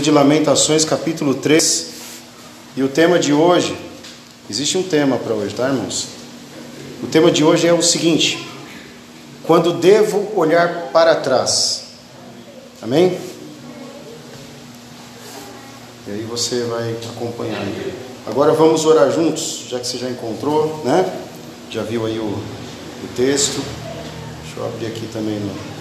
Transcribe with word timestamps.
de 0.00 0.10
Lamentações, 0.10 0.84
capítulo 0.84 1.34
3. 1.34 1.92
E 2.76 2.82
o 2.82 2.88
tema 2.88 3.18
de 3.18 3.32
hoje, 3.32 3.76
existe 4.48 4.76
um 4.76 4.82
tema 4.82 5.16
para 5.16 5.34
hoje, 5.34 5.54
tá, 5.54 5.68
irmãos? 5.68 6.08
O 7.02 7.06
tema 7.06 7.30
de 7.30 7.44
hoje 7.44 7.66
é 7.66 7.72
o 7.72 7.82
seguinte: 7.82 8.48
quando 9.44 9.72
devo 9.72 10.32
olhar 10.34 10.90
para 10.92 11.14
trás. 11.16 11.84
Amém? 12.82 13.18
E 16.06 16.10
aí 16.10 16.26
você 16.28 16.62
vai 16.64 16.96
acompanhar. 17.14 17.62
Agora 18.26 18.52
vamos 18.52 18.84
orar 18.84 19.10
juntos, 19.10 19.66
já 19.68 19.78
que 19.78 19.86
você 19.86 19.98
já 19.98 20.08
encontrou, 20.08 20.82
né? 20.84 21.10
Já 21.70 21.82
viu 21.82 22.06
aí 22.06 22.18
o, 22.18 22.24
o 22.24 23.08
texto. 23.16 23.62
Deixa 24.42 24.60
eu 24.60 24.66
abrir 24.66 24.86
aqui 24.86 25.06
também 25.12 25.38
no 25.40 25.73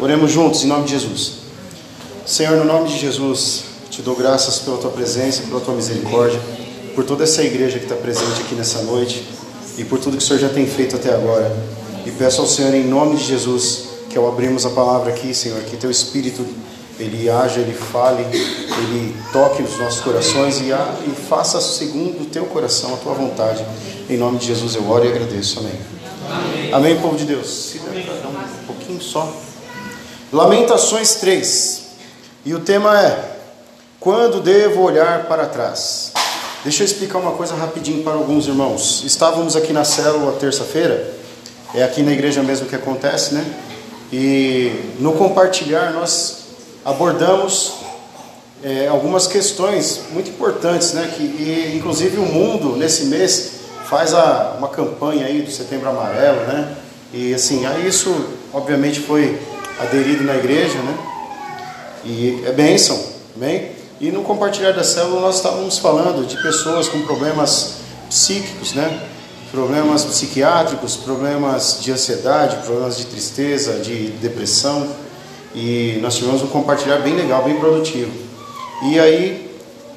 Oremos 0.00 0.32
juntos 0.32 0.64
em 0.64 0.66
nome 0.66 0.84
de 0.84 0.92
Jesus. 0.92 1.40
Senhor, 2.24 2.56
no 2.56 2.64
nome 2.64 2.88
de 2.88 2.98
Jesus, 2.98 3.64
te 3.90 4.00
dou 4.00 4.16
graças 4.16 4.60
pela 4.60 4.78
tua 4.78 4.90
presença, 4.90 5.42
pela 5.42 5.60
tua 5.60 5.74
misericórdia, 5.74 6.40
por 6.94 7.04
toda 7.04 7.24
essa 7.24 7.42
igreja 7.42 7.78
que 7.78 7.84
está 7.84 7.96
presente 7.96 8.40
aqui 8.40 8.54
nessa 8.54 8.80
noite 8.82 9.22
e 9.76 9.84
por 9.84 9.98
tudo 9.98 10.16
que 10.16 10.22
o 10.22 10.26
Senhor 10.26 10.40
já 10.40 10.48
tem 10.48 10.66
feito 10.66 10.96
até 10.96 11.12
agora. 11.12 11.54
E 12.06 12.10
peço 12.12 12.40
ao 12.40 12.46
Senhor, 12.46 12.72
em 12.72 12.84
nome 12.84 13.16
de 13.16 13.24
Jesus, 13.24 13.88
que 14.08 14.16
ao 14.16 14.26
abrirmos 14.26 14.64
a 14.64 14.70
palavra 14.70 15.10
aqui, 15.12 15.34
Senhor, 15.34 15.60
que 15.64 15.76
teu 15.76 15.90
Espírito 15.90 16.46
ele 16.98 17.28
haja, 17.28 17.60
ele 17.60 17.74
fale, 17.74 18.22
ele 18.22 19.14
toque 19.34 19.62
nos 19.62 19.78
nossos 19.78 20.00
corações 20.00 20.62
e, 20.62 20.72
a, 20.72 20.94
e 21.06 21.10
faça 21.10 21.60
segundo 21.60 22.22
o 22.22 22.26
teu 22.26 22.46
coração, 22.46 22.94
a 22.94 22.96
tua 22.96 23.12
vontade. 23.12 23.62
Em 24.08 24.16
nome 24.16 24.38
de 24.38 24.46
Jesus 24.46 24.76
eu 24.76 24.90
oro 24.90 25.04
e 25.04 25.08
agradeço. 25.08 25.58
Amém. 25.58 25.72
Amém, 26.30 26.72
Amém 26.72 27.00
povo 27.00 27.16
de 27.16 27.26
Deus. 27.26 27.48
Se 27.48 27.78
der 27.80 28.02
para 28.02 28.14
dar 28.14 28.28
um 28.28 28.66
pouquinho 28.66 29.00
só. 29.02 29.49
Lamentações 30.32 31.16
3. 31.16 31.82
E 32.44 32.54
o 32.54 32.60
tema 32.60 32.96
é: 33.00 33.36
Quando 33.98 34.40
devo 34.40 34.82
olhar 34.82 35.24
para 35.26 35.46
trás? 35.46 36.12
Deixa 36.62 36.82
eu 36.82 36.86
explicar 36.86 37.18
uma 37.18 37.32
coisa 37.32 37.54
rapidinho 37.54 38.04
para 38.04 38.12
alguns 38.12 38.46
irmãos. 38.46 39.02
Estávamos 39.04 39.56
aqui 39.56 39.72
na 39.72 39.82
célula 39.82 40.32
terça-feira, 40.38 41.14
é 41.74 41.82
aqui 41.82 42.02
na 42.02 42.12
igreja 42.12 42.42
mesmo 42.44 42.66
que 42.68 42.76
acontece, 42.76 43.34
né? 43.34 43.44
E 44.12 44.94
no 45.00 45.14
compartilhar 45.14 45.92
nós 45.92 46.38
abordamos 46.84 47.72
é, 48.62 48.86
algumas 48.86 49.26
questões 49.26 50.02
muito 50.12 50.30
importantes, 50.30 50.92
né? 50.92 51.12
Que 51.16 51.24
e, 51.24 51.76
inclusive 51.76 52.18
o 52.18 52.26
mundo 52.26 52.76
nesse 52.76 53.06
mês 53.06 53.52
faz 53.86 54.14
a, 54.14 54.54
uma 54.56 54.68
campanha 54.68 55.26
aí 55.26 55.42
do 55.42 55.50
Setembro 55.50 55.88
Amarelo, 55.88 56.42
né? 56.42 56.76
E 57.12 57.34
assim, 57.34 57.66
aí 57.66 57.88
isso 57.88 58.14
obviamente 58.52 59.00
foi 59.00 59.36
aderido 59.80 60.24
na 60.24 60.36
igreja, 60.36 60.78
né? 60.78 60.98
E 62.04 62.42
é 62.46 62.52
bênção, 62.52 63.02
amém? 63.36 63.72
E 64.00 64.10
no 64.10 64.22
compartilhar 64.22 64.72
da 64.72 64.82
célula 64.84 65.20
nós 65.20 65.36
estávamos 65.36 65.78
falando 65.78 66.26
de 66.26 66.40
pessoas 66.42 66.88
com 66.88 67.02
problemas 67.02 67.76
psíquicos, 68.08 68.72
né? 68.72 69.02
Problemas 69.50 70.04
psiquiátricos, 70.04 70.96
problemas 70.96 71.78
de 71.80 71.92
ansiedade, 71.92 72.56
problemas 72.64 72.96
de 72.96 73.06
tristeza, 73.06 73.80
de 73.80 74.08
depressão. 74.22 74.88
E 75.54 75.98
nós 76.00 76.16
tivemos 76.16 76.42
um 76.42 76.46
compartilhar 76.46 76.98
bem 76.98 77.14
legal, 77.14 77.42
bem 77.42 77.58
produtivo. 77.58 78.12
E 78.84 78.98
aí 78.98 79.50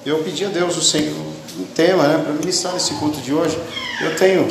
eu 0.06 0.24
pedi 0.24 0.44
a 0.46 0.50
Deus 0.50 0.76
o 0.76 0.82
Senhor 0.82 1.14
um 1.60 1.66
tema, 1.66 2.08
né, 2.08 2.22
para 2.24 2.34
ministrar 2.34 2.74
nesse 2.74 2.94
culto 2.96 3.22
de 3.22 3.34
hoje. 3.34 3.58
Eu 4.02 4.16
tenho 4.16 4.48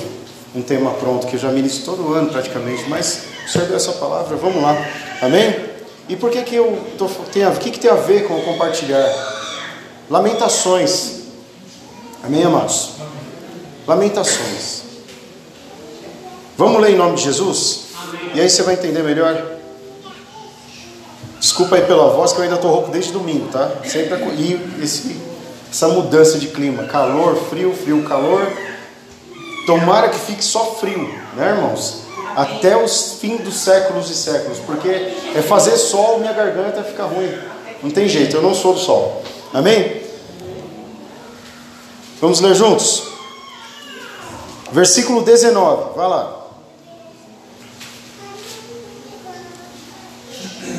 um 0.54 0.62
tema 0.62 0.92
pronto 0.92 1.26
que 1.26 1.34
eu 1.34 1.40
já 1.40 1.50
ministro 1.50 1.96
todo 1.96 2.14
ano 2.14 2.30
praticamente, 2.30 2.84
mas 2.88 3.22
o 3.44 3.50
Senhor 3.50 3.66
deu 3.66 3.76
essa 3.76 3.92
palavra, 3.92 4.36
vamos 4.36 4.62
lá. 4.62 4.76
Amém? 5.22 5.54
E 6.08 6.16
por 6.16 6.30
que 6.30 6.42
que 6.42 6.56
eu 6.56 6.84
tô, 6.98 7.06
tem 7.32 7.46
o 7.46 7.52
que, 7.52 7.70
que 7.70 7.78
tem 7.78 7.90
a 7.90 7.94
ver 7.94 8.26
com 8.26 8.40
compartilhar? 8.42 9.08
Lamentações. 10.10 11.20
Amém, 12.24 12.42
amados? 12.42 12.94
Lamentações. 13.86 14.82
Vamos 16.58 16.82
ler 16.82 16.90
em 16.90 16.96
nome 16.96 17.14
de 17.14 17.22
Jesus? 17.22 17.84
E 18.34 18.40
aí 18.40 18.50
você 18.50 18.64
vai 18.64 18.74
entender 18.74 19.02
melhor. 19.04 19.40
Desculpa 21.38 21.76
aí 21.76 21.82
pela 21.82 22.10
voz, 22.10 22.32
que 22.32 22.38
eu 22.38 22.42
ainda 22.42 22.56
estou 22.56 22.70
rouco 22.70 22.90
desde 22.90 23.12
domingo, 23.12 23.48
tá? 23.48 23.70
Sempre 23.84 24.16
e 24.36 24.82
esse, 24.82 25.20
essa 25.70 25.86
mudança 25.86 26.36
de 26.36 26.48
clima, 26.48 26.84
calor, 26.84 27.36
frio, 27.48 27.72
frio, 27.72 28.02
calor. 28.02 28.46
Tomara 29.66 30.08
que 30.08 30.18
fique 30.18 30.44
só 30.44 30.74
frio, 30.74 31.08
né, 31.36 31.50
irmãos? 31.50 32.01
Até 32.36 32.76
os 32.76 33.14
fins 33.14 33.40
dos 33.40 33.56
séculos 33.56 34.10
e 34.10 34.14
séculos, 34.14 34.58
porque 34.60 34.88
é 34.88 35.42
fazer 35.42 35.76
sol, 35.76 36.18
minha 36.18 36.32
garganta 36.32 36.82
fica 36.82 37.04
ruim. 37.04 37.32
Não 37.82 37.90
tem 37.90 38.08
jeito, 38.08 38.36
eu 38.36 38.42
não 38.42 38.54
sou 38.54 38.74
do 38.74 38.80
sol. 38.80 39.22
Amém? 39.52 40.02
Vamos 42.20 42.40
ler 42.40 42.54
juntos? 42.54 43.02
Versículo 44.70 45.22
19, 45.22 45.96
vai 45.96 46.08
lá. 46.08 46.42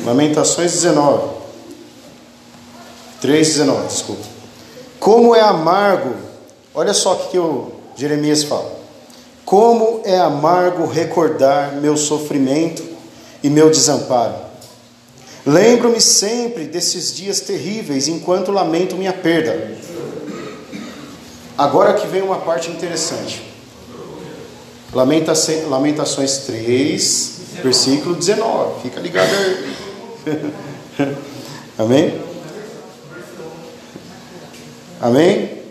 Lamentações 0.04 0.72
19. 0.72 1.34
3, 3.20 3.48
19, 3.48 3.86
desculpa. 3.86 4.22
Como 5.00 5.34
é 5.34 5.40
amargo, 5.40 6.14
olha 6.74 6.92
só 6.92 7.14
o 7.14 7.28
que 7.28 7.38
o 7.38 7.72
Jeremias 7.96 8.42
fala. 8.42 8.73
Como 9.54 10.00
é 10.04 10.18
amargo 10.18 10.84
recordar 10.84 11.76
meu 11.76 11.96
sofrimento 11.96 12.82
e 13.40 13.48
meu 13.48 13.70
desamparo. 13.70 14.34
Lembro-me 15.46 16.00
sempre 16.00 16.64
desses 16.64 17.14
dias 17.14 17.38
terríveis 17.38 18.08
enquanto 18.08 18.50
lamento 18.50 18.96
minha 18.96 19.12
perda. 19.12 19.76
Agora 21.56 21.94
que 21.94 22.04
vem 22.08 22.20
uma 22.20 22.38
parte 22.38 22.68
interessante. 22.68 23.44
Lamentações 24.92 26.38
3, 26.38 27.32
versículo 27.62 28.16
19. 28.16 28.82
Fica 28.82 28.98
ligado 28.98 29.30
aí. 29.36 31.14
Amém? 31.78 32.20
Amém? 35.00 35.62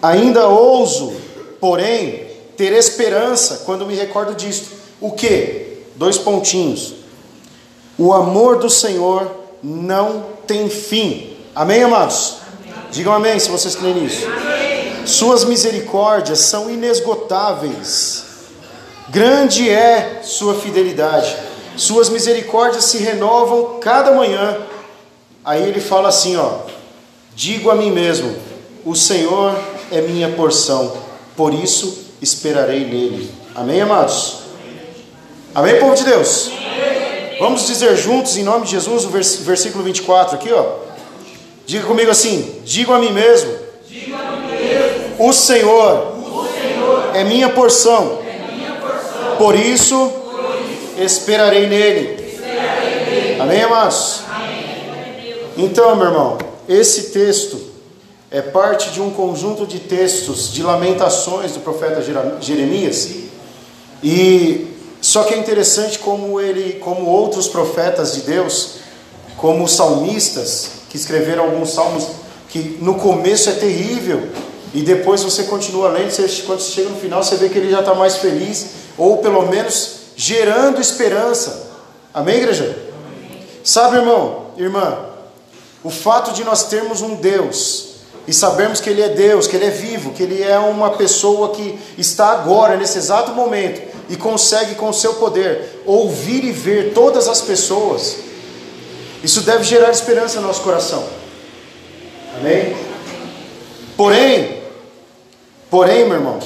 Ainda 0.00 0.48
ouso, 0.48 1.12
porém, 1.60 2.35
ter 2.56 2.72
esperança 2.72 3.62
quando 3.64 3.86
me 3.86 3.94
recordo 3.94 4.34
disto. 4.34 4.70
O 5.00 5.12
que? 5.12 5.82
Dois 5.96 6.18
pontinhos. 6.18 6.94
O 7.98 8.12
amor 8.12 8.58
do 8.58 8.70
Senhor 8.70 9.30
não 9.62 10.26
tem 10.46 10.68
fim. 10.68 11.36
Amém, 11.54 11.82
amados? 11.82 12.36
Amém. 12.62 12.74
Digam 12.90 13.12
amém 13.12 13.38
se 13.38 13.48
vocês 13.48 13.74
creem 13.74 13.94
nisso. 13.94 14.26
Amém. 14.26 15.06
Suas 15.06 15.44
misericórdias 15.44 16.40
são 16.40 16.70
inesgotáveis. 16.70 18.24
Grande 19.08 19.70
é 19.70 20.20
sua 20.22 20.54
fidelidade. 20.54 21.36
Suas 21.76 22.08
misericórdias 22.08 22.84
se 22.84 22.98
renovam 22.98 23.78
cada 23.80 24.12
manhã. 24.12 24.58
Aí 25.44 25.62
ele 25.62 25.80
fala 25.80 26.08
assim, 26.08 26.36
ó: 26.36 26.60
Digo 27.34 27.70
a 27.70 27.74
mim 27.74 27.90
mesmo: 27.90 28.34
O 28.84 28.94
Senhor 28.94 29.54
é 29.92 30.00
minha 30.00 30.30
porção. 30.30 30.92
Por 31.36 31.54
isso 31.54 32.05
esperarei 32.26 32.80
nele. 32.80 33.30
Amém, 33.54 33.80
amados? 33.80 34.38
Amém, 35.54 35.78
povo 35.78 35.94
de 35.94 36.04
Deus? 36.04 36.50
Vamos 37.38 37.66
dizer 37.66 37.96
juntos, 37.96 38.36
em 38.36 38.42
nome 38.42 38.64
de 38.64 38.72
Jesus, 38.72 39.04
o 39.04 39.08
versículo 39.08 39.84
24 39.84 40.34
aqui, 40.34 40.52
ó. 40.52 40.78
Diga 41.64 41.86
comigo 41.86 42.10
assim: 42.10 42.60
digo 42.64 42.92
a 42.92 42.98
mim 42.98 43.12
mesmo, 43.12 43.52
o, 45.18 45.32
Senhor 45.32 46.14
é 47.14 47.22
minha 47.22 47.48
porção, 47.50 48.18
por 49.38 49.54
isso, 49.54 50.12
esperarei 50.98 51.66
nele. 51.66 52.26
Amém, 53.40 53.62
amados? 53.62 54.22
Então, 55.56 55.94
meu 55.94 56.06
irmão, 56.06 56.38
esse 56.68 57.10
texto 57.10 57.65
é 58.36 58.42
parte 58.42 58.90
de 58.90 59.00
um 59.00 59.08
conjunto 59.08 59.66
de 59.66 59.78
textos 59.78 60.52
de 60.52 60.62
lamentações 60.62 61.52
do 61.52 61.60
profeta 61.60 62.02
Jeremias. 62.38 63.08
E 64.04 64.74
só 65.00 65.22
que 65.22 65.32
é 65.32 65.38
interessante 65.38 65.98
como 65.98 66.38
ele, 66.38 66.74
como 66.74 67.06
outros 67.06 67.48
profetas 67.48 68.12
de 68.12 68.20
Deus, 68.20 68.72
como 69.38 69.64
os 69.64 69.72
salmistas 69.72 70.68
que 70.90 70.98
escreveram 70.98 71.44
alguns 71.44 71.70
salmos 71.70 72.08
que 72.50 72.76
no 72.78 72.96
começo 72.96 73.48
é 73.48 73.54
terrível 73.54 74.28
e 74.74 74.82
depois 74.82 75.22
você 75.22 75.44
continua 75.44 75.88
lendo, 75.88 76.10
você, 76.10 76.28
quando 76.42 76.60
você 76.60 76.72
chega 76.72 76.90
no 76.90 77.00
final 77.00 77.24
você 77.24 77.36
vê 77.36 77.48
que 77.48 77.56
ele 77.56 77.70
já 77.70 77.80
está 77.80 77.94
mais 77.94 78.16
feliz 78.16 78.66
ou 78.98 79.16
pelo 79.16 79.46
menos 79.46 79.92
gerando 80.14 80.78
esperança. 80.78 81.70
Amém, 82.12 82.36
igreja? 82.36 82.64
Amém. 82.92 83.46
Sabe, 83.64 83.96
irmão, 83.96 84.48
irmã, 84.58 85.06
o 85.82 85.88
fato 85.88 86.34
de 86.34 86.44
nós 86.44 86.64
termos 86.64 87.00
um 87.00 87.14
Deus 87.14 87.95
e 88.26 88.32
sabemos 88.32 88.80
que 88.80 88.90
Ele 88.90 89.02
é 89.02 89.08
Deus, 89.08 89.46
que 89.46 89.54
Ele 89.54 89.66
é 89.66 89.70
vivo, 89.70 90.12
que 90.12 90.22
Ele 90.22 90.42
é 90.42 90.58
uma 90.58 90.90
pessoa 90.90 91.50
que 91.50 91.78
está 91.96 92.32
agora, 92.32 92.76
nesse 92.76 92.98
exato 92.98 93.32
momento, 93.32 93.80
e 94.08 94.16
consegue 94.16 94.74
com 94.74 94.88
o 94.88 94.94
seu 94.94 95.14
poder 95.14 95.82
ouvir 95.86 96.44
e 96.44 96.50
ver 96.50 96.92
todas 96.92 97.28
as 97.28 97.40
pessoas. 97.40 98.16
Isso 99.22 99.42
deve 99.42 99.62
gerar 99.62 99.90
esperança 99.90 100.40
no 100.40 100.48
nosso 100.48 100.62
coração. 100.62 101.04
Amém? 102.38 102.76
Porém, 103.96 104.62
porém, 105.70 106.04
meu 106.04 106.14
irmão, 106.14 106.38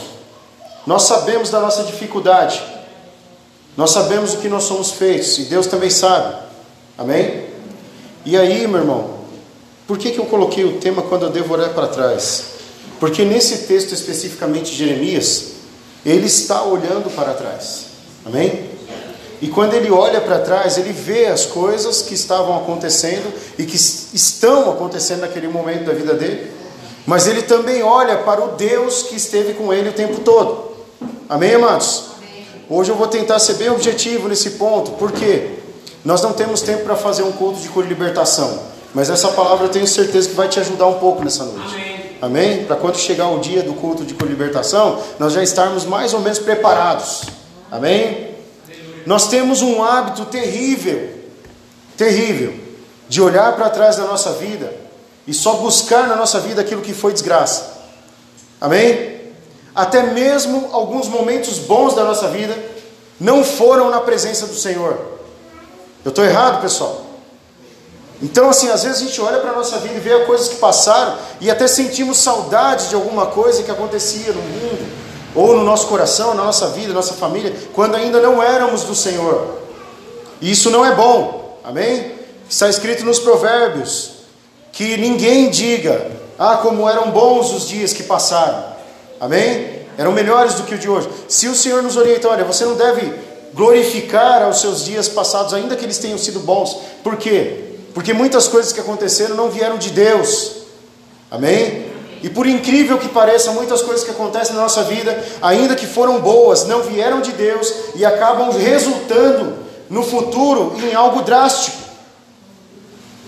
nós 0.87 1.03
sabemos 1.03 1.51
da 1.51 1.61
nossa 1.61 1.83
dificuldade. 1.85 2.63
Nós 3.77 3.91
sabemos 3.91 4.35
o 4.35 4.39
que 4.39 4.49
nós 4.49 4.65
somos 4.65 4.93
feitos 4.93 5.39
e 5.39 5.45
Deus 5.45 5.67
também 5.67 5.91
sabe. 5.91 6.37
Amém? 6.99 7.47
E 8.25 8.37
aí, 8.37 8.67
meu 8.67 8.81
irmão, 8.81 9.20
por 9.91 9.99
que, 9.99 10.13
que 10.13 10.21
eu 10.21 10.27
coloquei 10.27 10.65
o 10.65 10.75
tema 10.75 11.03
quando 11.03 11.25
eu 11.25 11.31
devo 11.31 11.53
olhar 11.53 11.71
para 11.71 11.89
trás? 11.89 12.45
Porque 13.01 13.25
nesse 13.25 13.67
texto 13.67 13.93
especificamente 13.93 14.71
de 14.71 14.77
Jeremias, 14.77 15.47
ele 16.07 16.29
está 16.29 16.63
olhando 16.63 17.13
para 17.13 17.35
trás. 17.35 17.87
Amém? 18.25 18.71
E 19.43 19.49
quando 19.49 19.75
ele 19.75 19.91
olha 19.91 20.21
para 20.21 20.39
trás, 20.39 20.79
ele 20.79 20.93
vê 20.93 21.27
as 21.27 21.45
coisas 21.45 22.03
que 22.03 22.15
estavam 22.15 22.57
acontecendo 22.57 23.35
e 23.59 23.65
que 23.65 23.75
estão 23.75 24.71
acontecendo 24.71 25.23
naquele 25.23 25.49
momento 25.49 25.87
da 25.87 25.93
vida 25.93 26.15
dele, 26.15 26.53
mas 27.05 27.27
ele 27.27 27.43
também 27.43 27.83
olha 27.83 28.19
para 28.19 28.45
o 28.45 28.53
Deus 28.53 29.03
que 29.03 29.17
esteve 29.17 29.55
com 29.55 29.73
ele 29.73 29.89
o 29.89 29.93
tempo 29.93 30.21
todo. 30.21 30.71
Amém, 31.29 31.57
amados? 31.57 32.11
Hoje 32.69 32.93
eu 32.93 32.95
vou 32.95 33.09
tentar 33.09 33.41
ser 33.41 33.55
bem 33.55 33.71
objetivo 33.71 34.29
nesse 34.29 34.51
ponto, 34.51 34.93
porque 34.93 35.59
nós 36.05 36.23
não 36.23 36.33
temos 36.33 36.63
tempo 36.63 36.85
para 36.85 36.95
fazer 36.95 37.25
um 37.25 37.33
culto 37.33 37.59
de 37.59 37.69
cura 37.69 37.87
e 37.87 37.89
libertação, 37.89 38.70
mas 38.95 39.09
essa 39.09 39.29
palavra 39.29 39.67
eu 39.67 39.71
tenho 39.71 39.87
certeza 39.87 40.29
que 40.29 40.35
vai 40.35 40.49
te 40.49 40.59
ajudar 40.61 40.87
um 40.87 40.99
pouco 40.99 41.23
nessa 41.25 41.45
noite. 41.45 41.75
Amém? 41.75 42.01
Amém? 42.23 42.65
Para 42.65 42.77
quando 42.77 42.97
chegar 42.97 43.29
o 43.29 43.39
dia 43.39 43.63
do 43.63 43.75
culto 43.75 44.05
de 44.05 44.15
libertação, 44.25 45.01
nós 45.19 45.33
já 45.33 45.43
estarmos 45.43 45.85
mais 45.85 46.13
ou 46.13 46.21
menos 46.21 46.39
preparados. 46.39 47.23
Amém? 47.71 48.31
Nós 49.07 49.29
temos 49.29 49.63
um 49.63 49.83
hábito 49.83 50.27
terrível, 50.27 51.11
terrível, 51.97 52.55
de 53.09 53.23
olhar 53.23 53.57
para 53.57 53.71
trás 53.71 53.97
da 53.97 54.05
nossa 54.05 54.33
vida 54.33 54.73
e 55.27 55.33
só 55.33 55.55
buscar 55.55 56.07
na 56.07 56.17
nossa 56.17 56.41
vida 56.41 56.61
aquilo 56.61 56.83
que 56.83 56.93
foi 56.93 57.13
desgraça. 57.13 57.79
Amém? 58.61 59.21
Até 59.75 60.03
mesmo 60.03 60.69
alguns 60.73 61.09
momentos 61.09 61.59
bons 61.59 61.95
da 61.95 62.05
nossa 62.05 62.29
vida 62.29 62.57
não 63.19 63.43
foram 63.45 63.91
na 63.91 64.01
presença 64.01 64.47
do 64.47 64.55
Senhor. 64.55 64.99
Eu 66.05 66.11
estou 66.11 66.25
errado, 66.25 66.61
pessoal? 66.61 67.10
Então, 68.23 68.51
assim, 68.51 68.69
às 68.69 68.83
vezes 68.83 69.01
a 69.01 69.05
gente 69.07 69.21
olha 69.21 69.39
para 69.39 69.51
a 69.51 69.55
nossa 69.55 69.79
vida 69.79 69.95
e 69.95 70.01
vê 70.01 70.19
coisas 70.27 70.49
que 70.49 70.57
passaram 70.57 71.17
e 71.41 71.51
até 71.51 71.67
sentimos 71.67 72.19
saudade 72.19 72.89
de 72.89 72.95
alguma 72.95 73.27
coisa 73.27 73.63
que 73.63 73.71
acontecia 73.71 74.33
no 74.33 74.43
mundo, 74.43 74.87
ou 75.35 75.57
no 75.57 75.65
nosso 75.65 75.87
coração, 75.87 76.35
na 76.35 76.45
nossa 76.45 76.69
vida, 76.69 76.89
na 76.89 76.95
nossa 76.95 77.15
família, 77.15 77.55
quando 77.73 77.95
ainda 77.95 78.21
não 78.21 78.43
éramos 78.43 78.83
do 78.83 78.95
Senhor. 78.95 79.59
E 80.41 80.51
isso 80.51 80.71
não 80.71 80.85
é 80.85 80.95
bom, 80.95 81.59
amém? 81.65 82.13
Está 82.49 82.69
escrito 82.69 83.05
nos 83.05 83.19
Provérbios 83.19 84.21
que 84.73 84.97
ninguém 84.97 85.51
diga, 85.51 86.11
ah, 86.39 86.59
como 86.59 86.89
eram 86.89 87.11
bons 87.11 87.53
os 87.53 87.69
dias 87.69 87.93
que 87.93 88.03
passaram, 88.03 88.65
amém? 89.19 89.81
Eram 89.97 90.13
melhores 90.13 90.55
do 90.55 90.65
que 90.65 90.75
o 90.75 90.79
de 90.79 90.89
hoje. 90.89 91.09
Se 91.29 91.49
o 91.49 91.55
Senhor 91.55 91.83
nos 91.83 91.97
orienta, 91.97 92.29
olha, 92.29 92.45
você 92.45 92.65
não 92.65 92.75
deve 92.75 93.13
glorificar 93.55 94.43
aos 94.43 94.61
seus 94.61 94.85
dias 94.85 95.09
passados, 95.09 95.55
ainda 95.55 95.75
que 95.75 95.85
eles 95.85 95.99
tenham 95.99 96.19
sido 96.19 96.41
bons, 96.41 96.77
por 97.03 97.17
quê? 97.17 97.70
Porque 97.95 98.13
muitas 98.13 98.47
coisas 98.47 98.73
que 98.73 98.81
aconteceram 98.81 99.35
não 99.35 99.51
vieram 99.51 99.77
de 99.77 99.91
Deus, 99.91 100.53
amém? 101.31 101.91
E 102.23 102.29
por 102.29 102.47
incrível 102.47 102.99
que 102.99 103.09
pareça, 103.09 103.51
muitas 103.53 103.83
coisas 103.83 104.05
que 104.05 104.11
acontecem 104.11 104.55
na 104.55 104.63
nossa 104.63 104.83
vida, 104.83 105.25
ainda 105.41 105.75
que 105.75 105.87
foram 105.87 106.21
boas, 106.21 106.67
não 106.67 106.83
vieram 106.83 107.21
de 107.21 107.33
Deus 107.33 107.73
e 107.95 108.05
acabam 108.05 108.51
resultando 108.51 109.55
no 109.89 110.03
futuro 110.03 110.77
em 110.83 110.95
algo 110.95 111.23
drástico. 111.23 111.79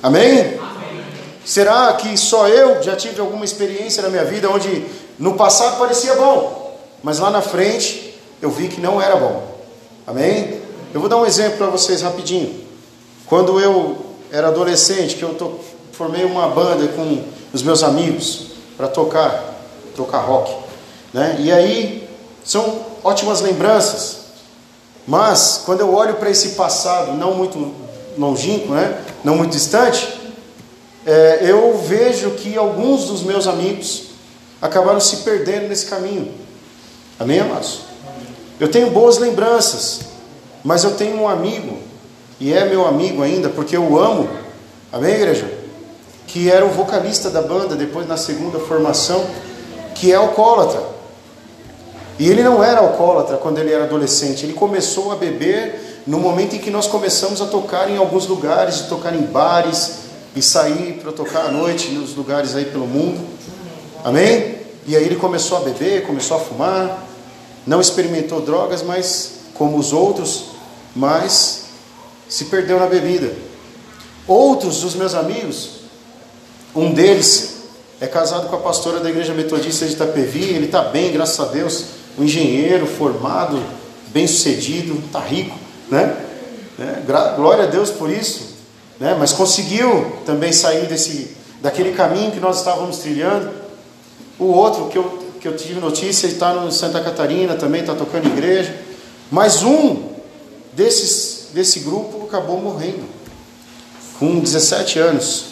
Amém? 0.02 0.58
Amém? 0.58 1.04
Será 1.44 1.92
que 1.94 2.16
só 2.16 2.46
eu 2.48 2.82
já 2.82 2.94
tive 2.94 3.20
alguma 3.20 3.44
experiência 3.44 4.02
na 4.02 4.10
minha 4.10 4.24
vida 4.24 4.50
onde 4.50 4.84
no 5.18 5.34
passado 5.34 5.78
parecia 5.78 6.14
bom, 6.14 6.78
mas 7.02 7.18
lá 7.18 7.30
na 7.30 7.40
frente 7.40 8.14
eu 8.40 8.50
vi 8.50 8.68
que 8.68 8.80
não 8.80 9.00
era 9.00 9.16
bom? 9.16 9.56
Amém? 10.06 10.60
Eu 10.92 11.00
vou 11.00 11.08
dar 11.08 11.16
um 11.16 11.24
exemplo 11.24 11.56
para 11.56 11.68
vocês 11.68 12.02
rapidinho. 12.02 12.62
Quando 13.26 13.58
eu 13.58 14.11
era 14.32 14.48
adolescente, 14.48 15.16
que 15.16 15.22
eu 15.22 15.34
tô, 15.34 15.52
formei 15.92 16.24
uma 16.24 16.48
banda 16.48 16.88
com 16.88 17.22
os 17.52 17.62
meus 17.62 17.82
amigos, 17.82 18.46
para 18.78 18.88
tocar, 18.88 19.54
tocar 19.94 20.20
rock. 20.20 20.56
Né? 21.12 21.36
E 21.38 21.52
aí 21.52 22.08
são 22.42 22.80
ótimas 23.04 23.42
lembranças. 23.42 24.22
Mas 25.06 25.60
quando 25.66 25.80
eu 25.80 25.94
olho 25.94 26.14
para 26.14 26.30
esse 26.30 26.50
passado 26.50 27.12
não 27.12 27.34
muito 27.34 27.74
longínquo, 28.16 28.72
né? 28.72 29.04
não 29.22 29.36
muito 29.36 29.52
distante, 29.52 30.08
é, 31.04 31.40
eu 31.42 31.76
vejo 31.76 32.30
que 32.30 32.56
alguns 32.56 33.04
dos 33.04 33.22
meus 33.22 33.46
amigos 33.46 34.04
acabaram 34.62 35.00
se 35.00 35.16
perdendo 35.18 35.68
nesse 35.68 35.86
caminho. 35.86 36.32
Amém, 37.20 37.40
amados? 37.40 37.80
Eu 38.58 38.70
tenho 38.70 38.90
boas 38.90 39.18
lembranças, 39.18 40.00
mas 40.64 40.84
eu 40.84 40.92
tenho 40.92 41.20
um 41.20 41.28
amigo, 41.28 41.91
e 42.42 42.52
é 42.52 42.64
meu 42.64 42.86
amigo 42.86 43.22
ainda, 43.22 43.48
porque 43.48 43.76
eu 43.76 43.98
amo. 43.98 44.28
Amém, 44.92 45.14
igreja? 45.14 45.62
que 46.32 46.50
era 46.50 46.64
o 46.64 46.70
vocalista 46.70 47.28
da 47.28 47.42
banda, 47.42 47.76
depois 47.76 48.08
na 48.08 48.16
segunda 48.16 48.58
formação, 48.58 49.22
que 49.94 50.10
é 50.10 50.14
alcoólatra. 50.14 50.82
E 52.18 52.26
ele 52.26 52.42
não 52.42 52.64
era 52.64 52.80
alcoólatra 52.80 53.36
quando 53.36 53.58
ele 53.58 53.70
era 53.70 53.84
adolescente, 53.84 54.46
ele 54.46 54.54
começou 54.54 55.12
a 55.12 55.16
beber 55.16 56.02
no 56.06 56.18
momento 56.18 56.56
em 56.56 56.58
que 56.58 56.70
nós 56.70 56.86
começamos 56.86 57.42
a 57.42 57.46
tocar 57.46 57.90
em 57.90 57.98
alguns 57.98 58.26
lugares, 58.26 58.76
de 58.76 58.84
tocar 58.84 59.14
em 59.14 59.20
bares 59.20 59.96
e 60.34 60.40
sair 60.40 61.00
para 61.02 61.12
tocar 61.12 61.46
à 61.46 61.52
noite 61.52 61.90
nos 61.90 62.16
lugares 62.16 62.56
aí 62.56 62.64
pelo 62.64 62.86
mundo. 62.86 63.20
Amém? 64.02 64.56
E 64.86 64.96
aí 64.96 65.04
ele 65.04 65.16
começou 65.16 65.58
a 65.58 65.60
beber, 65.60 66.06
começou 66.06 66.38
a 66.38 66.40
fumar, 66.40 67.06
não 67.66 67.78
experimentou 67.78 68.40
drogas, 68.40 68.82
mas 68.82 69.32
como 69.52 69.76
os 69.76 69.92
outros, 69.92 70.46
mas 70.96 71.61
se 72.32 72.46
perdeu 72.46 72.80
na 72.80 72.86
bebida. 72.86 73.30
Outros 74.26 74.80
dos 74.80 74.94
meus 74.94 75.14
amigos 75.14 75.82
um 76.74 76.90
deles 76.94 77.64
é 78.00 78.06
casado 78.06 78.48
com 78.48 78.56
a 78.56 78.60
pastora 78.60 79.00
da 79.00 79.10
igreja 79.10 79.34
metodista 79.34 79.84
de 79.84 79.92
Itapevi, 79.92 80.44
ele 80.44 80.64
está 80.64 80.80
bem, 80.80 81.12
graças 81.12 81.38
a 81.38 81.52
Deus, 81.52 81.84
um 82.18 82.24
engenheiro 82.24 82.86
formado, 82.86 83.62
bem 84.08 84.26
sucedido, 84.26 84.94
está 85.04 85.20
rico, 85.20 85.54
né? 85.90 86.16
É, 86.80 87.34
glória 87.36 87.64
a 87.64 87.66
Deus 87.66 87.90
por 87.90 88.08
isso, 88.08 88.54
né? 88.98 89.14
Mas 89.18 89.32
conseguiu 89.32 90.16
também 90.24 90.52
sair 90.52 90.86
desse, 90.86 91.36
daquele 91.60 91.92
caminho 91.92 92.32
que 92.32 92.40
nós 92.40 92.58
estávamos 92.60 92.96
trilhando. 92.96 93.50
O 94.38 94.46
outro 94.46 94.86
que 94.86 94.96
eu, 94.96 95.22
que 95.38 95.46
eu 95.46 95.54
tive 95.54 95.78
notícia 95.78 96.26
está 96.26 96.54
no 96.54 96.72
Santa 96.72 97.02
Catarina 97.02 97.56
também, 97.56 97.82
está 97.82 97.94
tocando 97.94 98.26
igreja. 98.26 98.74
Mas 99.30 99.62
um 99.62 100.12
desses, 100.72 101.48
desse 101.52 101.80
grupo 101.80 102.21
acabou 102.32 102.58
morrendo, 102.58 103.04
com 104.18 104.40
17 104.40 104.98
anos. 104.98 105.44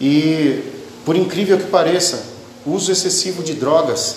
E, 0.00 0.62
por 1.04 1.14
incrível 1.14 1.58
que 1.58 1.66
pareça, 1.66 2.24
uso 2.64 2.90
excessivo 2.90 3.42
de 3.42 3.52
drogas. 3.52 4.16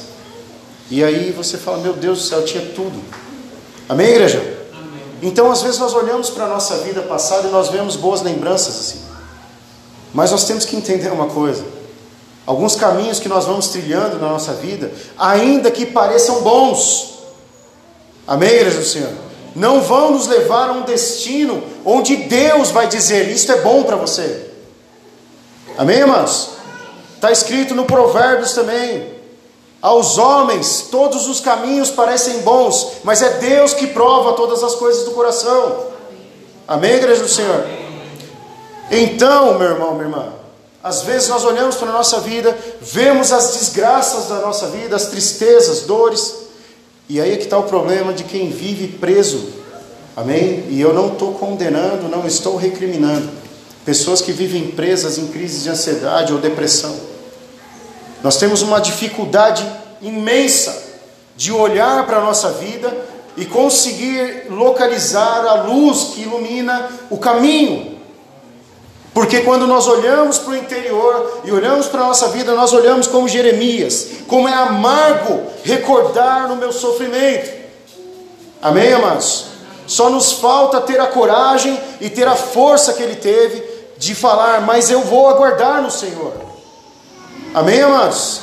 E 0.90 1.04
aí 1.04 1.32
você 1.32 1.58
fala: 1.58 1.80
Meu 1.80 1.94
Deus 1.94 2.20
do 2.20 2.24
céu, 2.26 2.46
tinha 2.46 2.66
tudo. 2.74 2.98
Amém, 3.90 4.08
igreja? 4.08 4.40
Amém. 4.74 5.04
Então, 5.22 5.52
às 5.52 5.62
vezes, 5.62 5.78
nós 5.80 5.94
olhamos 5.94 6.30
para 6.30 6.46
a 6.46 6.48
nossa 6.48 6.78
vida 6.78 7.02
passada 7.02 7.50
e 7.50 7.52
nós 7.52 7.68
vemos 7.68 7.98
boas 7.98 8.22
lembranças 8.22 8.80
assim. 8.80 9.02
Mas 10.14 10.32
nós 10.32 10.46
temos 10.46 10.64
que 10.64 10.78
entender 10.78 11.12
uma 11.12 11.28
coisa: 11.28 11.64
alguns 12.46 12.76
caminhos 12.76 13.20
que 13.20 13.28
nós 13.28 13.46
vamos 13.46 13.68
trilhando 13.68 14.18
na 14.18 14.30
nossa 14.30 14.54
vida, 14.54 14.92
ainda 15.18 15.70
que 15.70 15.86
pareçam 15.86 16.42
bons, 16.42 17.20
amém, 18.26 18.50
igreja 18.50 18.80
do 18.80 18.86
Senhor? 18.86 19.29
Não 19.56 19.82
vão 19.82 20.12
nos 20.12 20.28
levar 20.28 20.70
a 20.70 20.74
um 20.74 20.82
destino 20.84 21.64
onde 21.84 22.16
Deus 22.16 22.72
vai 22.72 22.88
dizer: 22.88 23.30
Isto 23.30 23.52
é 23.52 23.62
bom 23.62 23.84
para 23.84 23.96
você. 23.96 24.48
Amém, 25.78 25.98
irmãos? 25.98 26.52
Está 27.16 27.32
escrito 27.32 27.76
no 27.76 27.86
Provérbios 27.86 28.54
também. 28.54 29.20
Aos 29.82 30.18
homens 30.18 30.88
todos 30.92 31.28
os 31.28 31.40
caminhos 31.40 31.90
parecem 31.90 32.40
bons, 32.40 32.98
mas 33.04 33.22
é 33.22 33.30
Deus 33.40 33.74
que 33.74 33.88
prova 33.88 34.34
todas 34.34 34.64
as 34.64 34.76
coisas 34.76 35.06
do 35.06 35.12
coração. 35.12 35.88
Amém, 36.68 36.96
igreja 36.96 37.22
do 37.24 37.30
Senhor? 37.30 37.66
Então, 38.92 39.58
meu 39.58 39.70
irmão, 39.70 39.94
minha 39.94 40.06
irmã, 40.06 40.34
às 40.84 41.02
vezes 41.04 41.30
nós 41.30 41.44
olhamos 41.46 41.76
para 41.76 41.90
a 41.90 41.94
nossa 41.94 42.20
vida, 42.20 42.58
vemos 42.82 43.32
as 43.32 43.54
desgraças 43.54 44.28
da 44.28 44.36
nossa 44.36 44.68
vida, 44.68 44.96
as 44.96 45.08
tristezas, 45.08 45.82
dores, 45.82 46.36
e 47.10 47.20
aí 47.20 47.34
é 47.34 47.38
que 47.38 47.46
está 47.46 47.58
o 47.58 47.64
problema 47.64 48.14
de 48.14 48.24
quem 48.24 48.52
vive 48.52 48.88
preso. 48.88 49.50
Amém? 50.16 50.66
E 50.70 50.80
eu 50.80 50.94
não 50.94 51.08
estou 51.08 51.34
condenando, 51.34 52.08
não 52.08 52.28
estou 52.28 52.56
recriminando 52.56 53.28
pessoas 53.84 54.22
que 54.22 54.32
vivem 54.32 54.70
presas 54.70 55.18
em 55.18 55.26
crises 55.28 55.64
de 55.64 55.70
ansiedade 55.70 56.32
ou 56.32 56.40
depressão. 56.40 56.96
Nós 58.22 58.38
temos 58.38 58.62
uma 58.62 58.80
dificuldade 58.80 59.68
imensa 60.00 60.84
de 61.36 61.52
olhar 61.52 62.06
para 62.06 62.18
a 62.18 62.24
nossa 62.24 62.52
vida 62.52 62.96
e 63.36 63.46
conseguir 63.46 64.46
localizar 64.50 65.46
a 65.48 65.64
luz 65.64 66.12
que 66.14 66.22
ilumina 66.22 66.90
o 67.10 67.18
caminho. 67.18 67.99
Porque 69.14 69.42
quando 69.42 69.66
nós 69.66 69.88
olhamos 69.88 70.38
para 70.38 70.52
o 70.52 70.56
interior 70.56 71.42
e 71.44 71.52
olhamos 71.52 71.88
para 71.88 72.02
a 72.02 72.08
nossa 72.08 72.28
vida, 72.28 72.54
nós 72.54 72.74
olhamos 72.74 73.08
como 73.08 73.28
Jeremias, 73.28 74.08
como 74.28 74.48
é 74.48 74.54
amargo 74.54 75.42
recordar 75.64 76.48
no 76.48 76.56
meu 76.56 76.72
sofrimento. 76.72 77.50
Amém, 78.62 78.94
amados? 78.94 79.46
Só 79.88 80.10
nos 80.10 80.34
falta 80.34 80.82
ter 80.82 81.00
a 81.00 81.08
coragem 81.08 81.80
e 82.00 82.10
ter 82.10 82.28
a 82.28 82.36
força 82.36 82.94
que 82.94 83.02
ele 83.02 83.16
teve 83.16 83.64
de 83.98 84.14
falar, 84.14 84.62
mas 84.62 84.92
eu 84.92 85.02
vou 85.02 85.28
aguardar 85.28 85.82
no 85.82 85.90
Senhor. 85.90 86.34
Amém, 87.54 87.82
amados? 87.82 88.42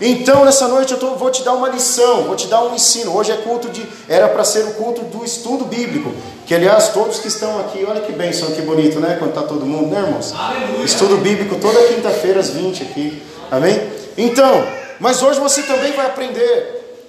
Então, 0.00 0.44
nessa 0.44 0.66
noite 0.66 0.92
eu 0.92 0.98
tô, 0.98 1.14
vou 1.14 1.30
te 1.30 1.42
dar 1.42 1.52
uma 1.52 1.68
lição, 1.68 2.24
vou 2.24 2.34
te 2.34 2.46
dar 2.46 2.64
um 2.64 2.74
ensino. 2.74 3.14
Hoje 3.14 3.30
é 3.30 3.36
culto 3.36 3.68
de. 3.68 3.86
Era 4.08 4.28
para 4.28 4.44
ser 4.44 4.64
o 4.64 4.74
culto 4.74 5.02
do 5.02 5.24
estudo 5.24 5.64
bíblico. 5.64 6.12
Que, 6.52 6.56
aliás, 6.56 6.88
todos 6.88 7.18
que 7.18 7.28
estão 7.28 7.58
aqui, 7.60 7.82
olha 7.88 8.02
que 8.02 8.12
bênção, 8.12 8.50
que 8.50 8.60
bonito, 8.60 9.00
né? 9.00 9.16
Quando 9.18 9.30
está 9.30 9.40
todo 9.40 9.64
mundo, 9.64 9.88
né, 9.88 10.02
irmãos? 10.02 10.34
Aleluia. 10.34 10.84
Estudo 10.84 11.16
bíblico 11.16 11.56
toda 11.56 11.82
quinta-feira 11.84 12.40
às 12.40 12.50
20 12.50 12.82
aqui. 12.82 13.22
Amém? 13.50 13.90
Então, 14.18 14.62
mas 15.00 15.22
hoje 15.22 15.40
você 15.40 15.62
também 15.62 15.92
vai 15.92 16.04
aprender. 16.04 17.00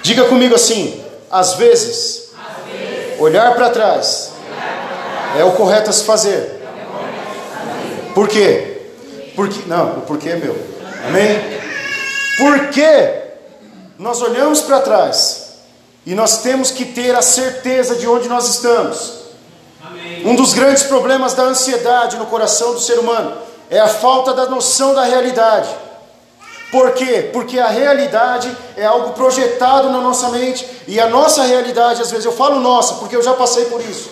Diga 0.00 0.26
comigo 0.26 0.54
assim: 0.54 1.02
às 1.28 1.54
vezes, 1.54 2.30
às 2.38 2.72
vezes 2.72 3.18
olhar 3.20 3.56
para 3.56 3.68
trás, 3.70 4.30
trás 4.46 5.40
é 5.40 5.42
o 5.42 5.50
correto 5.56 5.90
a 5.90 5.92
se 5.92 6.04
fazer. 6.04 6.62
Por 8.14 8.28
quê? 8.28 8.80
Porque, 9.34 9.62
não, 9.66 9.98
o 9.98 10.00
porquê 10.02 10.28
é 10.28 10.36
meu. 10.36 10.56
Amém? 11.04 11.36
Porque 12.38 13.22
nós 13.98 14.22
olhamos 14.22 14.60
para 14.60 14.82
trás 14.82 15.47
e 16.08 16.14
nós 16.14 16.38
temos 16.38 16.70
que 16.70 16.86
ter 16.86 17.14
a 17.14 17.20
certeza 17.20 17.94
de 17.94 18.08
onde 18.08 18.30
nós 18.30 18.48
estamos. 18.48 19.12
Amém. 19.84 20.26
Um 20.26 20.34
dos 20.34 20.54
grandes 20.54 20.84
problemas 20.84 21.34
da 21.34 21.42
ansiedade 21.42 22.16
no 22.16 22.24
coração 22.24 22.72
do 22.72 22.80
ser 22.80 22.98
humano 22.98 23.36
é 23.68 23.78
a 23.78 23.88
falta 23.88 24.32
da 24.32 24.46
noção 24.46 24.94
da 24.94 25.02
realidade. 25.02 25.68
Por 26.72 26.92
quê? 26.92 27.28
Porque 27.30 27.58
a 27.58 27.68
realidade 27.68 28.50
é 28.74 28.86
algo 28.86 29.12
projetado 29.12 29.90
na 29.90 30.00
nossa 30.00 30.30
mente 30.30 30.66
e 30.86 30.98
a 30.98 31.08
nossa 31.08 31.42
realidade, 31.42 32.00
às 32.00 32.10
vezes, 32.10 32.24
eu 32.24 32.32
falo 32.32 32.58
nossa, 32.58 32.94
porque 32.94 33.14
eu 33.14 33.22
já 33.22 33.34
passei 33.34 33.66
por 33.66 33.82
isso. 33.82 34.08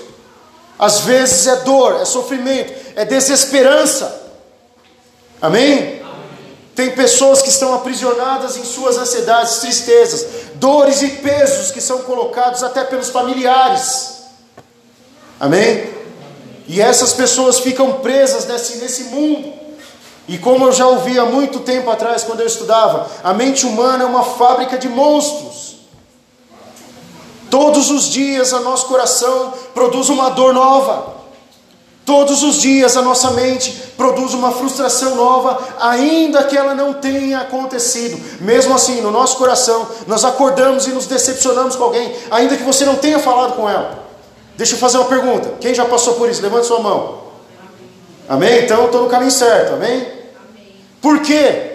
Às 0.79 1.01
vezes 1.01 1.47
é 1.47 1.57
dor, 1.63 1.99
é 1.99 2.05
sofrimento, 2.05 2.75
é 2.95 3.07
desesperança. 3.07 4.23
Amém? 5.41 6.03
Tem 6.77 6.91
pessoas 6.91 7.41
que 7.41 7.49
estão 7.49 7.73
aprisionadas 7.73 8.59
em 8.59 8.65
suas 8.65 8.99
ansiedades, 8.99 9.57
tristezas, 9.57 10.27
dores 10.57 11.01
e 11.01 11.09
pesos 11.09 11.71
que 11.71 11.81
são 11.81 12.01
colocados 12.03 12.63
até 12.63 12.85
pelos 12.85 13.09
familiares. 13.09 14.25
Amém? 15.41 15.89
E 16.69 16.79
essas 16.79 17.15
pessoas 17.15 17.61
ficam 17.61 17.95
presas 17.95 18.45
nesse, 18.45 18.77
nesse 18.77 19.05
mundo. 19.05 19.55
E 20.29 20.37
como 20.37 20.67
eu 20.67 20.73
já 20.73 20.87
ouvi 20.87 21.19
há 21.19 21.25
muito 21.25 21.61
tempo 21.61 21.89
atrás, 21.89 22.25
quando 22.25 22.41
eu 22.41 22.47
estudava, 22.47 23.11
a 23.25 23.33
mente 23.33 23.65
humana 23.65 24.05
é 24.05 24.07
uma 24.07 24.23
fábrica 24.23 24.77
de 24.77 24.89
monstros. 24.89 25.77
Todos 27.49 27.91
os 27.91 28.11
dias 28.11 28.53
o 28.53 28.61
nosso 28.61 28.87
coração 28.87 29.55
produz 29.73 30.11
uma 30.11 30.29
dor 30.29 30.53
nova. 30.53 31.16
Todos 32.07 32.45
os 32.45 32.63
dias 32.63 32.97
a 32.97 33.03
nossa 33.03 33.33
mente 33.33 33.73
produz 33.97 34.33
uma 34.33 34.53
frustração 34.53 35.17
nova, 35.17 35.59
ainda 35.81 36.45
que 36.45 36.57
ela 36.57 36.73
não 36.73 36.95
tenha 36.95 37.41
acontecido. 37.41 38.17
Mesmo 38.41 38.73
assim, 38.77 39.01
no 39.01 39.11
nosso 39.11 39.37
coração, 39.37 39.89
nós 40.07 40.25
acordamos 40.25 40.87
e 40.87 40.91
nos 40.91 41.07
decepcionamos 41.07 41.75
com 41.75 41.83
alguém, 41.83 42.15
ainda 42.31 42.57
que 42.57 42.63
você 42.63 42.85
não 42.85 42.95
tenha 42.95 43.19
falado 43.19 43.57
com 43.57 43.69
ela. 43.69 44.05
Deixa 44.57 44.75
eu 44.75 44.79
fazer 44.79 44.99
uma 44.99 45.09
pergunta: 45.09 45.55
quem 45.61 45.75
já 45.75 45.85
passou 45.85 46.15
por 46.15 46.31
isso? 46.31 46.41
Levante 46.41 46.69
sua 46.69 46.79
mão. 46.79 47.23
Amém? 48.29 48.63
Então 48.63 48.83
eu 48.83 48.87
estou 48.87 49.03
no 49.03 49.09
caminho 49.09 49.33
certo, 49.33 49.75
amém? 49.75 50.07
Por 51.03 51.19
quê? 51.23 51.73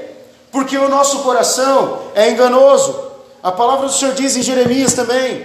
Porque 0.49 0.77
o 0.77 0.87
nosso 0.87 1.19
coração 1.19 1.99
é 2.15 2.29
enganoso. 2.29 3.11
A 3.43 3.51
palavra 3.51 3.87
do 3.87 3.91
Senhor 3.91 4.13
diz 4.13 4.37
em 4.37 4.41
Jeremias 4.41 4.93
também: 4.93 5.43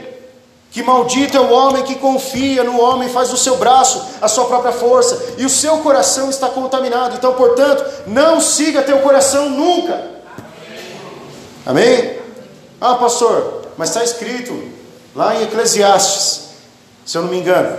que 0.77 0.83
maldito 0.83 1.39
é 1.39 1.41
o 1.41 1.51
homem 1.51 1.83
que 1.85 1.95
confia 1.95 2.63
no 2.63 2.79
homem, 2.79 3.09
faz 3.09 3.31
do 3.31 3.37
seu 3.39 3.57
braço 3.57 4.09
a 4.21 4.29
sua 4.29 4.45
própria 4.45 4.73
força, 4.73 5.33
e 5.39 5.47
o 5.47 5.49
seu 5.49 5.79
coração 5.79 6.29
está 6.29 6.51
contaminado. 6.51 7.17
Então, 7.17 7.33
portanto, 7.33 7.83
não 8.07 8.43
siga 8.43 8.83
teu 8.83 8.99
coração 8.99 9.49
nunca. 9.49 9.99
Amém? 11.65 12.19
Ah, 12.79 12.97
pastor, 12.97 13.63
mas 13.79 13.89
está 13.89 14.05
escrito 14.05 14.71
lá 15.15 15.35
em 15.37 15.45
Eclesiastes, 15.45 16.51
se 17.07 17.17
eu 17.17 17.23
não 17.23 17.31
me 17.31 17.39
engano, 17.39 17.75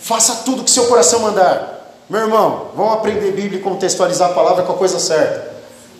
faça 0.00 0.42
tudo 0.44 0.64
que 0.64 0.70
seu 0.72 0.86
coração 0.86 1.20
mandar. 1.20 1.94
Meu 2.10 2.22
irmão, 2.22 2.72
vamos 2.74 2.94
aprender 2.94 3.30
Bíblia 3.30 3.60
e 3.60 3.62
contextualizar 3.62 4.30
a 4.30 4.34
palavra 4.34 4.64
com 4.64 4.72
a 4.72 4.76
coisa 4.76 4.98
certa. 4.98 5.48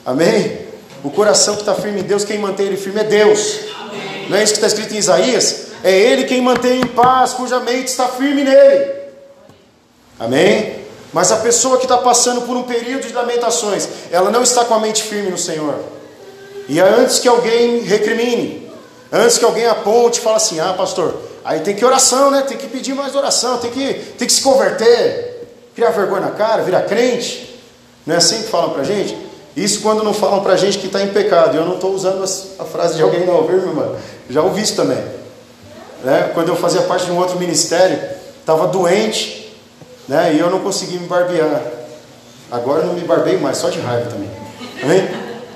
Amém? 0.05 0.59
O 1.05 1.11
coração 1.11 1.55
que 1.55 1.63
está 1.63 1.77
firme 1.77 2.01
em 2.01 2.03
Deus, 2.03 2.25
quem 2.25 2.41
mantém 2.41 2.67
ele 2.67 2.77
firme 2.77 3.01
é 3.01 3.05
Deus. 3.05 3.61
Amém. 3.81 4.29
Não 4.29 4.37
é 4.37 4.43
isso 4.43 4.55
que 4.55 4.59
está 4.59 4.67
escrito 4.67 4.93
em 4.93 4.99
Isaías? 4.99 5.71
É 5.83 5.91
Ele 5.91 6.25
quem 6.25 6.41
mantém 6.41 6.81
em 6.81 6.87
paz, 6.87 7.33
cuja 7.33 7.59
mente 7.61 7.89
está 7.89 8.07
firme 8.07 8.45
nele. 8.45 8.93
Amém? 10.19 10.83
Mas 11.13 11.33
a 11.33 11.37
pessoa 11.37 11.77
que 11.77 11.85
está 11.85 11.99
passando 11.99 12.43
por 12.43 12.57
um 12.57 12.63
período 12.63 13.07
de 13.07 13.13
lamentações, 13.13 13.89
ela 14.11 14.31
não 14.31 14.43
está 14.43 14.65
com 14.65 14.75
a 14.75 14.79
mente 14.79 15.03
firme 15.03 15.31
no 15.31 15.37
Senhor. 15.39 15.75
E 16.69 16.81
antes 16.81 17.19
que 17.19 17.29
alguém 17.29 17.81
recrimine, 17.81 18.71
antes 19.11 19.37
que 19.37 19.45
alguém 19.45 19.67
aponte 19.67 20.21
e 20.21 20.23
fale 20.23 20.37
assim: 20.37 20.61
ah, 20.61 20.73
pastor, 20.73 21.21
aí 21.45 21.61
tem 21.61 21.75
que 21.75 21.85
oração, 21.85 22.31
né? 22.31 22.43
Tem 22.43 22.57
que 22.57 22.69
pedir 22.69 22.95
mais 22.95 23.15
oração, 23.17 23.59
tem 23.59 23.71
que, 23.71 23.95
tem 24.17 24.27
que 24.27 24.33
se 24.33 24.41
converter, 24.41 25.49
criar 25.75 25.91
vergonha 25.91 26.23
na 26.23 26.31
cara, 26.31 26.63
virar 26.63 26.83
crente. 26.83 27.61
Não 28.07 28.15
é 28.15 28.19
assim 28.19 28.43
que 28.43 28.49
falam 28.49 28.71
para 28.71 28.85
gente? 28.85 29.17
Isso 29.57 29.83
quando 29.83 30.03
não 30.03 30.15
falam 30.15 30.43
para 30.43 30.57
gente 30.57 30.79
que 30.79 30.87
está 30.87 31.03
em 31.03 31.09
pecado. 31.09 31.57
Eu 31.57 31.67
não 31.67 31.75
estou 31.75 31.93
usando 31.93 32.25
a 32.59 32.65
frase 32.65 32.95
de 32.95 33.03
alguém, 33.03 33.27
não, 33.27 33.43
meu 33.43 33.59
irmão? 33.59 33.97
Já 34.31 34.43
ouvi 34.43 34.63
isso 34.63 34.77
também 34.77 35.22
né, 36.05 36.31
quando 36.35 36.49
eu 36.49 36.57
fazia 36.57 36.83
parte 36.83 37.07
de 37.07 37.13
um 37.13 37.19
outro 37.19 37.39
ministério, 37.39 37.99
estava 38.41 38.67
doente, 38.67 39.55
né, 40.09 40.35
e 40.35 40.39
eu 40.39 40.51
não 40.51 40.61
consegui 40.61 40.99
me 40.99 41.07
barbear. 41.07 41.63
Agora 42.51 42.81
eu 42.81 42.87
não 42.87 42.95
me 42.95 43.03
barbeio 43.03 43.41
mais, 43.41 43.59
só 43.59 43.71
de 43.71 43.81
raiva 43.81 44.11
também. 44.11 44.29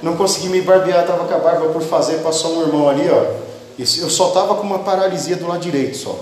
Não 0.03 0.17
consegui 0.17 0.49
me 0.49 0.61
barbear, 0.61 1.03
estava 1.03 1.25
com 1.25 1.35
a 1.35 1.39
barba 1.39 1.69
por 1.69 1.83
fazer, 1.83 2.19
passou 2.19 2.59
um 2.59 2.63
irmão 2.63 2.89
ali, 2.89 3.09
ó. 3.11 3.47
Eu 3.79 4.09
só 4.09 4.29
estava 4.29 4.55
com 4.55 4.63
uma 4.63 4.79
paralisia 4.79 5.37
do 5.37 5.47
lado 5.47 5.61
direito 5.61 5.97
só. 5.97 6.19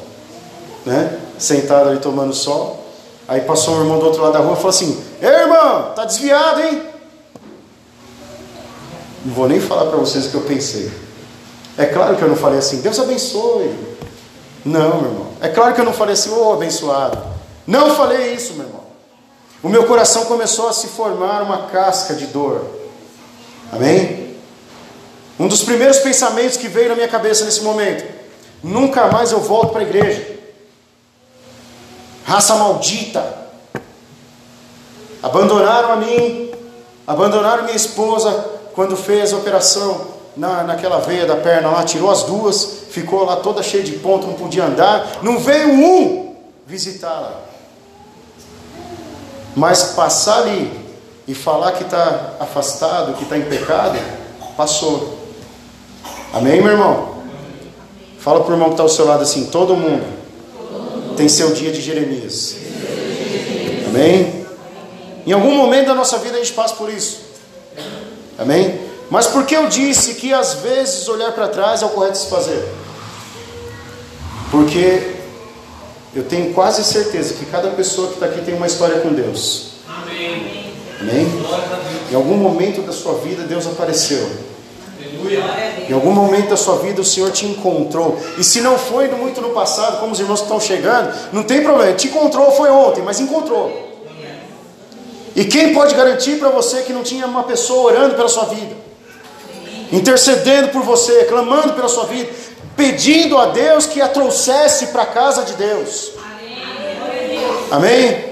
Né? 0.85 1.19
Sentado 1.39 1.91
ali 1.91 2.01
tomando 2.01 2.35
sol. 2.35 2.85
Aí 3.29 3.41
passou 3.43 3.77
um 3.77 3.81
irmão 3.81 3.99
do 3.99 4.07
outro 4.07 4.23
lado 4.23 4.33
da 4.33 4.41
rua 4.41 4.53
e 4.53 4.57
falou 4.57 4.71
assim: 4.71 5.03
Ei 5.21 5.29
irmão, 5.29 5.93
tá 5.95 6.05
desviado, 6.05 6.61
hein? 6.61 6.83
Não 9.25 9.35
vou 9.35 9.49
nem 9.49 9.61
falar 9.61 9.87
para 9.87 9.97
vocês 9.97 10.27
o 10.27 10.31
que 10.31 10.35
eu 10.35 10.43
pensei. 10.43 10.91
É 11.79 11.87
claro 11.87 12.17
que 12.17 12.23
eu 12.23 12.29
não 12.29 12.37
falei 12.37 12.59
assim, 12.59 12.81
Deus 12.81 12.99
abençoe. 12.99 13.75
Não, 14.65 15.01
meu 15.01 15.11
irmão. 15.11 15.27
É 15.41 15.49
claro 15.49 15.75
que 15.75 15.81
eu 15.81 15.85
não 15.85 15.93
falei 15.93 16.15
assim, 16.15 16.31
ô 16.31 16.49
oh, 16.49 16.53
abençoado. 16.55 17.19
Não 17.67 17.95
falei 17.95 18.35
isso, 18.35 18.55
meu 18.55 18.67
irmão. 18.67 18.85
O 19.63 19.69
meu 19.69 19.87
coração 19.87 20.25
começou 20.25 20.69
a 20.69 20.73
se 20.73 20.89
formar 20.89 21.43
uma 21.43 21.67
casca 21.67 22.15
de 22.15 22.27
dor. 22.27 22.65
Amém? 23.73 24.37
Um 25.39 25.49
dos 25.49 25.63
primeiros 25.63 25.99
pensamentos 25.99 26.57
que 26.57 26.69
veio 26.69 26.91
na 26.91 26.95
minha 26.95 27.09
cabeça 27.09 27.45
nesse 27.45 27.63
momento: 27.63 28.05
nunca 28.63 29.09
mais 29.09 29.33
eu 29.33 29.41
volto 29.41 29.73
para 29.73 29.81
a 29.81 29.85
igreja. 29.85 30.39
Raça 32.25 32.55
maldita. 32.55 33.45
Abandonaram 35.23 35.93
a 35.93 35.97
mim, 35.97 36.53
abandonaram 37.07 37.65
minha 37.65 37.77
esposa 37.77 38.33
quando 38.75 38.97
fez 38.97 39.33
a 39.33 39.37
operação 39.39 40.14
na, 40.37 40.65
naquela 40.65 40.99
veia 41.01 41.27
da 41.27 41.37
perna 41.37 41.71
lá, 41.71 41.85
tirou 41.85 42.11
as 42.11 42.25
duas, 42.25 42.85
ficou 42.91 43.25
lá 43.25 43.37
toda 43.37 43.63
cheia 43.63 43.83
de 43.83 43.93
ponto, 43.93 44.27
não 44.27 44.35
podia 44.35 44.65
andar. 44.65 45.21
Não 45.23 45.39
veio 45.39 45.69
um 45.69 46.35
visitá-la. 46.67 47.41
Mas 49.55 49.83
passar 49.95 50.43
ali 50.43 50.71
e 51.27 51.35
falar 51.35 51.73
que 51.73 51.85
está 51.85 52.35
afastado, 52.41 53.15
que 53.15 53.23
está 53.23 53.39
em 53.39 53.43
pecado, 53.43 53.99
passou. 54.57 55.19
Amém, 56.33 56.61
meu 56.61 56.73
irmão? 56.73 57.15
Fala 58.19 58.41
para 58.41 58.51
o 58.51 58.55
irmão 58.55 58.69
que 58.69 58.75
está 58.75 58.83
ao 58.83 58.89
seu 58.89 59.07
lado 59.07 59.23
assim: 59.23 59.47
todo 59.47 59.77
mundo 59.77 60.05
tem 61.17 61.29
seu 61.29 61.53
dia 61.53 61.71
de 61.71 61.81
Jeremias. 61.81 62.57
Amém? 63.87 64.45
Em 65.27 65.33
algum 65.33 65.55
momento 65.55 65.87
da 65.87 65.95
nossa 65.95 66.19
vida 66.19 66.37
a 66.37 66.41
gente 66.41 66.53
passa 66.53 66.75
por 66.75 66.91
isso. 66.91 67.21
Amém? 68.39 68.81
Mas 69.11 69.27
por 69.27 69.45
que 69.45 69.55
eu 69.55 69.69
disse 69.69 70.15
que 70.15 70.33
às 70.33 70.55
vezes 70.55 71.07
olhar 71.09 71.33
para 71.33 71.49
trás 71.49 71.83
é 71.83 71.87
o 71.87 71.91
correto 71.91 72.19
se 72.19 72.29
fazer? 72.29 72.65
Porque 74.51 75.15
eu 76.15 76.25
tenho 76.25 76.55
quase 76.55 76.85
certeza 76.85 77.35
que 77.35 77.47
cada 77.47 77.71
pessoa 77.71 78.09
que 78.09 78.15
está 78.15 78.27
aqui 78.27 78.41
tem 78.43 78.55
uma 78.55 78.67
história 78.67 79.01
com 79.01 79.13
Deus. 79.13 79.73
Amém. 79.89 80.73
Amém? 81.01 81.27
Em 82.11 82.15
algum 82.15 82.37
momento 82.37 82.83
da 82.83 82.93
sua 82.93 83.15
vida 83.15 83.43
Deus 83.43 83.67
apareceu. 83.67 84.31
Em 85.89 85.93
algum 85.93 86.13
momento 86.13 86.51
da 86.51 86.57
sua 86.57 86.77
vida 86.77 87.01
o 87.01 87.05
Senhor 87.05 87.31
te 87.31 87.47
encontrou. 87.47 88.19
E 88.39 88.45
se 88.45 88.61
não 88.61 88.79
foi 88.79 89.09
muito 89.09 89.41
no 89.41 89.51
passado, 89.51 89.99
como 89.99 90.13
os 90.13 90.21
irmãos 90.21 90.41
que 90.41 90.47
estão 90.47 90.61
chegando, 90.61 91.13
não 91.33 91.43
tem 91.43 91.63
problema. 91.63 91.93
Te 91.95 92.09
encontrou 92.09 92.51
foi 92.53 92.71
ontem, 92.71 93.03
mas 93.03 93.21
encontrou. 93.21 93.85
E 95.37 95.45
quem 95.45 95.75
pode 95.75 95.95
garantir 95.95 96.39
para 96.39 96.49
você 96.51 96.83
que 96.83 96.93
não 96.93 97.03
tinha 97.03 97.27
uma 97.27 97.43
pessoa 97.43 97.93
orando 97.93 98.15
pela 98.15 98.29
sua 98.29 98.45
vida? 98.45 98.84
Intercedendo 99.95 100.71
por 100.71 100.83
você, 100.83 101.23
clamando 101.27 101.75
pela 101.75 101.89
sua 101.89 102.07
vida, 102.07 102.29
pedindo 102.77 103.39
a 103.39 103.47
Deus 103.47 103.87
que 103.87 104.01
a 104.01 104.09
trouxesse 104.09 104.89
para 104.89 105.03
a 105.03 105.07
casa 105.07 105.45
de 105.45 105.53
Deus. 105.53 106.11
Amém? 107.71 108.25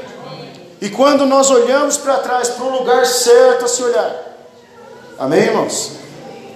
E 0.81 0.91
quando 0.91 1.25
nós 1.25 1.51
olhamos 1.51 1.97
para 1.97 2.17
trás, 2.17 2.49
para 2.49 2.65
o 2.65 2.79
lugar 2.79 3.07
certo 3.07 3.65
a 3.65 3.69
se 3.69 3.81
olhar, 3.81 4.13
amém, 5.17 5.43
irmãos? 5.43 5.93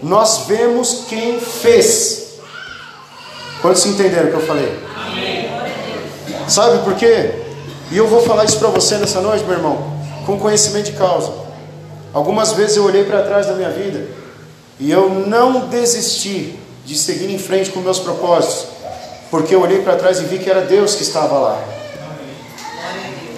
Nós 0.02 0.38
vemos 0.48 1.04
quem 1.08 1.40
fez. 1.40 2.40
Quantos 3.62 3.86
entenderam 3.86 4.26
o 4.26 4.30
que 4.30 4.36
eu 4.38 4.46
falei? 4.46 4.76
Amém. 5.06 5.48
Sabe 6.48 6.82
por 6.82 6.96
quê? 6.96 7.30
E 7.92 7.96
eu 7.96 8.08
vou 8.08 8.22
falar 8.24 8.44
isso 8.44 8.58
para 8.58 8.70
você 8.70 8.96
nessa 8.96 9.20
noite, 9.20 9.44
meu 9.44 9.54
irmão, 9.54 9.88
com 10.26 10.36
conhecimento 10.36 10.86
de 10.90 10.98
causa. 10.98 11.32
Algumas 12.12 12.54
vezes 12.54 12.76
eu 12.76 12.82
olhei 12.82 13.04
para 13.04 13.22
trás 13.22 13.46
da 13.46 13.52
minha 13.52 13.70
vida 13.70 14.15
e 14.78 14.90
eu 14.90 15.08
não 15.08 15.68
desisti 15.68 16.58
de 16.84 16.96
seguir 16.96 17.30
em 17.30 17.38
frente 17.38 17.70
com 17.70 17.80
meus 17.80 17.98
propósitos, 17.98 18.66
porque 19.30 19.54
eu 19.54 19.60
olhei 19.60 19.82
para 19.82 19.96
trás 19.96 20.20
e 20.20 20.24
vi 20.24 20.38
que 20.38 20.48
era 20.48 20.62
Deus 20.62 20.94
que 20.94 21.02
estava 21.02 21.38
lá. 21.38 21.62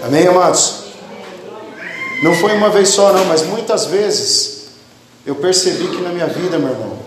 Amém, 0.05 0.27
amados? 0.27 0.85
Não 2.23 2.35
foi 2.35 2.53
uma 2.55 2.69
vez 2.69 2.89
só, 2.89 3.13
não, 3.13 3.25
mas 3.27 3.43
muitas 3.45 3.87
vezes 3.87 4.69
eu 5.25 5.37
percebi 5.37 5.89
que 5.89 6.03
na 6.03 6.11
minha 6.11 6.27
vida, 6.27 6.59
meu 6.59 6.71
irmão, 6.71 6.99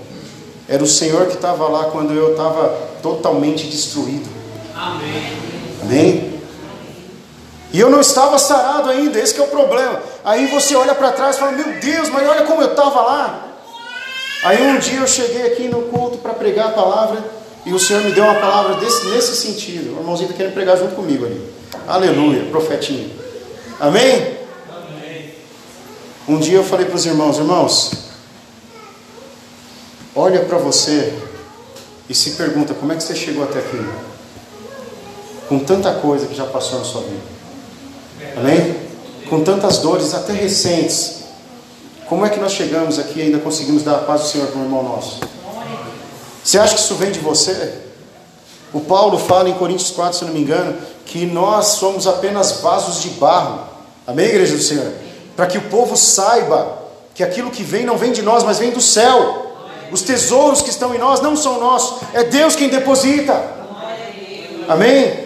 era 0.68 0.84
o 0.84 0.88
Senhor 0.88 1.26
que 1.28 1.36
estava 1.36 1.68
lá 1.68 1.86
quando 1.86 2.14
eu 2.14 2.32
estava 2.32 2.70
totalmente 3.02 3.68
destruído. 3.68 4.30
Amém. 5.84 6.32
E 7.74 7.80
eu 7.80 7.90
não 7.90 8.00
estava 8.00 8.38
sarado 8.38 8.90
ainda, 8.90 9.20
esse 9.20 9.38
é 9.40 9.44
o 9.44 9.48
problema. 9.48 10.02
Aí 10.24 10.48
você 10.48 10.76
olha 10.76 10.96
para 10.96 11.12
trás 11.12 11.36
e 11.36 11.40
fala: 11.40 11.52
Meu 11.52 11.80
Deus, 11.80 12.10
mas 12.10 12.28
olha 12.28 12.44
como 12.44 12.62
eu 12.62 12.72
estava 12.72 13.02
lá. 13.02 13.51
Aí 14.44 14.62
um 14.62 14.80
dia 14.80 15.00
eu 15.00 15.08
cheguei 15.08 15.44
aqui 15.44 15.68
no 15.68 15.84
culto 15.84 16.18
para 16.18 16.34
pregar 16.34 16.70
a 16.70 16.72
palavra 16.72 17.24
e 17.66 17.74
o 17.74 17.80
Senhor 17.80 18.04
me 18.04 18.12
deu 18.12 18.24
uma 18.24 18.40
palavra 18.40 18.76
desse, 18.76 19.06
nesse 19.08 19.36
sentido. 19.36 19.96
O 19.96 20.00
irmãozinho 20.00 20.28
está 20.28 20.38
querendo 20.38 20.54
pregar 20.54 20.78
junto 20.78 20.96
comigo 20.96 21.26
ali. 21.26 21.40
Aleluia, 21.88 22.46
profetinho. 22.50 23.12
Amém? 23.80 24.38
Amém? 24.70 25.34
Um 26.28 26.40
dia 26.40 26.58
eu 26.58 26.64
falei 26.64 26.88
para 26.88 26.96
os 26.96 27.06
irmãos: 27.06 27.38
Irmãos, 27.38 27.92
olha 30.16 30.40
para 30.46 30.58
você 30.58 31.14
e 32.10 32.16
se 32.16 32.32
pergunta: 32.32 32.74
Como 32.74 32.92
é 32.92 32.96
que 32.96 33.04
você 33.04 33.16
chegou 33.16 33.44
até 33.44 33.60
aqui? 33.60 33.86
Com 35.48 35.60
tanta 35.60 35.94
coisa 35.96 36.26
que 36.26 36.34
já 36.34 36.46
passou 36.46 36.80
na 36.80 36.86
sua 36.86 37.02
vida. 37.02 37.22
Amém? 38.38 38.76
Com 39.30 39.44
tantas 39.44 39.78
dores, 39.80 40.16
até 40.16 40.34
recentes. 40.34 41.21
Como 42.12 42.26
é 42.26 42.30
que 42.30 42.42
nós 42.42 42.52
chegamos 42.52 43.00
aqui 43.00 43.20
e 43.20 43.22
ainda 43.22 43.40
conseguimos 43.40 43.84
dar 43.84 43.96
a 43.96 44.00
paz 44.00 44.24
do 44.24 44.28
Senhor 44.28 44.48
para 44.48 44.60
um 44.60 44.64
irmão 44.66 44.84
nosso? 44.84 45.22
Você 46.44 46.60
acha 46.60 46.76
que 46.76 46.82
isso 46.82 46.96
vem 46.96 47.10
de 47.10 47.20
você? 47.20 47.74
O 48.74 48.82
Paulo 48.82 49.18
fala 49.18 49.48
em 49.48 49.54
Coríntios 49.54 49.92
4, 49.92 50.20
se 50.20 50.26
não 50.26 50.34
me 50.34 50.42
engano, 50.42 50.76
que 51.06 51.26
nós 51.26 51.68
somos 51.68 52.08
apenas 52.08 52.60
vasos 52.60 53.02
de 53.02 53.12
barro. 53.12 53.62
Amém, 54.06 54.26
igreja 54.26 54.58
do 54.58 54.62
Senhor? 54.62 54.92
Para 55.38 55.48
que 55.48 55.58
o 55.58 55.62
povo 55.70 55.96
saiba 55.96 56.80
que 57.16 57.24
aquilo 57.24 57.50
que 57.50 57.64
vem 57.64 57.86
não 57.86 57.98
vem 57.98 58.12
de 58.12 58.22
nós, 58.22 58.44
mas 58.44 58.60
vem 58.60 58.72
do 58.72 58.82
céu. 58.82 59.56
Os 59.90 60.02
tesouros 60.02 60.62
que 60.62 60.70
estão 60.70 60.94
em 60.94 60.98
nós 60.98 61.22
não 61.22 61.38
são 61.38 61.62
nossos, 61.62 62.02
é 62.14 62.26
Deus 62.26 62.58
quem 62.58 62.68
deposita. 62.68 63.42
Amém? 64.68 65.21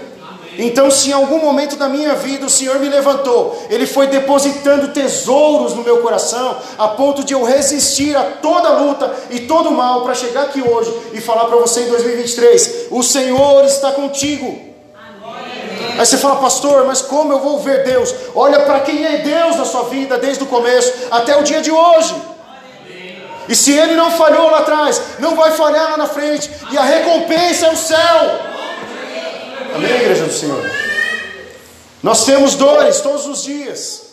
Então, 0.58 0.90
se 0.90 1.10
em 1.10 1.14
algum 1.14 1.40
momento 1.40 1.76
da 1.76 1.90
minha 1.90 2.16
vida 2.16 2.46
o 2.46 2.50
Senhor 2.50 2.80
me 2.80 2.88
levantou, 2.88 3.66
Ele 3.70 3.86
foi 3.86 4.08
depositando 4.08 4.90
tesouros 4.90 5.74
no 5.74 5.84
meu 5.84 6.02
coração, 6.02 6.58
a 6.78 6.88
ponto 6.90 7.24
de 7.24 7.34
eu 7.34 7.44
resistir 7.44 8.16
a 8.16 8.24
toda 8.24 8.70
luta 8.70 9.14
e 9.30 9.42
todo 9.42 9.72
mal 9.72 10.04
para 10.04 10.16
chegar 10.16 10.44
aqui 10.44 10.62
hoje 10.62 10.94
e 11.14 11.20
falar 11.20 11.46
para 11.46 11.58
você 11.58 11.82
em 11.82 11.88
2023: 11.90 12.88
o 12.92 13.04
Senhor 13.04 13.66
está 13.66 13.92
contigo. 13.92 14.76
Aí 15.98 16.06
você 16.06 16.18
fala, 16.18 16.38
pastor, 16.38 16.86
mas 16.86 17.02
como 17.02 17.32
eu 17.32 17.40
vou 17.40 17.60
ver 17.60 17.84
Deus? 17.84 18.14
Olha 18.34 18.60
para 18.62 18.82
quem 18.82 19.06
é 19.06 19.18
Deus 19.20 19.56
na 19.56 19.66
sua 19.66 19.84
vida, 19.84 20.18
desde 20.18 20.44
o 20.44 20.48
começo 20.48 20.92
até 21.10 21.38
o 21.38 21.44
dia 21.44 21.62
de 21.62 21.72
hoje. 21.72 22.16
E 23.48 23.56
se 23.56 23.72
ele 23.72 23.96
não 23.96 24.12
falhou 24.12 24.50
lá 24.50 24.60
atrás, 24.60 25.02
não 25.20 25.36
vai 25.36 25.52
falhar 25.52 25.92
lá 25.92 25.98
na 25.98 26.08
frente, 26.08 26.50
e 26.72 26.78
a 26.78 26.82
recompensa 26.82 27.68
é 27.68 27.72
o 27.72 27.78
céu. 27.78 28.55
Amém, 29.76 29.92
igreja 29.92 30.24
do 30.24 30.32
Senhor? 30.32 30.64
Nós 32.02 32.24
temos 32.24 32.56
dores 32.56 33.02
todos 33.02 33.28
os 33.28 33.44
dias. 33.44 34.04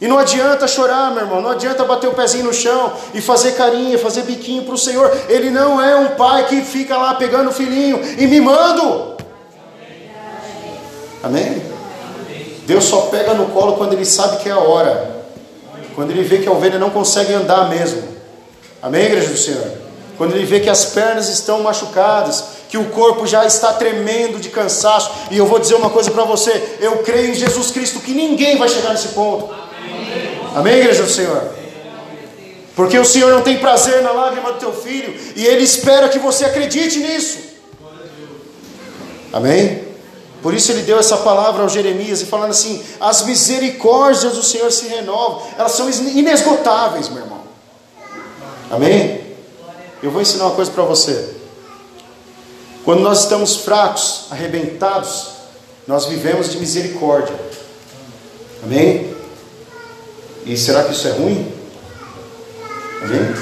E 0.00 0.08
não 0.08 0.18
adianta 0.18 0.66
chorar, 0.66 1.12
meu 1.12 1.22
irmão, 1.22 1.40
não 1.40 1.50
adianta 1.50 1.84
bater 1.84 2.08
o 2.08 2.12
pezinho 2.12 2.44
no 2.44 2.52
chão 2.52 2.92
e 3.14 3.20
fazer 3.20 3.52
carinha, 3.52 3.96
fazer 4.00 4.22
biquinho 4.22 4.64
para 4.64 4.74
o 4.74 4.78
Senhor. 4.78 5.16
Ele 5.28 5.48
não 5.48 5.80
é 5.80 5.94
um 5.94 6.16
pai 6.16 6.48
que 6.48 6.60
fica 6.60 6.96
lá 6.96 7.14
pegando 7.14 7.50
o 7.50 7.52
filhinho 7.52 8.00
e 8.18 8.26
mimando. 8.26 9.16
Amém? 11.22 11.62
Deus 12.66 12.84
só 12.84 13.02
pega 13.02 13.32
no 13.32 13.46
colo 13.50 13.74
quando 13.76 13.92
ele 13.92 14.04
sabe 14.04 14.38
que 14.38 14.48
é 14.48 14.52
a 14.52 14.58
hora. 14.58 15.24
Quando 15.94 16.10
ele 16.10 16.24
vê 16.24 16.38
que 16.38 16.48
a 16.48 16.52
ovelha 16.52 16.80
não 16.80 16.90
consegue 16.90 17.32
andar 17.32 17.68
mesmo. 17.68 18.02
Amém, 18.82 19.04
igreja 19.04 19.28
do 19.28 19.38
Senhor? 19.38 19.70
Quando 20.18 20.34
ele 20.34 20.44
vê 20.44 20.58
que 20.58 20.68
as 20.68 20.86
pernas 20.86 21.28
estão 21.28 21.62
machucadas, 21.62 22.55
que 22.76 22.78
o 22.78 22.90
corpo 22.90 23.26
já 23.26 23.46
está 23.46 23.72
tremendo 23.72 24.38
de 24.38 24.50
cansaço. 24.50 25.10
E 25.30 25.38
eu 25.38 25.46
vou 25.46 25.58
dizer 25.58 25.74
uma 25.74 25.88
coisa 25.88 26.10
para 26.10 26.24
você: 26.24 26.76
eu 26.80 26.98
creio 26.98 27.30
em 27.30 27.34
Jesus 27.34 27.70
Cristo 27.70 28.00
que 28.00 28.12
ninguém 28.12 28.58
vai 28.58 28.68
chegar 28.68 28.90
nesse 28.90 29.08
ponto. 29.08 29.48
Amém, 29.50 30.40
Amém 30.54 30.78
igreja 30.78 31.02
do 31.02 31.10
Senhor? 31.10 31.42
Porque 32.74 32.98
o 32.98 33.04
Senhor 33.04 33.32
não 33.32 33.40
tem 33.40 33.58
prazer 33.58 34.02
na 34.02 34.12
lágrima 34.12 34.52
do 34.52 34.58
teu 34.58 34.72
filho 34.72 35.14
e 35.34 35.46
Ele 35.46 35.64
espera 35.64 36.10
que 36.10 36.18
você 36.18 36.44
acredite 36.44 36.98
nisso. 36.98 37.38
Amém? 39.32 39.86
Por 40.42 40.54
isso 40.54 40.70
ele 40.70 40.82
deu 40.82 40.98
essa 40.98 41.16
palavra 41.16 41.62
ao 41.62 41.68
Jeremias 41.68 42.20
e 42.20 42.26
falando 42.26 42.50
assim: 42.50 42.82
as 43.00 43.22
misericórdias 43.22 44.34
do 44.34 44.42
Senhor 44.42 44.70
se 44.70 44.86
renovam, 44.86 45.42
elas 45.58 45.72
são 45.72 45.88
inesgotáveis, 45.90 47.08
meu 47.08 47.22
irmão. 47.22 47.40
Amém? 48.70 49.20
Eu 50.02 50.10
vou 50.10 50.22
ensinar 50.22 50.44
uma 50.44 50.54
coisa 50.54 50.70
para 50.70 50.84
você. 50.84 51.36
Quando 52.86 53.00
nós 53.00 53.22
estamos 53.22 53.56
fracos, 53.56 54.26
arrebentados, 54.30 55.30
nós 55.88 56.06
vivemos 56.06 56.52
de 56.52 56.58
misericórdia. 56.58 57.34
Amém? 58.62 59.12
E 60.44 60.56
será 60.56 60.84
que 60.84 60.92
isso 60.92 61.08
é 61.08 61.10
ruim? 61.10 61.52
Amém? 63.02 63.34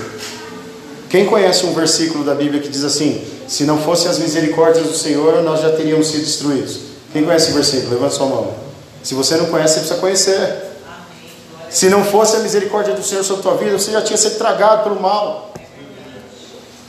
Quem 1.10 1.26
conhece 1.26 1.66
um 1.66 1.74
versículo 1.74 2.24
da 2.24 2.34
Bíblia 2.34 2.58
que 2.62 2.70
diz 2.70 2.84
assim: 2.84 3.22
Se 3.46 3.64
não 3.64 3.78
fossem 3.82 4.10
as 4.10 4.18
misericórdias 4.18 4.86
do 4.86 4.94
Senhor, 4.94 5.42
nós 5.42 5.60
já 5.60 5.76
teríamos 5.76 6.06
sido 6.06 6.24
destruídos? 6.24 6.78
Quem 7.12 7.22
conhece 7.22 7.50
o 7.50 7.54
versículo? 7.54 7.90
Levanta 7.90 8.14
sua 8.14 8.26
mão. 8.26 8.54
Se 9.02 9.12
você 9.12 9.36
não 9.36 9.44
conhece, 9.50 9.74
você 9.74 9.80
precisa 9.80 10.00
conhecer. 10.00 10.62
Se 11.68 11.90
não 11.90 12.02
fosse 12.02 12.36
a 12.36 12.38
misericórdia 12.38 12.94
do 12.94 13.02
Senhor 13.02 13.22
sobre 13.22 13.40
a 13.40 13.42
tua 13.42 13.56
vida, 13.58 13.78
você 13.78 13.92
já 13.92 14.00
tinha 14.00 14.16
sido 14.16 14.38
tragado 14.38 14.84
pelo 14.84 14.98
mal. 14.98 15.52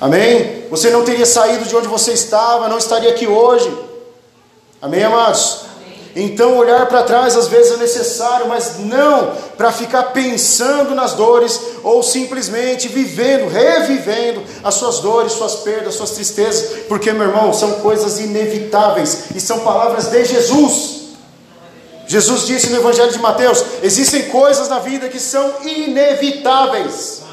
Amém? 0.05 0.65
Você 0.69 0.91
não 0.91 1.03
teria 1.03 1.25
saído 1.25 1.65
de 1.65 1.75
onde 1.75 1.87
você 1.87 2.13
estava, 2.13 2.69
não 2.69 2.77
estaria 2.77 3.09
aqui 3.09 3.25
hoje. 3.25 3.75
Amém, 4.79 5.03
amados? 5.03 5.61
Então, 6.15 6.57
olhar 6.57 6.85
para 6.85 7.01
trás 7.01 7.35
às 7.35 7.47
vezes 7.47 7.73
é 7.73 7.77
necessário, 7.77 8.47
mas 8.47 8.77
não 8.77 9.31
para 9.57 9.71
ficar 9.71 10.03
pensando 10.13 10.93
nas 10.93 11.13
dores 11.13 11.59
ou 11.83 12.03
simplesmente 12.03 12.87
vivendo, 12.87 13.49
revivendo 13.49 14.43
as 14.63 14.75
suas 14.75 14.99
dores, 14.99 15.31
suas 15.31 15.55
perdas, 15.55 15.95
suas 15.95 16.11
tristezas, 16.11 16.83
porque, 16.87 17.11
meu 17.11 17.27
irmão, 17.27 17.51
são 17.51 17.71
coisas 17.79 18.19
inevitáveis 18.19 19.31
e 19.33 19.41
são 19.41 19.61
palavras 19.61 20.05
de 20.05 20.23
Jesus. 20.23 21.01
Jesus 22.05 22.45
disse 22.45 22.69
no 22.69 22.77
Evangelho 22.77 23.11
de 23.11 23.17
Mateus: 23.17 23.65
existem 23.81 24.29
coisas 24.29 24.69
na 24.69 24.77
vida 24.77 25.09
que 25.09 25.19
são 25.19 25.51
inevitáveis. 25.63 27.23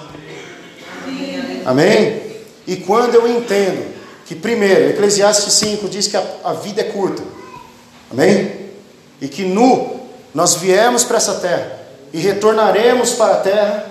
Amém? 1.05 1.63
Amém? 1.67 2.32
E 2.67 2.77
quando 2.77 3.15
eu 3.15 3.29
entendo 3.29 3.93
que, 4.27 4.35
primeiro, 4.35 4.91
Eclesiastes 4.91 5.53
5 5.55 5.89
diz 5.89 6.07
que 6.07 6.17
a, 6.17 6.25
a 6.45 6.53
vida 6.53 6.81
é 6.81 6.85
curta, 6.85 7.23
amém? 8.11 8.71
E 9.21 9.29
que 9.29 9.45
nu 9.45 10.01
nós 10.35 10.55
viemos 10.55 11.05
para 11.05 11.17
essa 11.17 11.35
terra 11.35 11.81
e 12.13 12.19
retornaremos 12.19 13.13
para 13.13 13.35
a 13.35 13.37
terra, 13.39 13.87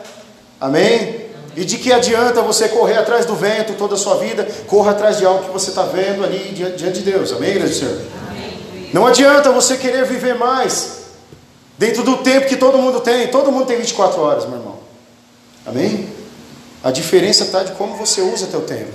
amém? 0.59 1.21
E 1.55 1.65
de 1.65 1.77
que 1.77 1.91
adianta 1.91 2.41
você 2.41 2.69
correr 2.69 2.97
atrás 2.97 3.25
do 3.25 3.35
vento 3.35 3.73
toda 3.73 3.95
a 3.95 3.97
sua 3.97 4.15
vida, 4.15 4.47
corra 4.67 4.91
atrás 4.91 5.17
de 5.17 5.25
algo 5.25 5.43
que 5.43 5.51
você 5.51 5.69
está 5.69 5.83
vendo 5.83 6.23
ali 6.23 6.53
diante 6.77 7.01
de 7.01 7.11
Deus, 7.11 7.33
amém, 7.33 7.51
igreja 7.51 7.73
do 7.73 7.75
Senhor? 7.75 8.01
Não 8.93 9.05
adianta 9.05 9.51
você 9.51 9.77
querer 9.77 10.05
viver 10.05 10.35
mais 10.35 11.01
dentro 11.77 12.03
do 12.03 12.17
tempo 12.17 12.47
que 12.47 12.55
todo 12.55 12.77
mundo 12.77 13.01
tem, 13.01 13.27
todo 13.27 13.51
mundo 13.51 13.65
tem 13.65 13.77
24 13.77 14.21
horas, 14.21 14.45
meu 14.45 14.59
irmão, 14.59 14.79
amém? 15.65 16.20
A 16.83 16.89
diferença 16.89 17.43
está 17.43 17.63
de 17.63 17.73
como 17.73 17.95
você 17.95 18.21
usa 18.21 18.47
teu 18.47 18.61
tempo. 18.61 18.91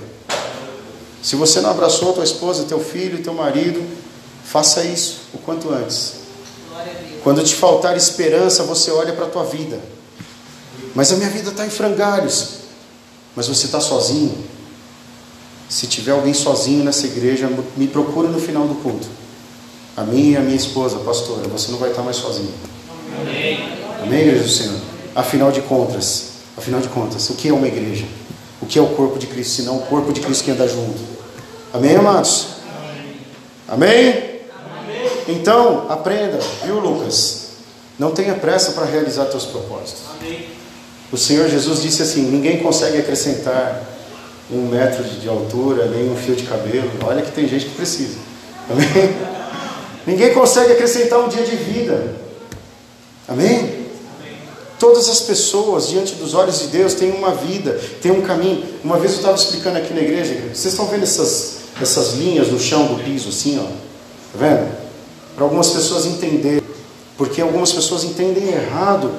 Se 1.21 1.35
você 1.35 1.61
não 1.61 1.71
abraçou 1.71 2.13
tua 2.13 2.23
esposa, 2.23 2.65
teu 2.65 2.79
filho, 2.79 3.23
teu 3.23 3.33
marido, 3.33 3.83
faça 4.43 4.83
isso 4.83 5.21
o 5.33 5.37
quanto 5.37 5.69
antes. 5.69 6.13
Quando 7.23 7.43
te 7.43 7.55
faltar 7.55 7.95
esperança, 7.97 8.63
você 8.63 8.91
olha 8.91 9.13
para 9.13 9.25
a 9.25 9.29
tua 9.29 9.43
vida. 9.43 9.79
Mas 10.93 11.11
a 11.11 11.15
minha 11.15 11.29
vida 11.29 11.49
está 11.49 11.65
em 11.65 11.69
frangalhos. 11.69 12.49
Mas 13.35 13.47
você 13.47 13.65
está 13.65 13.79
sozinho. 13.79 14.37
Se 15.69 15.87
tiver 15.87 16.11
alguém 16.11 16.33
sozinho 16.33 16.83
nessa 16.83 17.05
igreja, 17.05 17.49
me 17.75 17.87
procura 17.87 18.29
no 18.29 18.39
final 18.39 18.67
do 18.67 18.75
culto. 18.75 19.07
A 19.95 20.03
mim 20.03 20.31
e 20.31 20.37
a 20.37 20.39
minha 20.39 20.55
esposa, 20.55 20.99
pastora, 20.99 21.47
você 21.47 21.71
não 21.71 21.77
vai 21.77 21.89
estar 21.89 22.03
mais 22.03 22.17
sozinho. 22.17 22.53
Amém. 23.19 23.59
Amém, 24.01 24.21
igreja 24.21 24.43
do 24.43 24.49
Senhor? 24.49 24.79
Afinal 25.15 25.51
de 25.51 25.61
contas, 25.61 26.36
afinal 26.57 26.81
de 26.81 26.87
contas, 26.89 27.29
o 27.29 27.35
que 27.35 27.49
é 27.49 27.53
uma 27.53 27.67
igreja? 27.67 28.05
O 28.61 28.65
que 28.65 28.79
é 28.79 28.81
o 28.81 28.87
corpo 28.87 29.19
de 29.19 29.27
Cristo, 29.27 29.61
senão 29.61 29.77
o 29.77 29.81
corpo 29.81 30.11
de 30.11 30.19
Cristo 30.19 30.43
que 30.43 30.51
anda 30.51 30.67
junto? 30.67 30.99
Amém, 31.73 31.95
amados? 31.95 32.47
Amém? 33.67 34.09
Amém? 34.09 34.41
Então, 35.27 35.85
aprenda, 35.89 36.39
viu, 36.65 36.79
Lucas? 36.79 37.47
Não 37.99 38.11
tenha 38.11 38.33
pressa 38.35 38.71
para 38.71 38.85
realizar 38.85 39.25
teus 39.25 39.45
propósitos. 39.45 40.03
Amém. 40.19 40.49
O 41.11 41.17
Senhor 41.17 41.47
Jesus 41.49 41.81
disse 41.81 42.01
assim: 42.01 42.23
ninguém 42.23 42.59
consegue 42.59 42.97
acrescentar 42.97 43.83
um 44.51 44.67
metro 44.67 45.03
de 45.03 45.27
altura, 45.27 45.87
nem 45.87 46.09
um 46.09 46.15
fio 46.15 46.35
de 46.35 46.43
cabelo. 46.43 46.91
Olha 47.03 47.21
que 47.21 47.31
tem 47.31 47.47
gente 47.47 47.65
que 47.65 47.75
precisa. 47.75 48.17
Amém? 48.69 48.87
Ninguém 50.05 50.33
consegue 50.33 50.71
acrescentar 50.71 51.19
um 51.19 51.27
dia 51.27 51.43
de 51.43 51.55
vida. 51.57 52.15
Amém? 53.27 53.76
Todas 54.79 55.09
as 55.09 55.21
pessoas 55.21 55.87
diante 55.87 56.15
dos 56.15 56.35
olhos 56.35 56.59
de 56.59 56.67
Deus 56.67 56.93
têm 56.93 57.11
uma 57.11 57.31
vida, 57.31 57.79
têm 58.01 58.11
um 58.11 58.21
caminho. 58.21 58.63
Uma 58.83 58.97
vez 58.97 59.13
eu 59.13 59.17
estava 59.17 59.35
explicando 59.35 59.77
aqui 59.77 59.93
na 59.93 60.01
igreja, 60.01 60.35
vocês 60.53 60.65
estão 60.65 60.85
vendo 60.85 61.03
essas, 61.03 61.57
essas 61.81 62.13
linhas 62.13 62.49
no 62.49 62.59
chão 62.59 62.85
do 62.85 63.03
piso 63.03 63.29
assim, 63.29 63.59
ó? 63.59 63.63
Tá 63.63 64.37
vendo? 64.37 64.71
Para 65.35 65.45
algumas 65.45 65.69
pessoas 65.69 66.05
entenderem, 66.05 66.61
porque 67.17 67.41
algumas 67.41 67.71
pessoas 67.71 68.03
entendem 68.03 68.49
errado 68.49 69.11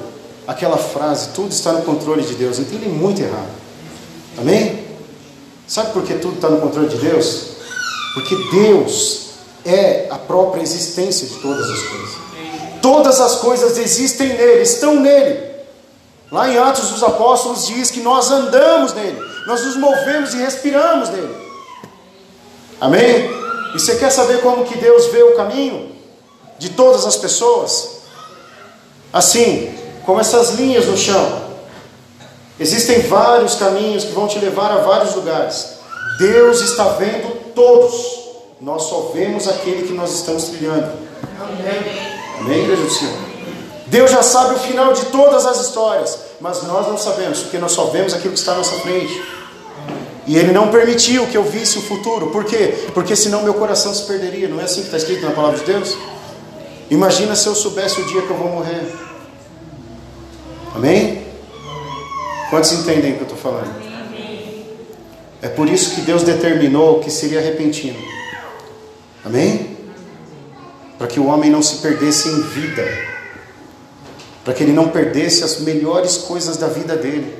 aquela 0.47 0.77
frase, 0.77 1.29
tudo 1.35 1.51
está 1.51 1.73
no 1.73 1.81
controle 1.81 2.23
de 2.23 2.35
Deus, 2.35 2.57
entendem 2.57 2.89
muito 2.89 3.21
errado. 3.21 3.49
Amém? 4.37 4.85
Sabe 5.67 5.91
por 5.91 6.03
que 6.03 6.13
tudo 6.15 6.35
está 6.35 6.49
no 6.49 6.61
controle 6.61 6.87
de 6.87 6.97
Deus? 6.97 7.49
Porque 8.13 8.35
Deus 8.51 9.27
é 9.65 10.07
a 10.09 10.17
própria 10.17 10.61
existência 10.61 11.27
de 11.27 11.35
todas 11.35 11.69
as 11.69 11.79
coisas. 11.81 12.09
Todas 12.81 13.19
as 13.19 13.35
coisas 13.35 13.77
existem 13.77 14.29
nele, 14.29 14.61
estão 14.61 14.99
nele. 14.99 15.48
Lá 16.31 16.47
em 16.49 16.57
Atos 16.57 16.89
dos 16.89 17.03
Apóstolos 17.03 17.65
diz 17.65 17.89
que 17.89 18.01
nós 18.01 18.29
andamos 18.29 18.93
nele, 18.93 19.19
nós 19.47 19.63
nos 19.65 19.75
movemos 19.77 20.33
e 20.33 20.37
respiramos 20.37 21.09
nele. 21.09 21.35
Amém? 22.79 23.29
E 23.73 23.79
você 23.79 23.95
quer 23.95 24.11
saber 24.11 24.41
como 24.41 24.65
que 24.65 24.77
Deus 24.77 25.07
vê 25.07 25.23
o 25.23 25.35
caminho 25.35 25.91
de 26.57 26.69
todas 26.69 27.05
as 27.05 27.15
pessoas? 27.15 27.99
Assim, 29.11 29.73
como 30.05 30.19
essas 30.19 30.51
linhas 30.51 30.85
no 30.85 30.97
chão. 30.97 31.49
Existem 32.59 33.01
vários 33.01 33.55
caminhos 33.55 34.03
que 34.03 34.11
vão 34.11 34.27
te 34.27 34.37
levar 34.37 34.71
a 34.71 34.77
vários 34.77 35.15
lugares. 35.15 35.79
Deus 36.19 36.61
está 36.61 36.89
vendo 36.89 37.53
todos. 37.53 38.19
Nós 38.59 38.83
só 38.83 39.11
vemos 39.13 39.47
aquele 39.47 39.87
que 39.87 39.93
nós 39.93 40.13
estamos 40.13 40.45
trilhando. 40.45 40.91
Amém, 41.39 42.11
Amém 42.39 42.63
igreja 42.63 42.83
do 42.83 42.89
Senhor? 42.89 43.28
Deus 43.89 44.11
já 44.11 44.21
sabe 44.21 44.55
o 44.55 44.59
final 44.59 44.93
de 44.93 45.05
todas 45.05 45.45
as 45.47 45.59
histórias, 45.61 46.17
mas 46.39 46.61
nós 46.63 46.87
não 46.87 46.97
sabemos, 46.97 47.39
porque 47.39 47.57
nós 47.57 47.71
só 47.71 47.85
vemos 47.85 48.13
aquilo 48.13 48.33
que 48.33 48.39
está 48.39 48.51
à 48.51 48.55
nossa 48.55 48.75
frente. 48.79 49.21
E 50.27 50.37
Ele 50.37 50.51
não 50.51 50.69
permitiu 50.69 51.25
que 51.25 51.35
eu 51.35 51.43
visse 51.43 51.79
o 51.79 51.81
futuro. 51.81 52.27
Por 52.27 52.45
quê? 52.45 52.85
Porque 52.93 53.15
senão 53.15 53.41
meu 53.41 53.55
coração 53.55 53.91
se 53.91 54.03
perderia. 54.03 54.47
Não 54.47 54.61
é 54.61 54.65
assim 54.65 54.81
que 54.81 54.85
está 54.85 54.97
escrito 54.97 55.25
na 55.25 55.31
palavra 55.31 55.57
de 55.57 55.65
Deus? 55.65 55.97
Imagina 56.91 57.35
se 57.35 57.47
eu 57.47 57.55
soubesse 57.55 57.99
o 57.99 58.05
dia 58.05 58.21
que 58.21 58.29
eu 58.29 58.37
vou 58.37 58.49
morrer. 58.49 58.93
Amém? 60.75 61.25
Quantos 62.51 62.71
entendem 62.71 63.13
o 63.13 63.15
que 63.15 63.21
eu 63.21 63.27
estou 63.27 63.37
falando? 63.39 63.73
É 65.41 65.47
por 65.47 65.67
isso 65.67 65.95
que 65.95 66.01
Deus 66.01 66.21
determinou 66.21 66.99
que 66.99 67.09
seria 67.09 67.41
repentino. 67.41 67.97
Amém? 69.25 69.77
Para 70.95 71.07
que 71.07 71.19
o 71.19 71.25
homem 71.25 71.49
não 71.49 71.63
se 71.63 71.77
perdesse 71.77 72.27
em 72.27 72.41
vida 72.41 73.08
para 74.49 74.55
que 74.55 74.63
ele 74.63 74.73
não 74.73 74.89
perdesse 74.89 75.43
as 75.43 75.59
melhores 75.59 76.17
coisas 76.17 76.57
da 76.57 76.65
vida 76.65 76.95
dele, 76.95 77.37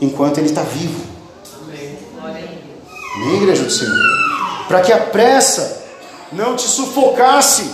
enquanto 0.00 0.38
ele 0.38 0.46
está 0.46 0.62
vivo. 0.62 1.04
Amém, 3.16 3.36
igreja 3.42 3.64
do 3.64 3.70
Senhor? 3.72 3.92
Para 4.68 4.80
que 4.80 4.92
a 4.92 5.06
pressa 5.06 5.82
não 6.30 6.54
te 6.54 6.62
sufocasse, 6.62 7.68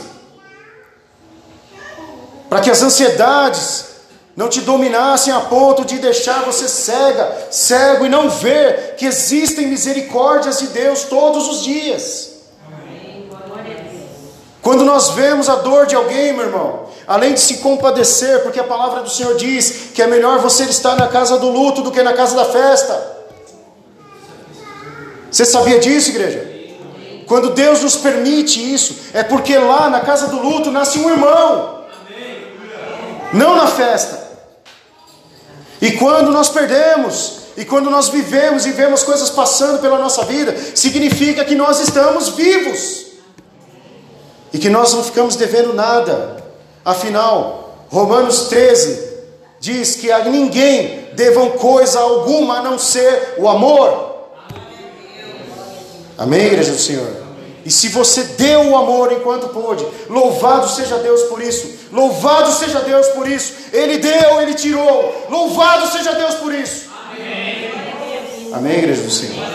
para 2.49 2.63
que 2.63 2.71
as 2.71 2.83
ansiedades 2.83 3.89
não 4.35 4.49
te 4.49 4.63
dominassem 4.63 5.35
a 5.35 5.41
ponto 5.41 5.85
de 5.85 5.99
deixar 5.99 6.43
você 6.43 6.67
cega, 6.67 7.49
cego 7.51 8.07
e 8.07 8.09
não 8.09 8.31
ver 8.31 8.95
que 8.97 9.05
existem 9.05 9.67
misericórdias 9.67 10.61
de 10.61 10.69
Deus 10.69 11.03
todos 11.03 11.47
os 11.47 11.63
dias. 11.63 12.32
Quando 14.63 14.85
nós 14.85 15.11
vemos 15.11 15.49
a 15.49 15.57
dor 15.57 15.87
de 15.87 15.97
alguém, 15.97 16.33
meu 16.33 16.47
irmão, 16.47 16.87
além 17.05 17.35
de 17.35 17.41
se 17.41 17.57
compadecer, 17.57 18.45
porque 18.45 18.61
a 18.61 18.65
palavra 18.65 19.03
do 19.03 19.11
Senhor 19.11 19.35
diz 19.37 19.91
que 19.93 20.01
é 20.01 20.07
melhor 20.07 20.39
você 20.39 20.63
estar 20.63 20.95
na 20.95 21.09
casa 21.09 21.37
do 21.37 21.49
luto 21.49 21.83
do 21.83 21.91
que 21.91 22.01
na 22.01 22.13
casa 22.13 22.37
da 22.37 22.45
festa. 22.45 23.13
Você 25.29 25.45
sabia 25.45 25.81
disso, 25.81 26.11
igreja? 26.11 26.49
Quando 27.27 27.51
Deus 27.51 27.83
nos 27.83 27.97
permite 27.97 28.73
isso, 28.73 28.97
é 29.13 29.25
porque 29.25 29.59
lá 29.59 29.91
na 29.91 30.01
casa 30.01 30.29
do 30.29 30.41
luto 30.41 30.71
nasce 30.71 31.01
um 31.01 31.11
irmão, 31.11 31.85
não 33.33 33.57
na 33.57 33.67
festa. 33.67 34.23
E 35.81 35.93
quando 35.93 36.31
nós 36.31 36.49
perdemos, 36.49 37.39
e 37.57 37.65
quando 37.65 37.91
nós 37.91 38.09
vivemos 38.09 38.65
e 38.65 38.71
vemos 38.71 39.03
coisas 39.03 39.29
passando 39.29 39.81
pela 39.81 39.99
nossa 39.99 40.25
vida, 40.25 40.55
significa 40.77 41.45
que 41.45 41.57
nós 41.57 41.81
estamos 41.81 42.29
vivos 42.29 43.12
e 44.53 44.59
que 44.59 44.69
nós 44.69 44.93
não 44.93 45.03
ficamos 45.03 45.37
devendo 45.37 45.73
nada. 45.73 46.43
Afinal, 46.85 47.87
Romanos 47.91 48.49
13 48.49 49.13
diz 49.61 49.97
que 49.97 50.11
a 50.11 50.25
ninguém 50.25 51.09
devam 51.15 51.51
coisa 51.51 52.01
alguma 52.01 52.59
a 52.59 52.63
não 52.63 52.79
ser 52.79 53.35
o 53.39 53.49
amor. 53.49 54.13
Amém, 56.19 56.47
igreja 56.47 56.73
do 56.73 56.79
Senhor? 56.79 57.23
E 57.65 57.71
se 57.71 57.89
você 57.89 58.25
deu 58.25 58.71
o 58.71 58.77
amor 58.77 59.13
enquanto 59.13 59.49
pôde, 59.49 59.87
louvado 60.09 60.69
seja 60.69 60.99
Deus 60.99 61.23
por 61.23 61.41
isso, 61.41 61.89
louvado 61.93 62.51
seja 62.53 62.81
Deus 62.81 63.07
por 63.09 63.29
isso. 63.29 63.53
Ele 63.73 63.99
deu, 63.99 64.41
ele 64.41 64.55
tirou, 64.55 65.27
louvado 65.31 65.87
seja 65.87 66.13
Deus 66.13 66.35
por 66.35 66.53
isso. 66.53 66.91
Amém, 67.13 68.53
Amém 68.53 68.79
igreja 68.79 69.03
do 69.03 69.11
Senhor? 69.11 69.47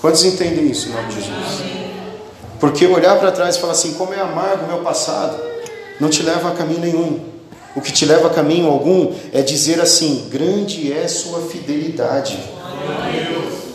Quantos 0.00 0.24
entendem 0.24 0.70
isso 0.70 0.88
em 0.88 0.92
nome 0.92 1.08
de 1.08 1.14
Jesus? 1.16 1.77
Porque 2.60 2.86
olhar 2.86 3.18
para 3.18 3.30
trás 3.30 3.56
e 3.56 3.60
falar 3.60 3.72
assim, 3.72 3.94
como 3.94 4.12
é 4.12 4.20
amargo 4.20 4.64
o 4.64 4.68
meu 4.68 4.78
passado, 4.78 5.38
não 6.00 6.08
te 6.08 6.22
leva 6.22 6.48
a 6.48 6.52
caminho 6.52 6.80
nenhum. 6.80 7.20
O 7.76 7.80
que 7.80 7.92
te 7.92 8.04
leva 8.04 8.28
a 8.28 8.30
caminho 8.30 8.66
algum 8.66 9.12
é 9.32 9.42
dizer 9.42 9.80
assim: 9.80 10.28
grande 10.30 10.92
é 10.92 11.06
sua 11.06 11.42
fidelidade. 11.42 12.38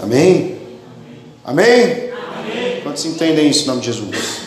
Amém? 0.02 0.58
Amém? 1.46 2.10
Amém? 2.38 2.82
Quantos 2.84 3.06
entendem 3.06 3.50
isso 3.50 3.64
em 3.64 3.68
nome 3.68 3.80
de 3.80 3.86
Jesus? 3.88 4.42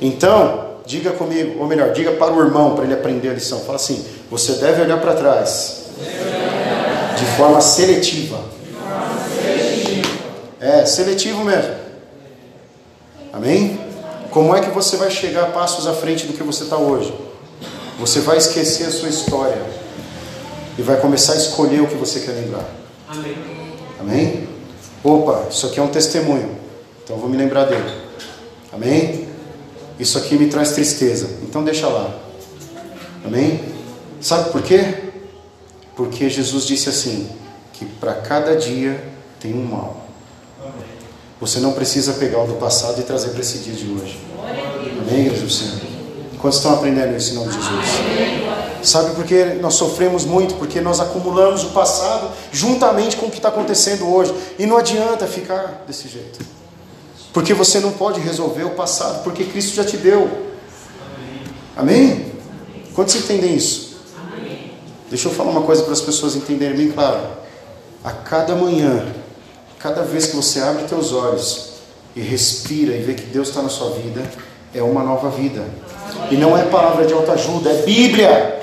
Então, 0.00 0.78
diga 0.84 1.12
comigo, 1.12 1.60
ou 1.60 1.66
melhor, 1.66 1.92
diga 1.92 2.12
para 2.12 2.32
o 2.32 2.40
irmão 2.40 2.74
para 2.74 2.84
ele 2.84 2.94
aprender 2.94 3.28
a 3.28 3.34
lição. 3.34 3.60
Fala 3.60 3.76
assim: 3.76 4.04
você 4.30 4.54
deve 4.54 4.82
olhar 4.82 5.00
para 5.00 5.14
trás 5.14 5.82
de 7.16 7.24
forma 7.36 7.60
seletiva. 7.60 8.40
É, 10.60 10.84
seletivo 10.86 11.44
mesmo. 11.44 11.81
Amém? 13.32 13.80
Como 14.30 14.54
é 14.54 14.60
que 14.60 14.70
você 14.70 14.96
vai 14.96 15.10
chegar 15.10 15.52
passos 15.52 15.86
à 15.86 15.94
frente 15.94 16.26
do 16.26 16.32
que 16.32 16.42
você 16.42 16.64
está 16.64 16.76
hoje? 16.76 17.14
Você 17.98 18.20
vai 18.20 18.36
esquecer 18.36 18.86
a 18.86 18.90
sua 18.90 19.08
história 19.08 19.62
e 20.76 20.82
vai 20.82 21.00
começar 21.00 21.34
a 21.34 21.36
escolher 21.36 21.80
o 21.80 21.86
que 21.86 21.94
você 21.94 22.20
quer 22.20 22.32
lembrar. 22.32 22.66
Amém? 23.08 23.36
Amém? 24.00 24.48
Opa, 25.04 25.46
isso 25.50 25.66
aqui 25.66 25.80
é 25.80 25.82
um 25.82 25.88
testemunho, 25.88 26.56
então 27.02 27.16
eu 27.16 27.20
vou 27.20 27.28
me 27.28 27.36
lembrar 27.36 27.64
dele. 27.64 27.90
Amém? 28.72 29.28
Isso 29.98 30.16
aqui 30.18 30.36
me 30.36 30.48
traz 30.48 30.72
tristeza, 30.72 31.28
então 31.42 31.62
deixa 31.62 31.86
lá. 31.86 32.14
Amém? 33.24 33.60
Sabe 34.20 34.50
por 34.50 34.62
quê? 34.62 34.94
Porque 35.94 36.28
Jesus 36.30 36.64
disse 36.64 36.88
assim: 36.88 37.28
que 37.72 37.84
para 37.84 38.14
cada 38.14 38.56
dia 38.56 39.02
tem 39.40 39.52
um 39.54 39.64
mal. 39.64 40.01
Você 41.42 41.58
não 41.58 41.72
precisa 41.72 42.12
pegar 42.12 42.40
o 42.44 42.46
do 42.46 42.54
passado 42.54 43.00
e 43.00 43.02
trazer 43.02 43.30
para 43.30 43.40
esse 43.40 43.58
dia 43.58 43.74
de 43.74 43.90
hoje. 43.90 44.16
Amém, 45.00 45.26
igreja 45.26 45.42
do 45.42 45.50
Senhor? 45.50 45.74
Quantos 46.38 46.58
estão 46.58 46.72
aprendendo 46.72 47.16
isso 47.16 47.32
em 47.32 47.34
nome 47.34 47.48
de 47.48 47.56
Jesus? 47.56 48.88
Sabe 48.88 49.16
por 49.16 49.24
que 49.24 49.44
nós 49.60 49.74
sofremos 49.74 50.24
muito? 50.24 50.54
Porque 50.54 50.80
nós 50.80 51.00
acumulamos 51.00 51.64
o 51.64 51.70
passado 51.70 52.30
juntamente 52.52 53.16
com 53.16 53.26
o 53.26 53.30
que 53.30 53.38
está 53.38 53.48
acontecendo 53.48 54.08
hoje. 54.08 54.32
E 54.56 54.66
não 54.66 54.76
adianta 54.76 55.26
ficar 55.26 55.82
desse 55.84 56.06
jeito. 56.06 56.38
Porque 57.32 57.52
você 57.52 57.80
não 57.80 57.90
pode 57.90 58.20
resolver 58.20 58.62
o 58.62 58.70
passado, 58.70 59.24
porque 59.24 59.42
Cristo 59.42 59.74
já 59.74 59.84
te 59.84 59.96
deu. 59.96 60.30
Amém? 61.76 62.32
Quantos 62.94 63.16
entendem 63.16 63.56
isso? 63.56 63.96
Deixa 65.10 65.26
eu 65.26 65.32
falar 65.32 65.50
uma 65.50 65.62
coisa 65.62 65.82
para 65.82 65.92
as 65.92 66.00
pessoas 66.00 66.36
entenderem 66.36 66.76
bem 66.76 66.92
claro. 66.92 67.20
A 68.04 68.12
cada 68.12 68.54
manhã, 68.54 69.21
cada 69.82 70.02
vez 70.02 70.26
que 70.26 70.36
você 70.36 70.60
abre 70.60 70.84
teus 70.84 71.12
olhos 71.12 71.72
e 72.14 72.20
respira 72.20 72.94
e 72.94 73.02
vê 73.02 73.14
que 73.14 73.24
Deus 73.24 73.48
está 73.48 73.60
na 73.60 73.68
sua 73.68 73.90
vida, 73.90 74.22
é 74.72 74.80
uma 74.82 75.02
nova 75.02 75.28
vida. 75.28 75.64
E 76.30 76.36
não 76.36 76.56
é 76.56 76.62
palavra 76.64 77.04
de 77.04 77.12
autoajuda, 77.12 77.70
é 77.70 77.82
Bíblia. 77.82 78.60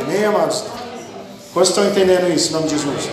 Amém, 0.00 0.24
amados? 0.24 0.62
Quantos 1.52 1.70
estão 1.70 1.84
entendendo 1.86 2.32
isso 2.32 2.50
em 2.50 2.52
nome 2.52 2.68
de 2.68 2.76
Jesus? 2.76 3.08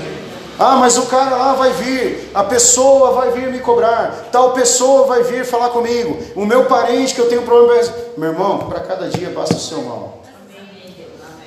Ah, 0.60 0.76
mas 0.76 0.98
o 0.98 1.08
cara 1.08 1.36
lá 1.36 1.54
vai 1.54 1.72
vir, 1.74 2.30
a 2.34 2.44
pessoa 2.44 3.14
vai 3.14 3.32
vir 3.32 3.52
me 3.52 3.60
cobrar, 3.60 4.30
tal 4.32 4.54
pessoa 4.54 5.08
vai 5.08 5.24
vir 5.24 5.44
falar 5.44 5.70
comigo, 5.70 6.20
o 6.36 6.46
meu 6.46 6.66
parente 6.66 7.16
que 7.16 7.22
eu 7.22 7.28
tenho 7.28 7.42
problema. 7.42 7.92
Meu 8.16 8.30
irmão, 8.30 8.60
para 8.60 8.82
cada 8.82 9.10
dia 9.10 9.32
basta 9.32 9.56
o 9.56 9.60
seu 9.60 9.82
mal. 9.82 10.22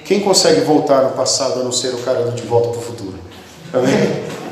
Quem 0.05 0.21
consegue 0.21 0.63
voltar 0.63 1.03
no 1.03 1.11
passado 1.11 1.61
a 1.61 1.63
não 1.63 1.71
ser 1.71 1.95
o 1.95 1.99
cara 1.99 2.31
De 2.33 2.43
Volta 2.43 2.71
para 2.71 2.79
o 2.79 2.83
Futuro? 2.83 3.15
Amém? 3.73 4.44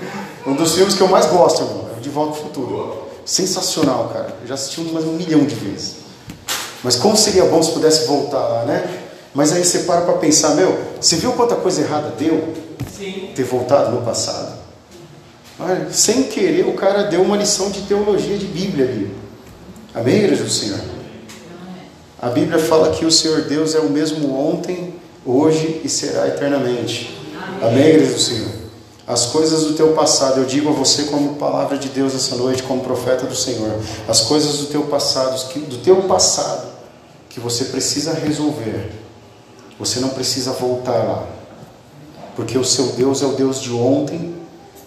Um 0.46 0.54
dos 0.54 0.74
filmes 0.74 0.94
que 0.94 1.00
eu 1.00 1.08
mais 1.08 1.26
gosto, 1.26 1.62
irmão, 1.62 1.88
é 1.94 1.98
o 1.98 2.00
De 2.00 2.08
Volta 2.08 2.32
para 2.32 2.40
o 2.40 2.44
Futuro. 2.44 3.02
Sensacional, 3.24 4.10
cara. 4.12 4.36
Eu 4.42 4.48
já 4.48 4.54
assisti 4.54 4.80
mais 4.80 5.04
um 5.04 5.12
milhão 5.12 5.44
de 5.44 5.54
vezes. 5.54 5.96
Mas 6.82 6.96
como 6.96 7.16
seria 7.16 7.44
bom 7.44 7.62
se 7.62 7.70
pudesse 7.70 8.06
voltar 8.06 8.40
lá, 8.40 8.64
né? 8.64 9.02
Mas 9.32 9.52
aí 9.52 9.64
você 9.64 9.80
para 9.80 10.00
para 10.02 10.14
pensar, 10.14 10.56
meu, 10.56 10.76
você 11.00 11.16
viu 11.16 11.32
quanta 11.32 11.54
coisa 11.54 11.80
errada 11.80 12.12
deu? 12.18 12.52
Sim. 12.96 13.30
Ter 13.34 13.44
voltado 13.44 13.92
no 13.92 14.02
passado? 14.02 14.58
Olha, 15.58 15.88
sem 15.92 16.24
querer 16.24 16.66
o 16.66 16.74
cara 16.74 17.04
deu 17.04 17.22
uma 17.22 17.36
lição 17.36 17.70
de 17.70 17.82
teologia 17.82 18.36
de 18.36 18.46
Bíblia 18.46 18.84
ali. 18.84 19.14
Amém, 19.94 20.16
igreja 20.16 20.42
do 20.42 20.50
Senhor? 20.50 20.80
A 22.20 22.28
Bíblia 22.28 22.58
fala 22.58 22.90
que 22.90 23.04
o 23.04 23.10
Senhor 23.10 23.42
Deus 23.42 23.74
é 23.74 23.80
o 23.80 23.88
mesmo 23.88 24.36
ontem, 24.36 24.94
hoje 25.24 25.80
e 25.84 25.88
será 25.88 26.26
eternamente. 26.26 27.16
Amém, 27.60 27.86
igreja 27.86 28.12
do 28.12 28.20
Senhor? 28.20 28.61
As 29.12 29.26
coisas 29.26 29.64
do 29.64 29.74
teu 29.74 29.92
passado, 29.92 30.40
eu 30.40 30.44
digo 30.44 30.70
a 30.70 30.72
você 30.72 31.04
como 31.04 31.34
palavra 31.34 31.76
de 31.76 31.88
Deus 31.88 32.14
essa 32.14 32.34
noite, 32.36 32.62
como 32.62 32.82
profeta 32.82 33.26
do 33.26 33.36
Senhor. 33.36 33.78
As 34.08 34.22
coisas 34.22 34.58
do 34.58 34.66
teu 34.66 34.84
passado, 34.84 35.36
do 35.68 35.76
teu 35.78 36.02
passado, 36.04 36.68
que 37.28 37.38
você 37.38 37.66
precisa 37.66 38.12
resolver 38.12 39.02
você 39.82 39.98
não 39.98 40.10
precisa 40.10 40.52
voltar 40.52 40.92
lá. 40.92 41.26
Porque 42.36 42.56
o 42.56 42.64
seu 42.64 42.86
Deus 42.92 43.20
é 43.20 43.26
o 43.26 43.32
Deus 43.32 43.60
de 43.60 43.72
ontem, 43.72 44.32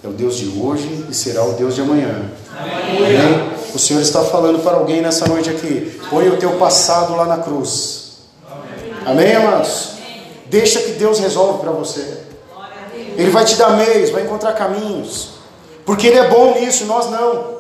é 0.01 0.07
o 0.07 0.11
Deus 0.11 0.37
de 0.37 0.47
hoje 0.57 1.05
e 1.09 1.13
será 1.13 1.43
o 1.43 1.51
Deus 1.53 1.75
de 1.75 1.81
amanhã. 1.81 2.31
Amém? 2.57 3.51
O 3.73 3.77
Senhor 3.77 4.01
está 4.01 4.23
falando 4.23 4.63
para 4.63 4.77
alguém 4.77 5.01
nessa 5.01 5.27
noite 5.27 5.49
aqui. 5.49 5.99
Põe 6.09 6.29
o 6.29 6.37
teu 6.37 6.53
passado 6.53 7.13
lá 7.13 7.25
na 7.25 7.39
cruz. 7.39 8.19
Amém, 9.05 9.35
amados? 9.35 9.95
Deixa 10.45 10.79
que 10.79 10.93
Deus 10.93 11.19
resolve 11.19 11.59
para 11.59 11.71
você. 11.71 12.24
Ele 13.17 13.31
vai 13.31 13.45
te 13.45 13.55
dar 13.55 13.77
meios, 13.77 14.09
vai 14.09 14.23
encontrar 14.23 14.53
caminhos. 14.53 15.35
Porque 15.85 16.07
Ele 16.07 16.17
é 16.17 16.29
bom 16.29 16.59
nisso, 16.59 16.85
nós 16.85 17.09
não. 17.09 17.55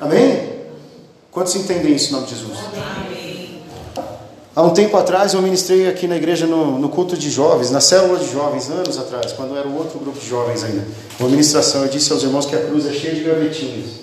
Amém? 0.00 0.52
Quantos 1.30 1.54
entendem 1.56 1.94
isso 1.94 2.10
em 2.10 2.12
nome 2.12 2.26
de 2.26 2.34
Jesus? 2.34 2.58
Há 4.54 4.62
um 4.62 4.70
tempo 4.70 4.94
atrás 4.98 5.32
eu 5.32 5.40
ministrei 5.40 5.88
aqui 5.88 6.06
na 6.06 6.16
igreja 6.16 6.46
no, 6.46 6.78
no, 6.78 6.88
culto 6.90 7.16
de 7.16 7.30
jovens, 7.30 7.70
na 7.70 7.80
célula 7.80 8.18
de 8.18 8.30
jovens, 8.30 8.68
anos 8.68 8.98
atrás, 8.98 9.32
quando 9.32 9.56
era 9.56 9.66
o 9.66 9.78
outro 9.78 9.98
grupo 9.98 10.18
de 10.18 10.28
jovens 10.28 10.62
ainda. 10.62 10.86
Uma 11.18 11.30
ministração, 11.30 11.82
eu 11.82 11.88
disse 11.88 12.12
aos 12.12 12.22
irmãos 12.22 12.44
que 12.44 12.54
a 12.54 12.60
cruz 12.60 12.84
é 12.86 12.92
cheia 12.92 13.14
de 13.14 13.22
gavetinhas. 13.22 14.02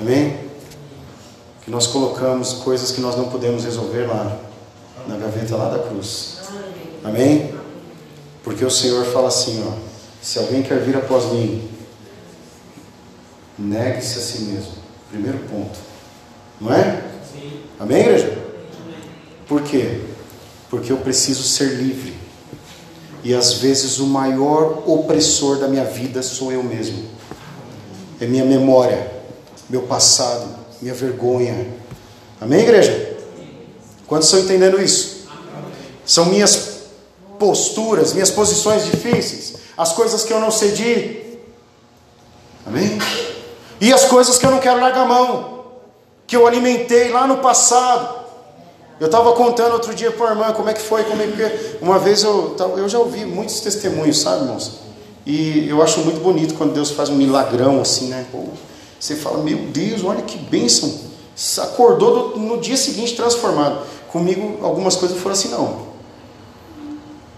Amém? 0.00 0.38
Que 1.62 1.70
nós 1.70 1.86
colocamos 1.86 2.54
coisas 2.54 2.90
que 2.90 3.02
nós 3.02 3.16
não 3.16 3.28
podemos 3.28 3.64
resolver 3.64 4.06
lá, 4.06 4.34
na 5.06 5.16
gaveta 5.16 5.56
lá 5.56 5.68
da 5.68 5.78
cruz. 5.80 6.38
Amém? 7.04 7.52
Porque 8.44 8.62
o 8.62 8.70
Senhor 8.70 9.06
fala 9.06 9.28
assim, 9.28 9.64
ó, 9.66 9.72
se 10.22 10.38
alguém 10.38 10.62
quer 10.62 10.78
vir 10.80 10.94
após 10.96 11.32
mim, 11.32 11.66
negue-se 13.58 14.18
a 14.18 14.22
si 14.22 14.42
mesmo. 14.42 14.72
Primeiro 15.10 15.38
ponto. 15.50 15.78
Não 16.60 16.72
é? 16.72 17.02
Sim. 17.32 17.62
Amém, 17.80 18.00
igreja? 18.00 18.38
Por 19.48 19.62
quê? 19.62 20.02
Porque 20.68 20.92
eu 20.92 20.98
preciso 20.98 21.42
ser 21.42 21.70
livre. 21.76 22.14
E 23.22 23.34
às 23.34 23.54
vezes 23.54 23.98
o 23.98 24.06
maior 24.06 24.82
opressor 24.86 25.58
da 25.58 25.66
minha 25.66 25.84
vida 25.84 26.22
sou 26.22 26.52
eu 26.52 26.62
mesmo. 26.62 27.04
É 28.20 28.26
minha 28.26 28.44
memória, 28.44 29.10
meu 29.70 29.82
passado, 29.82 30.54
minha 30.82 30.94
vergonha. 30.94 31.66
Amém, 32.38 32.60
igreja? 32.60 33.16
Quantos 34.06 34.28
estão 34.28 34.40
entendendo 34.40 34.80
isso? 34.80 35.26
São 36.04 36.26
minhas 36.26 36.73
posturas, 37.38 38.12
minhas 38.12 38.30
posições 38.30 38.84
difíceis, 38.84 39.54
as 39.76 39.92
coisas 39.92 40.24
que 40.24 40.32
eu 40.32 40.40
não 40.40 40.50
cedi. 40.50 41.22
Amém? 42.66 42.98
E 43.80 43.92
as 43.92 44.04
coisas 44.04 44.38
que 44.38 44.46
eu 44.46 44.50
não 44.50 44.60
quero 44.60 44.80
largar 44.80 45.06
mão, 45.06 45.64
que 46.26 46.36
eu 46.36 46.46
alimentei 46.46 47.10
lá 47.10 47.26
no 47.26 47.38
passado 47.38 48.24
eu 49.00 49.06
estava 49.06 49.32
contando 49.32 49.72
outro 49.72 49.92
dia 49.92 50.10
para 50.12 50.28
a 50.28 50.30
irmã 50.30 50.52
como 50.52 50.68
é 50.68 50.72
que 50.72 50.80
foi 50.80 51.02
comigo, 51.04 51.32
porque 51.32 51.78
uma 51.82 51.98
vez 51.98 52.22
eu, 52.22 52.56
eu 52.76 52.88
já 52.88 52.98
ouvi 52.98 53.24
muitos 53.24 53.60
testemunhos, 53.60 54.20
sabe, 54.20 54.42
irmãos? 54.42 54.72
E 55.26 55.68
eu 55.68 55.82
acho 55.82 56.00
muito 56.00 56.20
bonito 56.20 56.54
quando 56.54 56.72
Deus 56.72 56.90
faz 56.90 57.08
um 57.08 57.16
milagrão 57.16 57.80
assim, 57.80 58.06
né? 58.08 58.24
Você 59.00 59.16
fala, 59.16 59.38
meu 59.38 59.58
Deus, 59.58 60.04
olha 60.04 60.22
que 60.22 60.38
bênção. 60.38 60.92
Acordou 61.58 62.38
no 62.38 62.58
dia 62.60 62.76
seguinte 62.76 63.16
transformado. 63.16 63.84
Comigo, 64.12 64.58
algumas 64.62 64.94
coisas 64.94 65.18
foram 65.18 65.32
assim, 65.32 65.48
não. 65.48 65.93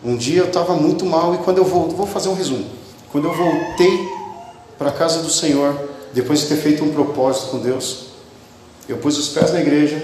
Um 0.06 0.16
dia 0.16 0.38
eu 0.38 0.46
estava 0.46 0.74
muito 0.74 1.04
mal 1.04 1.34
e 1.34 1.38
quando 1.38 1.58
eu 1.58 1.64
voltei, 1.64 1.96
vou 1.96 2.06
fazer 2.06 2.28
um 2.28 2.34
resumo. 2.34 2.64
Quando 3.10 3.26
eu 3.26 3.34
voltei 3.34 4.08
para 4.78 4.90
a 4.90 4.92
casa 4.92 5.20
do 5.20 5.28
Senhor, 5.28 5.76
depois 6.12 6.42
de 6.42 6.46
ter 6.46 6.58
feito 6.58 6.84
um 6.84 6.92
propósito 6.92 7.48
com 7.48 7.58
Deus, 7.58 8.06
eu 8.88 8.98
pus 8.98 9.18
os 9.18 9.30
pés 9.30 9.52
na 9.52 9.60
igreja, 9.60 10.00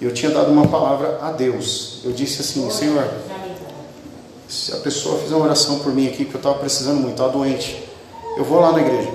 eu 0.00 0.14
tinha 0.14 0.30
dado 0.30 0.50
uma 0.50 0.66
palavra 0.66 1.18
a 1.20 1.30
Deus. 1.30 1.98
Eu 2.04 2.12
disse 2.12 2.40
assim: 2.40 2.70
Senhor, 2.70 3.06
se 4.48 4.72
a 4.72 4.78
pessoa 4.78 5.18
fizer 5.18 5.34
uma 5.34 5.44
oração 5.44 5.78
por 5.80 5.92
mim 5.92 6.06
aqui, 6.06 6.24
que 6.24 6.32
eu 6.34 6.38
estava 6.38 6.58
precisando 6.58 6.96
muito, 6.96 7.10
estava 7.10 7.30
doente, 7.30 7.84
eu 8.34 8.44
vou 8.44 8.60
lá 8.60 8.72
na 8.72 8.80
igreja. 8.80 9.10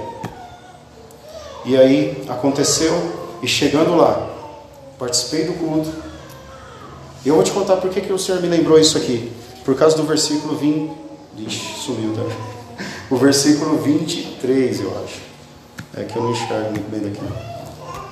E 1.65 1.76
aí 1.76 2.23
aconteceu, 2.30 2.93
e 3.41 3.47
chegando 3.47 3.95
lá, 3.95 4.30
participei 4.99 5.45
do 5.45 5.54
culto. 5.54 5.91
E 7.26 7.30
eu 7.30 7.34
vou 7.34 7.43
te 7.43 7.52
contar 7.52 7.78
por 7.78 7.89
que, 7.89 7.99
que 7.99 8.13
o 8.13 8.19
Senhor 8.19 8.39
me 8.39 8.47
lembrou 8.47 8.78
isso 8.78 8.95
aqui. 8.95 9.33
Por 9.63 9.76
causa 9.76 9.95
do 9.95 10.04
versículo 10.04 10.56
20. 10.58 10.91
Ixi, 11.38 11.80
sumiu, 11.80 12.13
tá? 12.13 12.23
O 13.10 13.17
versículo 13.17 13.78
23, 13.78 14.82
eu 14.82 14.91
acho. 15.04 15.21
É 15.95 16.04
que 16.04 16.15
eu 16.15 16.23
não 16.23 16.32
enxergo 16.32 16.71
muito 16.71 16.91
bem 16.91 16.99
daqui. 17.02 17.21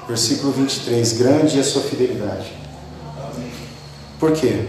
Versículo 0.08 0.52
23. 0.54 1.14
Grande 1.14 1.58
é 1.58 1.62
a 1.62 1.64
sua 1.64 1.82
fidelidade. 1.82 2.52
Por 4.20 4.32
quê? 4.34 4.66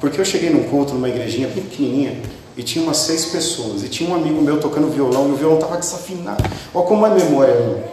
Porque 0.00 0.20
eu 0.20 0.24
cheguei 0.24 0.50
num 0.50 0.64
culto, 0.64 0.94
numa 0.94 1.08
igrejinha 1.08 1.48
pequenininha, 1.48 2.20
e 2.56 2.62
tinha 2.62 2.84
umas 2.84 2.98
seis 2.98 3.26
pessoas, 3.26 3.82
e 3.82 3.88
tinha 3.88 4.08
um 4.08 4.14
amigo 4.14 4.40
meu 4.40 4.60
tocando 4.60 4.88
violão, 4.88 5.28
e 5.28 5.32
o 5.32 5.36
violão 5.36 5.58
estava 5.58 5.76
desafinado. 5.76 6.44
Olha 6.72 6.86
como 6.86 7.06
é 7.06 7.10
memória, 7.10 7.52
irmão. 7.52 7.84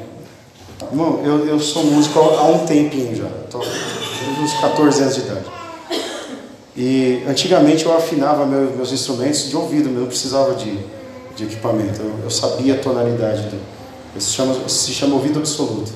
Irmão, 0.91 1.21
eu, 1.23 1.47
eu 1.47 1.59
sou 1.59 1.85
músico 1.85 2.19
há 2.19 2.47
um 2.47 2.65
tempinho 2.65 3.15
já, 3.15 3.27
estou 3.45 3.61
uns 3.61 4.53
14 4.59 5.01
anos 5.01 5.15
de 5.15 5.21
idade. 5.21 5.40
E 6.75 7.23
antigamente 7.27 7.85
eu 7.85 7.95
afinava 7.95 8.45
meus, 8.45 8.91
instrumentos 8.91 9.49
de 9.49 9.57
ouvido, 9.57 9.89
eu 9.89 9.93
não 9.93 10.07
precisava 10.07 10.55
de, 10.55 10.79
de 11.35 11.43
equipamento, 11.43 12.01
eu, 12.01 12.19
eu, 12.23 12.31
sabia 12.31 12.75
a 12.75 12.77
tonalidade. 12.77 13.41
Do, 13.43 14.21
se, 14.21 14.31
chama, 14.31 14.69
se 14.69 14.91
chama 14.93 15.15
ouvido 15.15 15.39
absoluto. 15.39 15.91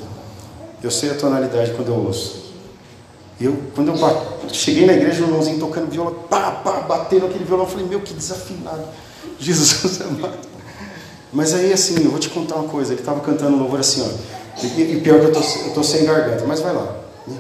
Eu 0.84 0.92
sei 0.92 1.12
a 1.12 1.16
tonalidade 1.16 1.72
quando 1.72 1.90
eu 1.90 1.96
ouço. 1.96 2.46
Eu, 3.40 3.58
quando 3.74 3.90
eu 3.90 3.98
bate, 3.98 4.56
cheguei 4.56 4.86
na 4.86 4.94
igreja, 4.94 5.24
o 5.24 5.28
irmãozinho 5.28 5.60
tocando 5.60 5.90
viola, 5.90 6.12
pá, 6.30 6.52
pá, 6.52 6.82
batendo 6.82 7.26
aquele 7.26 7.44
violão, 7.44 7.66
eu 7.66 7.72
falei, 7.72 7.86
meu, 7.86 8.02
que 8.02 8.14
desafinado. 8.14 8.84
Jesus 9.40 10.02
amado. 10.02 10.38
Mas 11.34 11.54
aí, 11.54 11.72
assim, 11.74 12.04
eu 12.04 12.12
vou 12.12 12.20
te 12.20 12.30
contar 12.30 12.56
uma 12.56 12.70
coisa, 12.70 12.94
ele 12.94 13.02
estava 13.02 13.20
cantando 13.20 13.58
louvor 13.58 13.80
assim, 13.80 14.02
ó. 14.02 14.64
E, 14.64 14.94
e 14.94 15.02
pior 15.02 15.20
que 15.20 15.26
eu 15.26 15.34
tô, 15.34 15.42
tô 15.74 15.84
sem 15.84 16.06
garganta, 16.06 16.46
mas 16.46 16.62
vai 16.62 16.74
lá. 16.74 16.96
Né? 17.28 17.38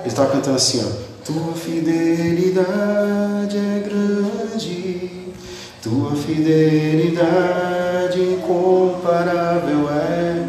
Ele 0.00 0.08
estava 0.08 0.30
cantando 0.30 0.56
assim, 0.56 0.82
ó. 0.82 1.07
Tua 1.28 1.52
fidelidade 1.52 3.58
é 3.58 3.84
grande, 3.86 5.10
tua 5.82 6.16
fidelidade 6.16 8.18
incomparável 8.18 9.90
é. 9.90 10.48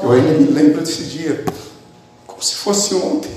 Eu 0.00 0.12
ainda 0.12 0.38
me 0.38 0.52
lembro 0.52 0.80
desse 0.80 1.02
dia, 1.06 1.44
como 2.24 2.40
se 2.40 2.54
fosse 2.54 2.94
ontem. 2.94 3.33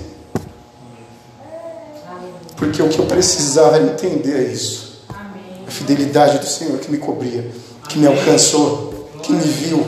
Porque 2.57 2.81
o 2.81 2.89
que 2.89 2.99
eu 2.99 3.05
precisava 3.05 3.77
era 3.77 3.85
entender 3.85 4.51
isso. 4.51 5.03
A 5.09 5.71
fidelidade 5.71 6.39
do 6.39 6.45
Senhor 6.45 6.77
que 6.79 6.91
me 6.91 6.97
cobria, 6.97 7.49
que 7.87 7.99
me 7.99 8.07
alcançou, 8.07 9.09
que 9.21 9.31
me 9.31 9.39
viu. 9.39 9.85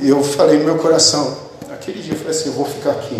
E 0.00 0.08
eu 0.08 0.22
falei 0.22 0.58
no 0.58 0.64
meu 0.64 0.76
coração, 0.76 1.34
aquele 1.72 2.02
dia 2.02 2.12
eu 2.12 2.18
falei 2.18 2.32
assim, 2.32 2.50
eu 2.50 2.52
vou 2.52 2.66
ficar 2.66 2.90
aqui. 2.90 3.16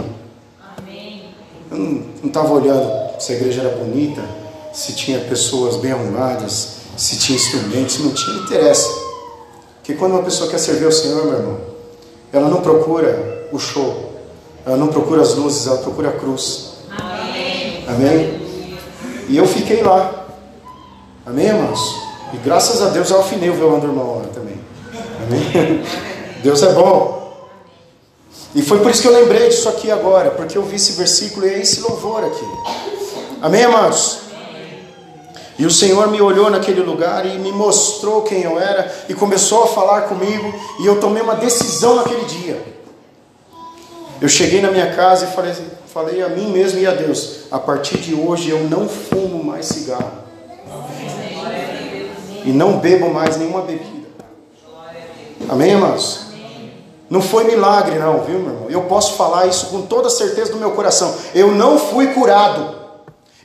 Eu 1.70 1.78
não 1.78 2.04
estava 2.24 2.52
olhando 2.52 3.18
se 3.18 3.32
a 3.32 3.36
igreja 3.36 3.62
era 3.62 3.76
bonita, 3.76 4.22
se 4.72 4.92
tinha 4.92 5.18
pessoas 5.20 5.76
bem 5.76 5.92
arrumadas, 5.92 6.76
se 6.96 7.16
tinha 7.16 7.36
instrumentos, 7.36 7.98
não 8.00 8.12
tinha 8.12 8.36
interesse. 8.36 8.88
Porque 9.76 9.94
quando 9.94 10.12
uma 10.12 10.22
pessoa 10.22 10.50
quer 10.50 10.58
servir 10.58 10.84
ao 10.84 10.92
Senhor, 10.92 11.24
meu 11.24 11.34
irmão, 11.34 11.60
ela 12.32 12.48
não 12.48 12.60
procura 12.60 13.48
o 13.50 13.58
show, 13.58 14.12
ela 14.66 14.76
não 14.76 14.88
procura 14.88 15.22
as 15.22 15.34
luzes, 15.34 15.66
ela 15.66 15.78
procura 15.78 16.10
a 16.10 16.12
cruz. 16.12 16.73
Amém? 17.88 18.40
E 19.28 19.36
eu 19.36 19.46
fiquei 19.46 19.82
lá. 19.82 20.26
Amém, 21.26 21.46
irmãos? 21.46 21.80
E 22.32 22.36
graças 22.38 22.82
a 22.82 22.88
Deus 22.88 23.10
eu 23.10 23.20
afinei 23.20 23.50
o 23.50 23.54
violão 23.54 23.80
do 23.80 23.86
irmão 23.86 24.18
lá 24.18 24.24
também. 24.32 24.58
Amém? 25.22 25.84
Deus 26.42 26.62
é 26.62 26.72
bom. 26.72 27.24
E 28.54 28.62
foi 28.62 28.80
por 28.80 28.90
isso 28.90 29.02
que 29.02 29.08
eu 29.08 29.12
lembrei 29.12 29.48
disso 29.48 29.68
aqui 29.68 29.90
agora, 29.90 30.30
porque 30.30 30.56
eu 30.56 30.62
vi 30.62 30.76
esse 30.76 30.92
versículo 30.92 31.46
e 31.46 31.60
esse 31.60 31.80
louvor 31.80 32.24
aqui. 32.24 32.46
Amém, 33.42 33.64
amados? 33.64 34.20
E 35.58 35.66
o 35.66 35.70
Senhor 35.70 36.08
me 36.08 36.20
olhou 36.20 36.50
naquele 36.50 36.80
lugar 36.80 37.26
e 37.26 37.38
me 37.38 37.52
mostrou 37.52 38.22
quem 38.22 38.42
eu 38.42 38.58
era 38.58 38.92
e 39.08 39.14
começou 39.14 39.64
a 39.64 39.66
falar 39.68 40.02
comigo, 40.02 40.52
e 40.80 40.86
eu 40.86 41.00
tomei 41.00 41.22
uma 41.22 41.34
decisão 41.34 41.96
naquele 41.96 42.24
dia. 42.24 42.60
Eu 44.20 44.28
cheguei 44.28 44.60
na 44.60 44.70
minha 44.70 44.94
casa 44.94 45.26
e 45.26 45.34
falei, 45.34 45.52
falei 45.94 46.20
a 46.20 46.28
mim 46.28 46.50
mesmo 46.50 46.80
e 46.80 46.86
a 46.86 46.90
Deus: 46.90 47.44
a 47.52 47.58
partir 47.58 47.98
de 47.98 48.14
hoje 48.14 48.50
eu 48.50 48.64
não 48.64 48.88
fumo 48.88 49.44
mais 49.44 49.66
cigarro, 49.66 50.10
e 52.44 52.50
não 52.50 52.78
bebo 52.78 53.08
mais 53.10 53.36
nenhuma 53.36 53.62
bebida. 53.62 53.94
Amém, 55.48 55.72
amados? 55.72 56.24
Não 57.08 57.22
foi 57.22 57.44
milagre, 57.44 57.98
não, 57.98 58.22
viu, 58.22 58.40
meu 58.40 58.52
irmão? 58.52 58.70
Eu 58.70 58.82
posso 58.82 59.14
falar 59.14 59.46
isso 59.46 59.66
com 59.66 59.82
toda 59.82 60.10
certeza 60.10 60.50
do 60.50 60.58
meu 60.58 60.72
coração. 60.72 61.14
Eu 61.34 61.52
não 61.52 61.78
fui 61.78 62.08
curado, 62.08 62.74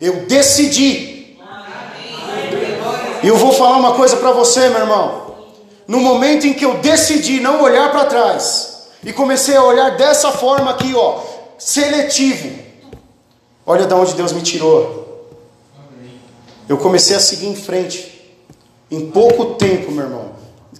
eu 0.01 0.25
decidi. 0.25 1.37
E 3.21 3.27
eu 3.27 3.35
vou 3.35 3.51
falar 3.51 3.77
uma 3.77 3.93
coisa 3.93 4.15
para 4.17 4.31
você, 4.31 4.69
meu 4.69 4.79
irmão. 4.79 5.35
No 5.87 5.99
momento 5.99 6.47
em 6.47 6.53
que 6.53 6.65
eu 6.65 6.75
decidi 6.75 7.39
não 7.41 7.61
olhar 7.61 7.91
para 7.91 8.05
trás 8.05 8.87
e 9.03 9.11
comecei 9.11 9.55
a 9.55 9.63
olhar 9.63 9.97
dessa 9.97 10.31
forma 10.31 10.71
aqui, 10.71 10.93
ó, 10.95 11.28
seletivo. 11.59 12.57
Olha 13.65 13.85
de 13.85 13.93
onde 13.93 14.15
Deus 14.15 14.31
me 14.31 14.41
tirou. 14.41 15.27
Eu 16.67 16.77
comecei 16.77 17.15
a 17.15 17.19
seguir 17.19 17.47
em 17.47 17.55
frente. 17.55 18.17
Em 18.89 19.11
pouco 19.11 19.55
tempo, 19.55 19.91
meu 19.91 20.05
irmão. 20.05 20.31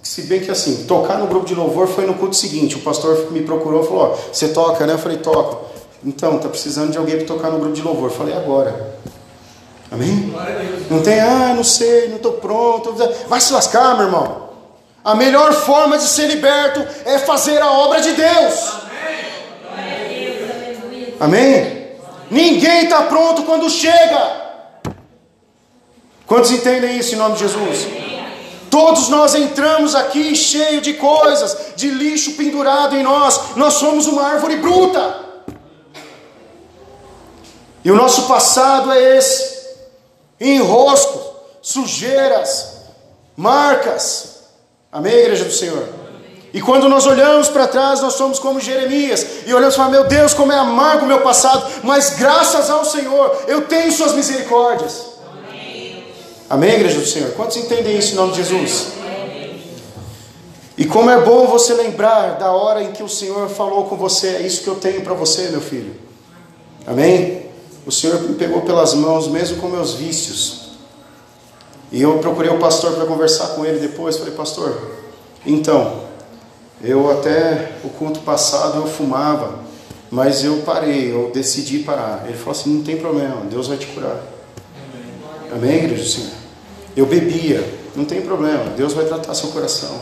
Se 0.02 0.24
bem 0.24 0.40
que 0.40 0.50
assim, 0.50 0.86
tocar 0.86 1.20
no 1.20 1.28
grupo 1.28 1.46
de 1.46 1.54
louvor 1.54 1.88
foi 1.88 2.08
no 2.08 2.16
culto 2.16 2.36
seguinte. 2.36 2.76
O 2.76 2.80
pastor 2.80 3.32
me 3.32 3.42
procurou 3.42 3.84
e 3.84 3.88
falou: 3.88 4.04
Ó, 4.04 4.34
você 4.34 4.48
toca, 4.50 4.88
né? 4.88 4.94
Eu 4.94 4.98
falei: 4.98 5.18
Toco. 5.18 5.68
Então, 6.04 6.40
tá 6.40 6.48
precisando 6.48 6.92
de 6.92 6.98
alguém 6.98 7.18
para 7.18 7.28
tocar 7.28 7.52
no 7.52 7.60
grupo 7.60 7.76
de 7.76 7.82
louvor. 7.82 8.10
Eu 8.10 8.16
falei: 8.16 8.36
Agora. 8.36 8.98
Amém? 9.92 10.32
Não 10.90 11.02
tem, 11.02 11.20
ah, 11.20 11.54
não 11.56 11.64
sei, 11.64 12.10
não 12.10 12.18
estou 12.18 12.34
pronto. 12.34 12.96
Vai 13.28 13.42
se 13.42 13.52
lascar, 13.52 13.96
meu 13.96 14.06
irmão. 14.06 14.50
A 15.04 15.16
melhor 15.16 15.52
forma 15.54 15.98
de 15.98 16.04
ser 16.04 16.28
liberto 16.28 16.86
é 17.06 17.18
fazer 17.18 17.60
a 17.60 17.72
obra 17.72 18.00
de 18.00 18.14
Deus. 18.14 18.89
Amém? 21.20 21.90
Ninguém 22.32 22.84
está 22.84 23.04
pronto 23.04 23.44
quando 23.44 23.70
chega. 23.70 24.50
Quantos 26.26 26.52
entendem 26.52 26.98
isso 26.98 27.16
em 27.16 27.18
nome 27.18 27.36
de 27.36 27.42
Jesus? 27.42 27.88
Todos 28.70 29.10
nós 29.10 29.34
entramos 29.34 29.96
aqui 29.96 30.36
cheio 30.36 30.80
de 30.80 30.94
coisas, 30.94 31.74
de 31.76 31.90
lixo 31.90 32.34
pendurado 32.34 32.96
em 32.96 33.02
nós. 33.02 33.56
Nós 33.56 33.74
somos 33.74 34.06
uma 34.06 34.24
árvore 34.24 34.58
bruta. 34.58 35.26
E 37.84 37.92
o 37.92 37.96
nosso 37.96 38.28
passado 38.28 38.92
é 38.92 39.18
esse 39.18 39.60
enroscos, 40.40 41.22
sujeiras, 41.62 42.84
marcas. 43.36 44.44
Amém, 44.92 45.14
igreja 45.14 45.46
do 45.46 45.52
Senhor? 45.52 45.99
E 46.54 46.62
quando 46.62 46.90
nós 46.90 47.06
olhamos 47.06 47.48
para 47.48 47.68
trás, 47.68 48.02
nós 48.02 48.14
somos 48.14 48.40
como 48.40 48.60
Jeremias 48.60 49.26
e 49.46 49.54
olhamos 49.54 49.76
e 49.76 49.78
falamos: 49.78 50.00
Meu 50.00 50.08
Deus, 50.08 50.34
como 50.34 50.52
é 50.52 50.58
amargo 50.58 51.06
o 51.06 51.08
meu 51.08 51.22
passado, 51.22 51.64
mas 51.84 52.12
graças 52.12 52.70
ao 52.70 52.84
Senhor 52.84 53.44
eu 53.48 53.62
tenho 53.64 53.92
Suas 53.92 54.14
misericórdias. 54.14 55.06
Amém, 55.32 56.04
Amém 56.50 56.74
igreja 56.76 57.00
do 57.00 57.06
Senhor? 57.06 57.32
Quantos 57.32 57.58
entendem 57.58 57.98
isso 57.98 58.14
em 58.14 58.16
nome 58.16 58.32
de 58.32 58.38
Jesus? 58.44 58.88
E 60.78 60.86
como 60.86 61.10
é 61.10 61.20
bom 61.20 61.46
você 61.46 61.74
lembrar 61.74 62.38
da 62.38 62.52
hora 62.52 62.82
em 62.82 62.94
que 62.94 63.04
o 63.04 63.10
Senhor 63.10 63.48
falou 63.50 63.86
com 63.86 63.96
você: 63.96 64.28
É 64.28 64.42
isso 64.42 64.64
que 64.64 64.70
eu 64.70 64.76
tenho 64.76 65.02
para 65.02 65.14
você, 65.14 65.50
meu 65.50 65.62
filho. 65.62 65.96
Amém? 66.88 67.50
o 67.90 67.92
Senhor 67.92 68.22
me 68.22 68.36
pegou 68.36 68.62
pelas 68.62 68.94
mãos, 68.94 69.28
mesmo 69.28 69.58
com 69.58 69.68
meus 69.68 69.96
vícios. 69.96 70.70
E 71.92 72.00
eu 72.02 72.20
procurei 72.20 72.52
o 72.52 72.60
pastor 72.60 72.94
para 72.94 73.06
conversar 73.06 73.56
com 73.56 73.66
ele 73.66 73.80
depois. 73.80 74.18
Falei, 74.18 74.34
pastor, 74.36 74.80
então, 75.44 76.04
eu 76.82 77.12
até 77.12 77.74
o 77.84 77.90
culto 77.90 78.22
passado 78.22 78.78
eu 78.78 78.88
fumava, 78.88 79.60
mas 80.10 80.44
eu 80.44 80.58
parei, 80.60 81.12
eu 81.12 81.32
decidi 81.34 81.80
parar. 81.80 82.26
Ele 82.28 82.38
falou 82.38 82.52
assim: 82.52 82.74
não 82.76 82.84
tem 82.84 82.98
problema, 82.98 83.42
Deus 83.50 83.68
vai 83.68 83.78
te 83.78 83.88
curar. 83.88 84.20
Amém, 85.52 85.84
igreja 85.86 86.04
do 86.04 86.10
Senhor? 86.10 86.32
Eu 86.96 87.06
bebia, 87.06 87.80
não 87.96 88.06
tem 88.06 88.22
problema, 88.22 88.66
Deus 88.76 88.94
vai 88.94 89.06
tratar 89.06 89.34
seu 89.34 89.50
coração. 89.50 90.00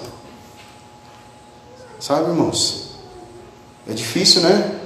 Sabe, 1.99 2.29
irmãos? 2.29 2.91
É 3.89 3.93
difícil, 3.93 4.41
né? 4.41 4.79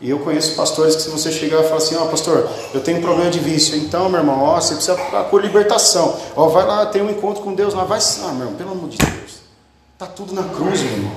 E 0.00 0.10
eu 0.10 0.20
conheço 0.20 0.54
pastores 0.54 0.94
que 0.94 1.02
se 1.02 1.10
você 1.10 1.32
chegar 1.32 1.60
e 1.60 1.64
falar 1.64 1.78
assim, 1.78 1.96
ó 1.96 2.04
oh, 2.04 2.08
pastor, 2.08 2.48
eu 2.72 2.80
tenho 2.80 2.98
um 2.98 3.02
problema 3.02 3.30
de 3.30 3.40
vício, 3.40 3.76
então 3.76 4.08
meu 4.08 4.20
irmão, 4.20 4.40
ó, 4.40 4.60
você 4.60 4.74
precisa 4.74 4.96
por 5.24 5.42
libertação. 5.42 6.16
Ó, 6.36 6.48
vai 6.48 6.64
lá, 6.64 6.86
tem 6.86 7.02
um 7.02 7.10
encontro 7.10 7.42
com 7.42 7.52
Deus 7.52 7.74
lá, 7.74 7.84
vai. 7.84 7.98
Ah, 7.98 8.32
meu 8.32 8.42
irmão, 8.42 8.54
pelo 8.54 8.70
amor 8.70 8.88
de 8.88 8.96
Deus. 8.96 9.27
Tá 9.98 10.06
tudo 10.06 10.32
na 10.32 10.44
cruz, 10.54 10.80
meu 10.80 10.92
irmão. 10.92 11.16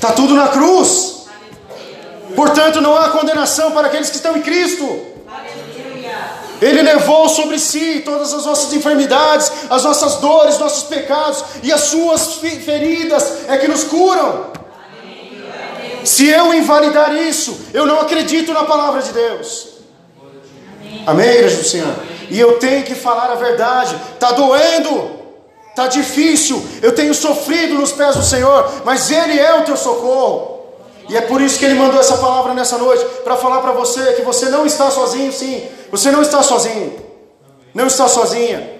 Tá 0.00 0.10
tudo 0.10 0.34
na 0.34 0.48
cruz. 0.48 1.26
Portanto, 2.34 2.80
não 2.80 2.96
há 2.96 3.10
condenação 3.10 3.70
para 3.70 3.86
aqueles 3.86 4.10
que 4.10 4.16
estão 4.16 4.36
em 4.36 4.42
Cristo. 4.42 4.84
Ele 6.60 6.82
levou 6.82 7.28
sobre 7.28 7.58
si 7.60 8.02
todas 8.04 8.34
as 8.34 8.46
nossas 8.46 8.72
enfermidades, 8.72 9.52
as 9.70 9.84
nossas 9.84 10.16
dores, 10.16 10.58
nossos 10.58 10.84
pecados, 10.84 11.44
e 11.62 11.72
as 11.72 11.82
suas 11.82 12.34
feridas 12.34 13.48
é 13.48 13.56
que 13.58 13.68
nos 13.68 13.84
curam. 13.84 14.50
Se 16.02 16.28
eu 16.28 16.52
invalidar 16.52 17.14
isso, 17.14 17.56
eu 17.72 17.86
não 17.86 18.00
acredito 18.00 18.52
na 18.52 18.64
palavra 18.64 19.02
de 19.02 19.12
Deus. 19.12 19.68
Amém, 21.06 21.28
igreja 21.28 21.56
do 21.58 21.64
Senhor? 21.64 21.94
E 22.28 22.40
eu 22.40 22.58
tenho 22.58 22.82
que 22.84 22.94
falar 22.96 23.30
a 23.30 23.36
verdade. 23.36 23.96
Está 24.14 24.32
doendo, 24.32 25.15
está 25.76 25.86
difícil. 25.86 26.64
Eu 26.80 26.92
tenho 26.94 27.14
sofrido 27.14 27.74
nos 27.74 27.92
pés 27.92 28.16
do 28.16 28.22
Senhor, 28.22 28.82
mas 28.82 29.10
Ele 29.10 29.38
é 29.38 29.54
o 29.60 29.62
teu 29.62 29.76
socorro. 29.76 30.56
E 31.08 31.16
é 31.16 31.20
por 31.20 31.40
isso 31.42 31.58
que 31.58 31.66
Ele 31.66 31.74
mandou 31.74 32.00
essa 32.00 32.16
palavra 32.16 32.54
nessa 32.54 32.78
noite 32.78 33.04
para 33.22 33.36
falar 33.36 33.60
para 33.60 33.72
você 33.72 34.14
que 34.14 34.22
você 34.22 34.48
não 34.48 34.64
está 34.64 34.90
sozinho, 34.90 35.30
sim. 35.30 35.62
Você 35.90 36.10
não 36.10 36.22
está 36.22 36.42
sozinho. 36.42 36.96
Não 37.74 37.86
está 37.86 38.08
sozinha. 38.08 38.74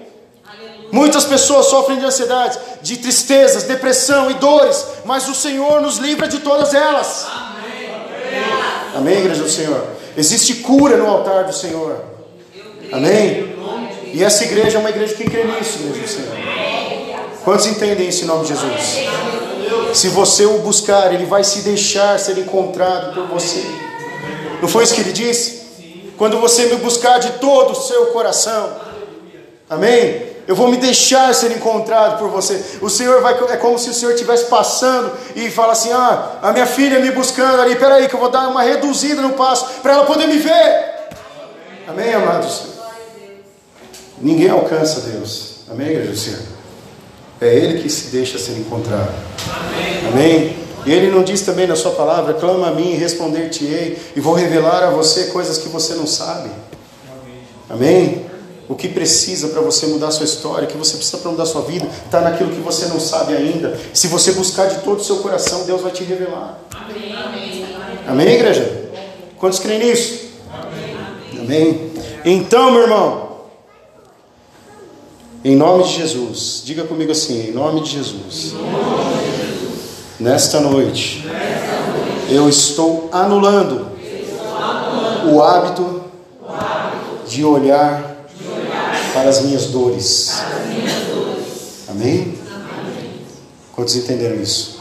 Muitas 0.91 1.23
pessoas 1.25 1.67
sofrem 1.67 1.99
de 1.99 2.05
ansiedade, 2.05 2.57
de 2.81 2.97
tristezas, 2.97 3.63
depressão 3.63 4.31
e 4.31 4.35
dores, 4.35 4.85
mas 5.05 5.27
o 5.27 5.35
Senhor 5.35 5.81
nos 5.81 5.97
livra 5.97 6.27
de 6.27 6.39
todas 6.39 6.73
elas. 6.73 7.27
Amém, 7.29 7.91
Amém 8.95 9.17
igreja 9.19 9.43
do 9.43 9.49
Senhor? 9.49 9.85
Existe 10.15 10.55
cura 10.55 10.97
no 10.97 11.07
altar 11.07 11.43
do 11.43 11.53
Senhor. 11.53 12.01
Amém? 12.91 13.55
E 14.13 14.23
essa 14.23 14.45
igreja 14.45 14.77
é 14.77 14.79
uma 14.79 14.89
igreja 14.89 15.13
que 15.13 15.25
crê 15.25 15.43
nisso, 15.43 15.79
igreja 15.79 16.01
do 16.01 16.07
Senhor. 16.07 16.46
Quantos 17.47 17.65
entendem 17.65 18.09
isso 18.09 18.25
em 18.25 18.27
nome 18.27 18.41
de 18.43 18.49
Jesus? 18.49 19.07
Se 19.93 20.09
você 20.09 20.45
o 20.45 20.57
buscar, 20.57 21.13
ele 21.13 21.25
vai 21.25 21.45
se 21.45 21.61
deixar 21.61 22.19
ser 22.19 22.37
encontrado 22.37 23.13
por 23.13 23.25
você. 23.27 23.63
Não 24.61 24.67
foi 24.67 24.83
isso 24.83 24.93
que 24.93 24.99
ele 24.99 25.13
disse? 25.13 26.11
Quando 26.17 26.41
você 26.41 26.65
me 26.65 26.75
buscar 26.75 27.19
de 27.19 27.31
todo 27.39 27.71
o 27.71 27.75
seu 27.75 28.07
coração. 28.07 28.75
Amém? 29.69 30.35
eu 30.45 30.55
vou 30.57 30.67
me 30.67 30.75
deixar 30.75 31.33
ser 31.33 31.53
encontrado 31.53 32.19
por 32.19 32.29
você. 32.29 32.61
O 32.81 32.89
Senhor 32.89 33.21
vai, 33.21 33.33
é 33.49 33.55
como 33.55 33.79
se 33.79 33.91
o 33.91 33.93
Senhor 33.93 34.11
estivesse 34.11 34.47
passando 34.47 35.13
e 35.33 35.49
fala 35.49 35.71
assim: 35.71 35.93
Ah, 35.93 36.39
a 36.41 36.51
minha 36.51 36.65
filha 36.65 36.99
me 36.99 37.11
buscando 37.11 37.61
ali, 37.61 37.77
peraí, 37.77 38.09
que 38.09 38.15
eu 38.15 38.19
vou 38.19 38.29
dar 38.29 38.49
uma 38.49 38.63
reduzida 38.63 39.21
no 39.21 39.33
passo 39.33 39.65
para 39.81 39.93
ela 39.93 40.05
poder 40.05 40.27
me 40.27 40.37
ver. 40.37 41.07
Amém, 41.87 42.13
amados? 42.13 42.63
Ninguém 44.21 44.49
alcança 44.49 44.99
Deus. 44.99 45.59
Amém, 45.69 45.87
igreja 45.87 46.11
do 46.11 46.17
Senhor? 46.17 46.56
É 47.39 47.55
Ele 47.55 47.81
que 47.81 47.89
se 47.89 48.07
deixa 48.07 48.37
ser 48.37 48.53
encontrado. 48.53 49.13
Amém. 49.49 50.07
Amém? 50.11 50.57
E 50.85 50.91
Ele 50.91 51.11
não 51.11 51.23
diz 51.23 51.41
também 51.41 51.67
na 51.67 51.75
Sua 51.75 51.91
palavra: 51.91 52.33
clama 52.33 52.67
a 52.67 52.71
mim 52.71 52.93
e 52.93 52.95
responder-te-ei, 52.95 53.97
e 54.15 54.19
vou 54.19 54.33
revelar 54.33 54.83
a 54.83 54.89
você 54.89 55.25
coisas 55.25 55.57
que 55.57 55.69
você 55.69 55.93
não 55.95 56.07
sabe. 56.07 56.49
Amém? 57.69 58.25
O 58.69 58.75
que 58.75 58.89
precisa 58.89 59.49
para 59.49 59.61
você 59.61 59.85
mudar 59.87 60.11
sua 60.11 60.25
história, 60.25 60.67
o 60.67 60.71
que 60.71 60.77
você 60.77 60.97
precisa 60.97 61.17
para 61.19 61.31
mudar 61.31 61.45
sua 61.45 61.61
vida, 61.61 61.87
está 62.05 62.19
naquilo 62.19 62.49
que 62.49 62.59
você 62.59 62.87
não 62.87 62.99
sabe 62.99 63.33
ainda. 63.33 63.79
Se 63.93 64.07
você 64.07 64.33
buscar 64.33 64.67
de 64.67 64.79
todo 64.79 64.99
o 64.99 65.03
seu 65.03 65.17
coração, 65.17 65.63
Deus 65.63 65.81
vai 65.81 65.91
te 65.91 66.03
revelar. 66.03 66.59
Amém, 66.75 67.15
Amém 68.05 68.27
igreja? 68.35 68.89
Quantos 69.37 69.59
creem 69.59 69.79
nisso? 69.79 70.31
Amém. 70.51 71.39
Amém. 71.39 71.91
Então, 72.25 72.71
meu 72.71 72.81
irmão, 72.81 73.26
em 75.47 75.55
nome 75.55 75.85
de 75.85 75.93
Jesus, 75.93 76.61
diga 76.65 76.83
comigo 76.83 77.09
assim: 77.09 77.47
em 77.47 77.51
nome 77.53 77.79
de 77.79 77.91
Jesus, 77.91 78.53
nesta 80.19 80.59
noite, 80.59 81.25
eu 82.29 82.49
estou 82.49 83.07
anulando 83.13 83.87
o 85.31 85.41
hábito 85.41 86.03
de 87.29 87.45
olhar 87.45 88.27
para 89.13 89.29
as 89.29 89.41
minhas 89.41 89.67
dores. 89.67 90.33
Amém? 91.87 92.37
Quantos 93.73 93.95
entenderam 93.95 94.35
isso? 94.41 94.77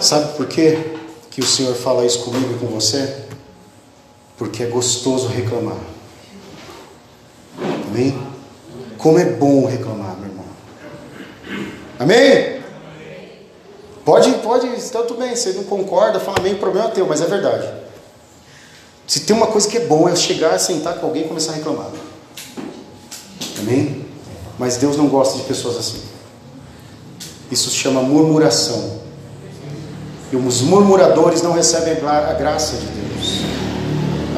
Sabe 0.00 0.36
por 0.36 0.46
quê 0.46 0.92
que 1.28 1.40
o 1.40 1.46
Senhor 1.46 1.74
fala 1.74 2.06
isso 2.06 2.20
comigo 2.20 2.54
e 2.54 2.58
com 2.60 2.66
você? 2.66 3.24
Porque 4.38 4.62
é 4.62 4.66
gostoso 4.66 5.26
reclamar. 5.26 5.78
Amém? 7.88 8.31
Como 9.02 9.18
é 9.18 9.24
bom 9.24 9.66
reclamar, 9.66 10.16
meu 10.16 10.28
irmão. 10.28 10.44
Amém? 11.98 12.62
Pode, 14.04 14.30
pode, 14.34 14.68
tudo 14.90 15.14
bem. 15.14 15.34
Você 15.34 15.52
não 15.52 15.64
concorda, 15.64 16.20
fala 16.20 16.38
amém, 16.38 16.54
problema 16.54 16.88
é 16.88 16.92
teu, 16.92 17.06
mas 17.06 17.20
é 17.20 17.26
verdade. 17.26 17.68
Se 19.06 19.20
tem 19.20 19.34
uma 19.34 19.48
coisa 19.48 19.68
que 19.68 19.76
é 19.76 19.80
bom 19.86 20.08
é 20.08 20.14
chegar, 20.14 20.56
sentar 20.58 20.94
com 20.94 21.06
alguém 21.06 21.24
e 21.24 21.28
começar 21.28 21.50
a 21.50 21.54
reclamar. 21.56 21.90
Amém? 23.58 24.06
Mas 24.56 24.76
Deus 24.76 24.96
não 24.96 25.08
gosta 25.08 25.36
de 25.36 25.44
pessoas 25.44 25.76
assim. 25.76 26.00
Isso 27.50 27.70
se 27.70 27.76
chama 27.76 28.02
murmuração. 28.02 29.00
E 30.30 30.36
os 30.36 30.60
murmuradores 30.62 31.42
não 31.42 31.52
recebem 31.52 31.94
a 32.06 32.34
graça 32.34 32.76
de 32.76 32.86
Deus. 32.86 33.40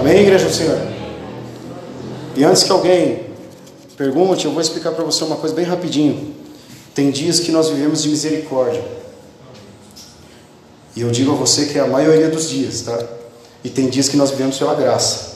Amém, 0.01 0.23
igreja 0.23 0.47
do 0.47 0.53
Senhor? 0.53 0.79
E 2.35 2.43
antes 2.45 2.65
que 2.65 2.73
alguém 2.73 3.24
pergunte, 3.97 4.45
eu 4.45 4.53
vou 4.53 4.61
explicar 4.61 4.92
para 4.92 5.05
você 5.05 5.24
uma 5.24 5.36
coisa 5.36 5.55
bem 5.55 5.64
rapidinho. 5.64 6.34
Tem 6.95 7.11
dias 7.11 7.40
que 7.40 7.51
nós 7.51 7.68
vivemos 7.68 8.03
de 8.03 8.09
misericórdia. 8.09 8.82
E 10.95 11.01
eu 11.01 11.11
digo 11.11 11.32
a 11.32 11.34
você 11.34 11.66
que 11.66 11.78
é 11.78 11.82
a 11.82 11.86
maioria 11.86 12.28
dos 12.28 12.49
dias, 12.49 12.82
tá? 12.82 12.99
E 13.64 13.68
tem 13.68 13.88
dias 13.88 14.09
que 14.09 14.16
nós 14.16 14.30
vivemos 14.30 14.59
pela 14.59 14.74
graça. 14.74 15.34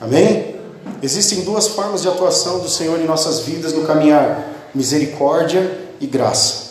Amém? 0.00 0.56
Existem 1.02 1.42
duas 1.42 1.68
formas 1.68 2.02
de 2.02 2.08
atuação 2.08 2.60
do 2.60 2.68
Senhor 2.68 2.98
em 3.00 3.04
nossas 3.04 3.40
vidas 3.40 3.72
no 3.72 3.84
caminhar: 3.84 4.70
misericórdia 4.74 5.78
e 6.00 6.06
graça. 6.06 6.66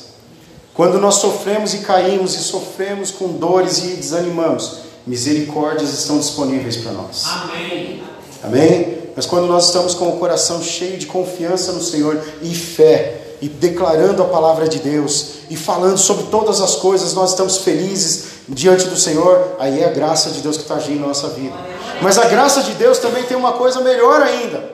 Quando 0.74 1.00
nós 1.00 1.16
sofremos 1.16 1.74
e 1.74 1.80
caímos 1.80 2.36
e 2.36 2.40
sofremos 2.40 3.12
com 3.12 3.28
dores 3.30 3.78
e 3.84 3.96
desanimamos, 3.96 4.80
misericórdias 5.06 5.94
estão 5.94 6.18
disponíveis 6.18 6.78
para 6.78 6.92
nós. 6.92 7.24
Amém. 7.26 8.04
Amém? 8.44 9.05
Mas 9.16 9.26
quando 9.26 9.48
nós 9.48 9.66
estamos 9.66 9.94
com 9.94 10.10
o 10.10 10.18
coração 10.18 10.62
cheio 10.62 10.98
de 10.98 11.06
confiança 11.06 11.72
no 11.72 11.82
Senhor 11.82 12.22
e 12.42 12.54
fé, 12.54 13.22
e 13.42 13.48
declarando 13.48 14.24
a 14.24 14.26
palavra 14.26 14.68
de 14.68 14.80
Deus, 14.80 15.36
e 15.50 15.56
falando 15.56 15.98
sobre 15.98 16.26
todas 16.26 16.62
as 16.62 16.76
coisas, 16.76 17.14
nós 17.14 17.32
estamos 17.32 17.58
felizes 17.58 18.36
diante 18.48 18.88
do 18.88 18.98
Senhor, 18.98 19.56
aí 19.60 19.82
é 19.82 19.86
a 19.86 19.92
graça 19.92 20.30
de 20.32 20.42
Deus 20.42 20.58
que 20.58 20.64
está 20.64 20.76
agindo 20.76 21.02
na 21.02 21.08
nossa 21.08 21.30
vida. 21.30 21.56
Mas 22.02 22.18
a 22.18 22.26
graça 22.26 22.62
de 22.64 22.74
Deus 22.74 22.98
também 22.98 23.24
tem 23.24 23.38
uma 23.38 23.54
coisa 23.54 23.82
melhor 23.82 24.22
ainda, 24.22 24.70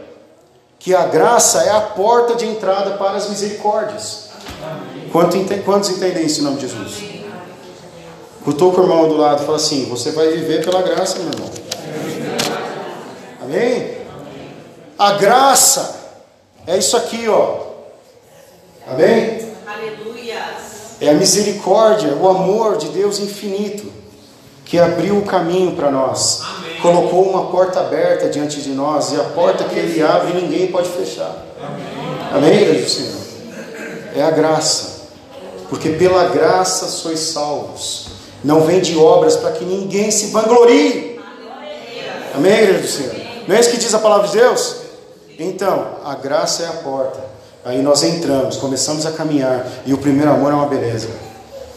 que 0.79 0.95
a 0.95 1.05
graça 1.05 1.63
é 1.63 1.69
a 1.69 1.81
porta 1.81 2.35
de 2.35 2.45
entrada 2.45 2.91
para 2.91 3.17
as 3.17 3.29
misericórdias. 3.29 4.29
Quantos 5.11 5.89
entendem 5.89 6.25
isso 6.25 6.41
em 6.41 6.43
nome 6.43 6.57
de 6.57 6.67
Jesus? 6.67 7.03
Cutou 8.43 8.71
com 8.71 8.81
o 8.81 8.83
irmão 8.85 9.07
do 9.07 9.17
lado 9.17 9.43
e 9.43 9.45
fala 9.45 9.57
assim: 9.57 9.85
Você 9.85 10.11
vai 10.11 10.29
viver 10.29 10.65
pela 10.65 10.81
graça, 10.81 11.19
meu 11.19 11.27
irmão. 11.27 11.49
Amém? 13.43 14.00
A 15.01 15.13
graça 15.13 15.95
é 16.67 16.77
isso 16.77 16.95
aqui, 16.95 17.27
ó. 17.27 17.55
Amém? 18.85 19.51
Aleluia. 19.65 20.39
É 21.01 21.09
a 21.09 21.13
misericórdia, 21.15 22.13
o 22.13 22.29
amor 22.29 22.77
de 22.77 22.89
Deus 22.89 23.17
infinito 23.17 23.91
que 24.63 24.77
abriu 24.77 25.17
o 25.17 25.23
caminho 25.23 25.71
para 25.71 25.89
nós. 25.89 26.41
Amém. 26.43 26.79
Colocou 26.81 27.27
uma 27.27 27.47
porta 27.47 27.79
aberta 27.79 28.29
diante 28.29 28.61
de 28.61 28.69
nós 28.69 29.11
e 29.11 29.15
a 29.15 29.23
porta 29.23 29.63
que 29.63 29.79
Ele 29.79 30.03
abre 30.03 30.39
ninguém 30.39 30.67
pode 30.67 30.89
fechar. 30.89 31.35
Amém, 32.31 32.69
Amém 32.69 32.87
Senhor? 32.87 33.21
É 34.15 34.21
a 34.21 34.29
graça. 34.29 35.07
Porque 35.67 35.89
pela 35.89 36.25
graça 36.25 36.85
sois 36.85 37.21
salvos. 37.21 38.05
Não 38.43 38.61
vem 38.61 38.79
de 38.79 38.95
obras 38.95 39.35
para 39.35 39.51
que 39.53 39.65
ninguém 39.65 40.11
se 40.11 40.27
vanglorie. 40.27 41.19
Amém, 42.35 42.53
igreja 42.53 42.79
do 42.81 42.87
Senhor? 42.87 43.15
Não 43.47 43.55
é 43.55 43.59
isso 43.59 43.71
que 43.71 43.77
diz 43.77 43.95
a 43.95 43.99
palavra 43.99 44.27
de 44.27 44.37
Deus? 44.37 44.80
Então, 45.43 45.87
a 46.05 46.13
graça 46.13 46.61
é 46.61 46.67
a 46.67 46.73
porta. 46.73 47.19
Aí 47.65 47.81
nós 47.81 48.03
entramos, 48.03 48.57
começamos 48.57 49.07
a 49.07 49.11
caminhar. 49.11 49.65
E 49.87 49.93
o 49.93 49.97
primeiro 49.97 50.31
amor 50.31 50.51
é 50.51 50.55
uma 50.55 50.67
beleza. 50.67 51.09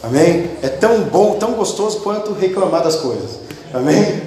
Amém? 0.03 0.51
É 0.61 0.67
tão 0.67 1.01
bom, 1.01 1.35
tão 1.39 1.53
gostoso 1.53 2.01
quanto 2.01 2.31
reclamar 2.33 2.83
das 2.83 2.97
coisas. 2.97 3.39
Amém? 3.73 4.21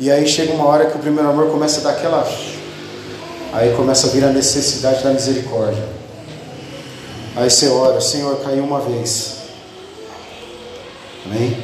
E 0.00 0.10
aí 0.10 0.26
chega 0.26 0.52
uma 0.52 0.66
hora 0.66 0.86
que 0.86 0.96
o 0.96 1.00
primeiro 1.00 1.30
amor 1.30 1.48
começa 1.48 1.78
a 1.78 1.84
dar 1.84 1.90
aquela. 1.90 2.28
Aí 3.52 3.72
começa 3.76 4.08
a 4.08 4.10
vir 4.10 4.24
a 4.24 4.30
necessidade 4.30 5.04
da 5.04 5.10
misericórdia. 5.10 5.84
Aí 7.36 7.48
você 7.48 7.68
ora, 7.68 8.00
Senhor, 8.00 8.36
caiu 8.40 8.64
uma 8.64 8.80
vez. 8.80 9.36
Amém? 11.24 11.56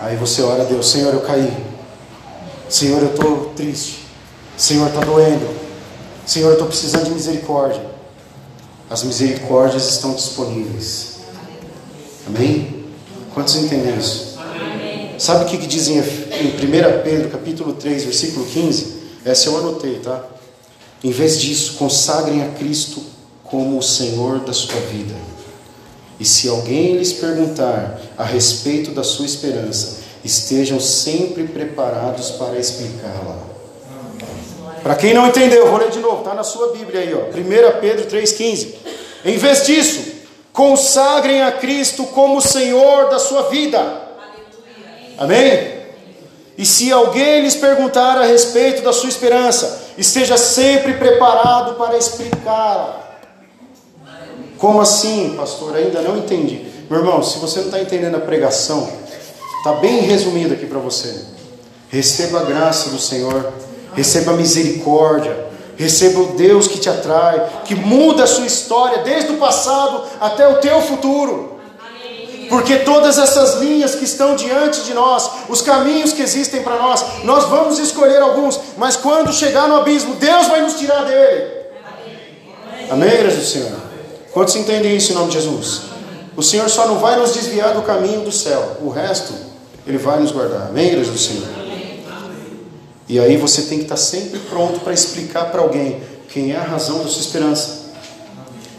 Aí 0.00 0.16
você 0.16 0.42
ora 0.42 0.62
a 0.62 0.64
Deus, 0.64 0.90
Senhor, 0.90 1.14
eu 1.14 1.20
caí. 1.20 1.56
Senhor, 2.68 3.00
eu 3.00 3.10
estou 3.10 3.52
triste. 3.54 3.99
Senhor, 4.60 4.88
está 4.88 5.00
doendo. 5.00 5.48
Senhor, 6.26 6.52
estou 6.52 6.66
precisando 6.66 7.04
de 7.04 7.12
misericórdia. 7.12 7.80
As 8.90 9.02
misericórdias 9.02 9.88
estão 9.88 10.12
disponíveis. 10.12 11.20
Amém? 12.26 12.84
Quantos 13.32 13.56
entendem 13.56 13.98
isso? 13.98 14.38
Amém. 14.38 15.14
Sabe 15.18 15.44
o 15.44 15.48
que, 15.48 15.56
que 15.56 15.66
dizem 15.66 15.96
em 15.96 16.00
1 16.00 17.02
Pedro 17.02 17.30
capítulo 17.30 17.72
3, 17.72 18.04
versículo 18.04 18.44
15? 18.44 19.00
Essa 19.24 19.48
eu 19.48 19.56
anotei, 19.56 19.98
tá? 20.00 20.26
Em 21.02 21.10
vez 21.10 21.40
disso, 21.40 21.76
consagrem 21.78 22.42
a 22.42 22.48
Cristo 22.50 23.02
como 23.42 23.78
o 23.78 23.82
Senhor 23.82 24.40
da 24.40 24.52
sua 24.52 24.78
vida. 24.92 25.14
E 26.18 26.24
se 26.26 26.50
alguém 26.50 26.98
lhes 26.98 27.14
perguntar 27.14 27.98
a 28.14 28.24
respeito 28.24 28.90
da 28.90 29.02
sua 29.02 29.24
esperança, 29.24 30.00
estejam 30.22 30.78
sempre 30.78 31.44
preparados 31.44 32.32
para 32.32 32.58
explicá-la. 32.58 33.49
Para 34.82 34.94
quem 34.94 35.14
não 35.14 35.28
entendeu, 35.28 35.66
vou 35.68 35.78
ler 35.78 35.90
de 35.90 35.98
novo, 35.98 36.18
está 36.18 36.34
na 36.34 36.44
sua 36.44 36.72
Bíblia 36.72 37.00
aí, 37.00 37.14
ó. 37.14 37.28
1 37.36 37.80
Pedro 37.80 38.06
3,15. 38.06 38.74
Em 39.24 39.36
vez 39.36 39.66
disso, 39.66 40.20
Consagrem 40.52 41.42
a 41.42 41.52
Cristo 41.52 42.04
como 42.06 42.40
Senhor 42.40 43.08
da 43.08 43.18
sua 43.18 43.44
vida. 43.44 43.80
Amém? 45.16 45.80
E 46.58 46.66
se 46.66 46.92
alguém 46.92 47.42
lhes 47.42 47.54
perguntar 47.54 48.18
a 48.18 48.26
respeito 48.26 48.82
da 48.82 48.92
sua 48.92 49.08
esperança, 49.08 49.84
esteja 49.96 50.36
sempre 50.36 50.94
preparado 50.94 51.76
para 51.76 51.96
explicá-la. 51.96 53.18
Como 54.58 54.80
assim, 54.80 55.34
pastor? 55.36 55.76
Ainda 55.76 56.02
não 56.02 56.18
entendi. 56.18 56.66
Meu 56.90 56.98
irmão, 56.98 57.22
se 57.22 57.38
você 57.38 57.60
não 57.60 57.66
está 57.66 57.80
entendendo 57.80 58.16
a 58.16 58.20
pregação, 58.20 58.90
está 59.58 59.72
bem 59.74 60.00
resumido 60.00 60.52
aqui 60.52 60.66
para 60.66 60.78
você. 60.78 61.24
Receba 61.88 62.40
a 62.40 62.44
graça 62.44 62.90
do 62.90 62.98
Senhor, 62.98 63.50
receba 63.94 64.32
misericórdia, 64.32 65.50
Receba 65.80 66.20
o 66.20 66.26
Deus 66.36 66.68
que 66.68 66.78
te 66.78 66.90
atrai, 66.90 67.62
que 67.64 67.74
muda 67.74 68.24
a 68.24 68.26
sua 68.26 68.44
história 68.44 68.98
desde 68.98 69.32
o 69.32 69.38
passado 69.38 70.02
até 70.20 70.46
o 70.46 70.56
teu 70.56 70.78
futuro. 70.82 71.58
Porque 72.50 72.80
todas 72.80 73.16
essas 73.16 73.62
linhas 73.62 73.94
que 73.94 74.04
estão 74.04 74.36
diante 74.36 74.82
de 74.82 74.92
nós, 74.92 75.30
os 75.48 75.62
caminhos 75.62 76.12
que 76.12 76.20
existem 76.20 76.62
para 76.62 76.76
nós, 76.76 77.02
nós 77.24 77.46
vamos 77.46 77.78
escolher 77.78 78.20
alguns, 78.20 78.60
mas 78.76 78.94
quando 78.94 79.32
chegar 79.32 79.68
no 79.68 79.76
abismo, 79.76 80.16
Deus 80.16 80.48
vai 80.48 80.60
nos 80.60 80.74
tirar 80.74 81.02
dele. 81.06 81.50
Amém, 82.90 83.08
igreja 83.08 83.38
do 83.38 83.46
Senhor? 83.46 83.72
Quantos 84.34 84.54
entendem 84.56 84.94
isso 84.94 85.12
em 85.12 85.14
nome 85.14 85.28
de 85.28 85.38
Jesus? 85.38 85.80
O 86.36 86.42
Senhor 86.42 86.68
só 86.68 86.86
não 86.86 86.98
vai 86.98 87.16
nos 87.16 87.32
desviar 87.32 87.72
do 87.72 87.80
caminho 87.80 88.20
do 88.20 88.32
céu, 88.32 88.76
o 88.82 88.90
resto, 88.90 89.32
Ele 89.86 89.96
vai 89.96 90.20
nos 90.20 90.30
guardar. 90.30 90.66
Amém, 90.68 90.88
igreja 90.88 91.10
do 91.10 91.18
Senhor? 91.18 91.69
E 93.10 93.18
aí 93.18 93.36
você 93.36 93.62
tem 93.62 93.78
que 93.78 93.86
estar 93.86 93.96
sempre 93.96 94.38
pronto 94.38 94.78
para 94.78 94.92
explicar 94.92 95.46
para 95.46 95.60
alguém 95.60 96.00
quem 96.28 96.52
é 96.52 96.56
a 96.56 96.62
razão 96.62 97.02
da 97.02 97.08
sua 97.08 97.20
esperança. 97.20 97.90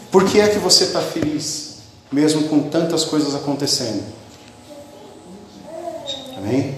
Por 0.10 0.24
que 0.24 0.40
é 0.40 0.48
que 0.48 0.58
você 0.58 0.86
está 0.86 1.02
feliz, 1.02 1.80
mesmo 2.10 2.48
com 2.48 2.62
tantas 2.70 3.04
coisas 3.04 3.36
acontecendo? 3.36 4.06
Amém? 6.38 6.78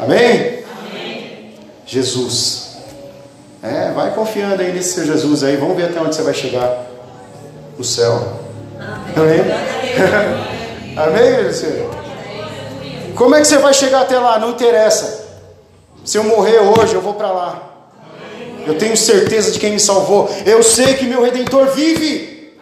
Amém? 0.00 0.64
Amém. 0.80 1.54
Jesus. 1.84 2.78
É, 3.62 3.92
vai 3.92 4.14
confiando 4.14 4.62
aí 4.62 4.72
nesse 4.72 4.94
seu 4.94 5.04
Jesus 5.04 5.44
aí. 5.44 5.58
Vamos 5.58 5.76
ver 5.76 5.90
até 5.90 6.00
onde 6.00 6.16
você 6.16 6.22
vai 6.22 6.32
chegar 6.32 6.86
no 7.76 7.84
céu. 7.84 8.40
Amém? 9.14 9.40
Amém, 10.96 11.34
Amém 11.34 13.14
Como 13.14 13.34
é 13.34 13.40
que 13.42 13.46
você 13.46 13.58
vai 13.58 13.74
chegar 13.74 14.00
até 14.00 14.18
lá? 14.18 14.38
Não 14.38 14.52
interessa. 14.52 15.25
Se 16.06 16.16
eu 16.16 16.22
morrer 16.22 16.60
hoje, 16.60 16.94
eu 16.94 17.02
vou 17.02 17.14
para 17.14 17.32
lá. 17.32 17.72
Eu 18.64 18.78
tenho 18.78 18.96
certeza 18.96 19.50
de 19.50 19.58
quem 19.58 19.72
me 19.72 19.80
salvou. 19.80 20.30
Eu 20.46 20.62
sei 20.62 20.94
que 20.94 21.04
meu 21.04 21.22
redentor 21.22 21.66
vive. 21.74 22.54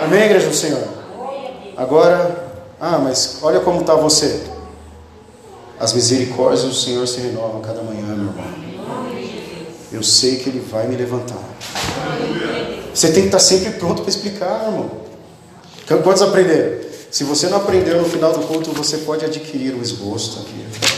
Amém, 0.00 0.22
igreja 0.22 0.48
do 0.48 0.54
Senhor. 0.54 0.82
Agora, 1.76 2.54
ah, 2.80 2.98
mas 2.98 3.38
olha 3.42 3.58
como 3.60 3.80
está 3.80 3.96
você. 3.96 4.42
As 5.78 5.92
misericórdias 5.92 6.62
do 6.62 6.72
Senhor 6.74 7.06
se 7.08 7.20
renovam 7.20 7.60
cada 7.60 7.82
manhã, 7.82 8.06
meu 8.06 8.28
irmão. 8.28 8.62
Eu 9.90 10.02
sei 10.04 10.36
que 10.36 10.48
Ele 10.48 10.60
vai 10.60 10.86
me 10.86 10.94
levantar. 10.94 11.42
Você 12.94 13.10
tem 13.10 13.22
que 13.22 13.28
estar 13.28 13.40
sempre 13.40 13.72
pronto 13.72 14.02
para 14.02 14.10
explicar, 14.10 14.66
irmão. 14.66 14.90
Quantos 16.02 16.22
aprenderam? 16.22 16.80
Se 17.10 17.24
você 17.24 17.48
não 17.48 17.58
aprendeu 17.58 17.98
no 18.00 18.08
final 18.08 18.32
do 18.32 18.46
culto, 18.46 18.70
você 18.70 18.98
pode 18.98 19.24
adquirir 19.24 19.74
o 19.74 19.82
esboço 19.82 20.40
aqui. 20.40 20.91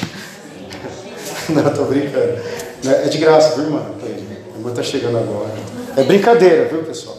Não, 1.51 1.69
estou 1.69 1.87
brincando. 1.87 2.39
É 2.85 3.09
de 3.09 3.19
graça, 3.19 3.55
viu, 3.57 3.65
irmã? 3.65 3.83
A 4.03 4.57
irmã 4.57 4.71
está 4.71 4.83
chegando 4.83 5.19
agora. 5.19 5.55
É 5.97 6.03
brincadeira, 6.03 6.67
viu, 6.67 6.83
pessoal? 6.83 7.19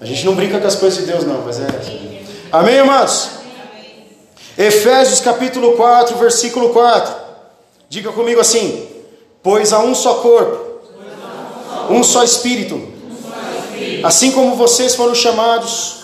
A 0.00 0.04
gente 0.04 0.24
não 0.24 0.34
brinca 0.34 0.60
com 0.60 0.66
as 0.66 0.76
coisas 0.76 1.00
de 1.00 1.10
Deus, 1.10 1.24
não, 1.24 1.42
mas 1.42 1.60
é. 1.60 1.66
Amém, 2.52 2.76
irmãos? 2.76 3.30
Efésios 4.56 5.20
capítulo 5.20 5.76
4, 5.76 6.16
versículo 6.16 6.70
4. 6.70 7.14
Diga 7.88 8.12
comigo 8.12 8.40
assim: 8.40 8.86
Pois 9.42 9.72
há 9.72 9.80
um 9.80 9.94
só 9.94 10.14
corpo, 10.14 10.80
um 11.90 12.02
só 12.04 12.22
espírito, 12.22 12.80
assim 14.04 14.30
como 14.30 14.54
vocês 14.56 14.94
foram 14.94 15.14
chamados 15.14 16.02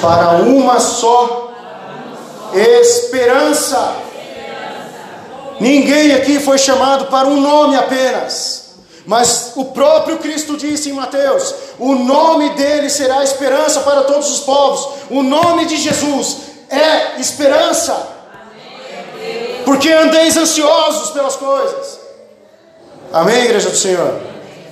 para 0.00 0.38
uma 0.42 0.80
só 0.80 1.52
esperança. 2.54 4.09
Ninguém 5.60 6.14
aqui 6.14 6.40
foi 6.40 6.56
chamado 6.56 7.06
para 7.06 7.28
um 7.28 7.40
nome 7.40 7.76
apenas. 7.76 8.70
Mas 9.06 9.52
o 9.56 9.66
próprio 9.66 10.18
Cristo 10.18 10.56
disse 10.56 10.90
em 10.90 10.94
Mateus: 10.94 11.54
o 11.78 11.94
nome 11.94 12.50
dele 12.50 12.88
será 12.88 13.22
esperança 13.22 13.80
para 13.80 14.02
todos 14.02 14.30
os 14.30 14.40
povos. 14.40 15.00
O 15.10 15.22
nome 15.22 15.66
de 15.66 15.76
Jesus 15.76 16.36
é 16.68 17.20
esperança. 17.20 18.08
Porque 19.64 19.90
andeis 19.90 20.36
ansiosos 20.36 21.10
pelas 21.10 21.36
coisas. 21.36 22.00
Amém, 23.12 23.44
igreja 23.44 23.70
do 23.70 23.76
Senhor? 23.76 24.20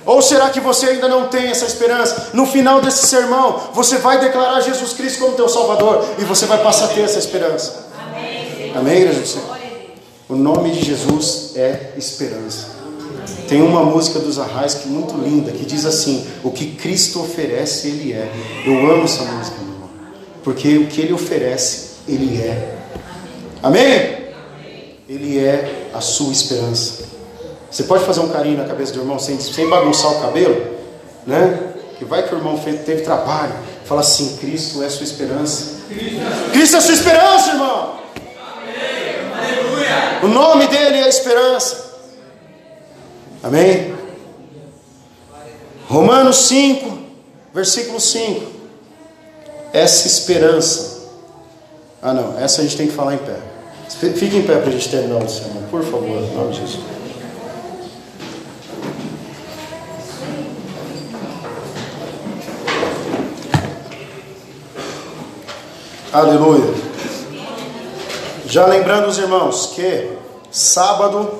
Ou 0.05 0.21
será 0.21 0.49
que 0.49 0.59
você 0.59 0.87
ainda 0.87 1.07
não 1.07 1.27
tem 1.27 1.47
essa 1.47 1.65
esperança? 1.65 2.29
No 2.33 2.47
final 2.47 2.81
desse 2.81 3.05
sermão, 3.05 3.69
você 3.73 3.97
vai 3.97 4.19
declarar 4.19 4.61
Jesus 4.61 4.93
Cristo 4.93 5.19
como 5.19 5.35
teu 5.35 5.47
Salvador 5.47 6.03
e 6.17 6.23
você 6.23 6.45
vai 6.45 6.57
passar 6.63 6.85
a 6.85 6.87
ter 6.89 7.01
essa 7.01 7.19
esperança. 7.19 7.87
Amém, 8.07 8.73
Amém 8.75 8.97
igreja 8.97 9.19
do 9.19 9.27
Senhor? 9.27 9.58
O 10.29 10.35
nome 10.35 10.69
de 10.69 10.85
Jesus 10.85 11.53
é 11.55 11.93
esperança. 11.97 12.67
Tem 13.47 13.63
uma 13.63 13.83
música 13.83 14.19
dos 14.19 14.37
Arrais 14.37 14.75
que 14.75 14.87
é 14.87 14.91
muito 14.91 15.17
linda, 15.17 15.51
que 15.51 15.65
diz 15.65 15.85
assim: 15.85 16.23
O 16.43 16.51
que 16.51 16.75
Cristo 16.75 17.19
oferece, 17.19 17.87
Ele 17.87 18.13
é. 18.13 18.31
Eu 18.63 18.91
amo 18.91 19.05
essa 19.05 19.23
música, 19.23 19.57
meu 19.59 19.73
irmão. 19.73 19.89
Porque 20.43 20.77
o 20.77 20.85
que 20.85 21.01
Ele 21.01 21.13
oferece, 21.13 21.89
ele 22.07 22.39
é. 22.39 22.77
Amém? 23.63 24.19
Ele 25.09 25.39
é 25.39 25.89
a 25.95 25.99
sua 25.99 26.31
esperança. 26.31 27.05
Você 27.71 27.83
pode 27.83 28.05
fazer 28.05 28.19
um 28.19 28.29
carinho 28.29 28.57
na 28.59 28.65
cabeça 28.65 28.93
do 28.93 28.99
irmão 28.99 29.17
sem, 29.17 29.39
sem 29.39 29.67
bagunçar 29.67 30.11
o 30.11 30.21
cabelo, 30.21 30.75
né? 31.25 31.73
Que 31.97 32.05
vai 32.05 32.27
que 32.27 32.35
o 32.35 32.37
irmão 32.37 32.55
fez, 32.55 32.83
teve 32.85 33.01
trabalho. 33.01 33.55
Fala 33.83 34.01
assim: 34.01 34.37
Cristo 34.37 34.83
é 34.83 34.85
a 34.85 34.89
sua 34.91 35.05
esperança. 35.05 35.79
Cristo 36.51 36.75
é 36.75 36.77
a 36.77 36.81
sua 36.81 36.93
esperança, 36.93 37.49
irmão. 37.49 37.98
O 40.23 40.27
nome 40.27 40.67
dele 40.67 40.97
é 40.97 41.09
esperança. 41.09 41.89
Amém? 43.43 43.95
Romanos 45.87 46.37
5, 46.47 46.99
versículo 47.53 47.99
5. 47.99 48.59
Essa 49.71 50.07
esperança 50.07 50.99
ah, 52.01 52.13
não, 52.13 52.39
essa 52.39 52.61
a 52.61 52.63
gente 52.63 52.77
tem 52.77 52.87
que 52.87 52.93
falar 52.93 53.15
em 53.15 53.17
pé. 53.17 53.37
Fique 53.89 54.37
em 54.37 54.43
pé 54.43 54.57
para 54.57 54.69
a 54.69 54.71
gente 54.71 54.89
terminar 54.89 55.21
o 55.21 55.29
sermão, 55.29 55.63
por 55.69 55.83
favor, 55.83 56.07
em 56.07 56.33
nome 56.33 56.53
de 56.53 56.59
Jesus. 56.61 56.79
Aleluia. 66.13 66.88
Já 68.49 68.65
lembrando 68.65 69.07
os 69.07 69.19
irmãos 69.19 69.73
que 69.75 70.09
sábado, 70.49 71.33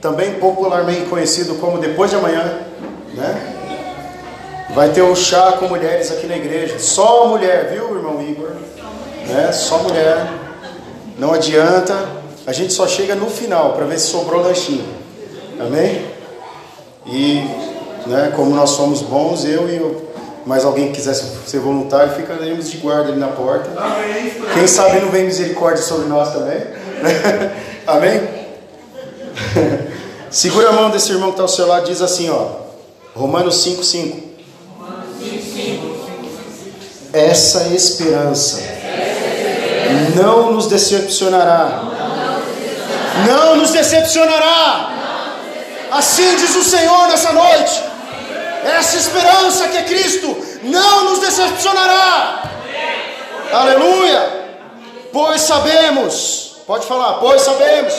também 0.00 0.34
popularmente 0.34 1.02
conhecido 1.02 1.54
como 1.54 1.78
depois 1.78 2.10
de 2.10 2.16
amanhã, 2.16 2.58
né? 3.14 3.54
Vai 4.74 4.88
ter 4.90 5.02
o 5.02 5.14
chá 5.14 5.52
com 5.52 5.68
mulheres 5.68 6.10
aqui 6.10 6.26
na 6.26 6.36
igreja. 6.36 6.80
Só 6.80 7.28
mulher, 7.28 7.70
viu, 7.70 7.96
irmão 7.96 8.20
Igor? 8.20 8.50
né? 9.28 9.52
Só 9.52 9.78
mulher. 9.78 10.28
Não 11.16 11.32
adianta. 11.32 11.94
A 12.44 12.52
gente 12.52 12.72
só 12.72 12.88
chega 12.88 13.14
no 13.14 13.30
final 13.30 13.74
para 13.74 13.84
ver 13.84 14.00
se 14.00 14.08
sobrou 14.08 14.42
lanchinho. 14.42 14.84
Amém? 15.60 16.06
E, 17.06 17.40
né, 18.06 18.32
como 18.34 18.52
nós 18.54 18.70
somos 18.70 19.00
bons, 19.00 19.44
eu 19.44 19.68
e 19.68 19.76
eu, 19.76 20.07
mais 20.48 20.64
alguém 20.64 20.86
que 20.88 20.94
quisesse 20.94 21.26
ser 21.46 21.60
voluntário, 21.60 22.14
ficaremos 22.14 22.70
de 22.70 22.78
guarda 22.78 23.10
ali 23.10 23.20
na 23.20 23.26
porta. 23.26 23.68
Quem 24.54 24.66
sabe 24.66 24.98
não 24.98 25.10
vem 25.10 25.24
misericórdia 25.24 25.82
sobre 25.82 26.08
nós 26.08 26.32
também. 26.32 26.62
Amém? 27.86 28.26
Segura 30.30 30.70
a 30.70 30.72
mão 30.72 30.88
desse 30.88 31.12
irmão 31.12 31.28
que 31.28 31.34
está 31.34 31.42
ao 31.42 31.48
seu 31.48 31.66
lado 31.66 31.84
diz 31.86 32.00
assim, 32.00 32.30
ó. 32.30 32.46
Romanos 33.14 33.62
5,5. 33.62 34.22
Essa 37.12 37.68
esperança 37.74 38.62
não 40.16 40.52
nos 40.52 40.66
decepcionará. 40.66 41.82
Não 43.26 43.56
nos 43.56 43.70
decepcionará. 43.70 44.94
Assim 45.90 46.36
diz 46.36 46.56
o 46.56 46.64
Senhor 46.64 47.08
nessa 47.08 47.32
noite. 47.32 47.87
Essa 48.64 48.96
esperança 48.96 49.68
que 49.68 49.76
é 49.76 49.82
Cristo 49.82 50.36
não 50.62 51.10
nos 51.10 51.20
decepcionará. 51.20 52.42
Aleluia. 53.52 54.38
Pois 55.12 55.40
sabemos, 55.40 56.56
pode 56.66 56.86
falar, 56.86 57.14
pois 57.14 57.42
sabemos 57.42 57.94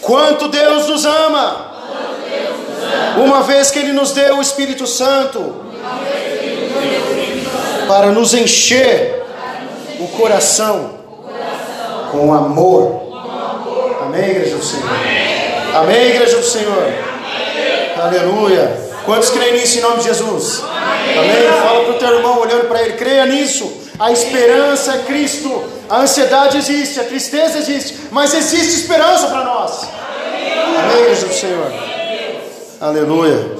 quanto 0.00 0.48
Deus 0.48 0.88
nos 0.88 1.04
ama. 1.04 1.74
Uma 3.16 3.42
vez 3.42 3.70
que 3.70 3.78
Ele 3.78 3.92
nos 3.92 4.12
deu 4.12 4.36
o 4.36 4.42
Espírito 4.42 4.86
Santo 4.86 5.66
para 7.88 8.06
nos 8.08 8.34
encher 8.34 9.24
o 9.98 10.08
coração 10.08 10.96
com 12.12 12.32
amor. 12.32 13.02
Amém, 14.02 14.30
igreja 14.30 14.56
do 14.56 14.64
Senhor? 14.64 14.90
Amém, 15.74 16.06
igreja 16.10 16.36
do 16.36 16.44
Senhor? 16.44 16.92
Aleluia. 18.00 18.85
Quantos 19.06 19.30
creem 19.30 19.54
nisso 19.54 19.78
em 19.78 19.82
nome 19.82 19.98
de 19.98 20.04
Jesus? 20.04 20.62
Amém. 20.64 21.62
Fala 21.62 21.84
para 21.84 21.92
o 21.92 21.98
teu 21.98 22.16
irmão 22.16 22.40
olhando 22.40 22.66
para 22.66 22.82
ele, 22.82 22.94
creia 22.94 23.24
nisso. 23.24 23.72
A 23.98 24.10
esperança 24.10 24.92
é 24.94 24.98
Cristo. 25.04 25.64
A 25.88 26.00
ansiedade 26.00 26.58
existe, 26.58 26.98
a 26.98 27.04
tristeza 27.04 27.58
existe, 27.58 27.96
mas 28.10 28.34
existe 28.34 28.74
esperança 28.74 29.28
para 29.28 29.44
nós. 29.44 29.82
Amém, 30.76 31.02
igreja 31.02 31.26
do 31.26 31.32
Senhor? 31.32 31.72
Aleluia. 32.80 33.56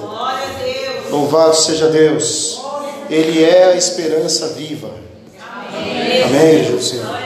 Louvado 1.10 1.54
seja 1.54 1.88
Deus. 1.88 2.60
Ele 3.08 3.44
é 3.44 3.66
a 3.66 3.76
esperança 3.76 4.48
viva. 4.48 4.90
Amém, 6.24 6.64
Jesus 6.64 6.88
Senhor. 6.88 7.18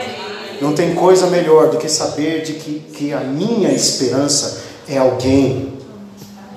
Não 0.60 0.74
tem 0.74 0.94
coisa 0.94 1.26
melhor 1.28 1.70
do 1.70 1.78
que 1.78 1.88
saber 1.88 2.42
de 2.42 2.52
que, 2.52 2.80
que 2.92 3.12
a 3.14 3.20
minha 3.20 3.72
esperança 3.72 4.62
é 4.86 4.98
alguém. 4.98 5.72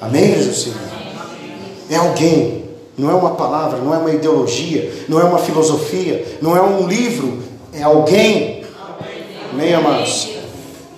Amém, 0.02 0.36
Jesus 0.36 0.64
Senhor? 0.64 0.93
É 1.94 1.98
alguém. 1.98 2.64
Não 2.98 3.10
é 3.10 3.14
uma 3.14 3.36
palavra, 3.36 3.78
não 3.80 3.94
é 3.94 3.98
uma 3.98 4.12
ideologia, 4.12 4.92
não 5.08 5.20
é 5.20 5.24
uma 5.24 5.38
filosofia, 5.38 6.38
não 6.42 6.58
é 6.58 6.62
um 6.62 6.88
livro, 6.88 7.40
é 7.72 7.84
alguém. 7.84 8.64
Amém, 9.52 9.74
amados? 9.74 10.30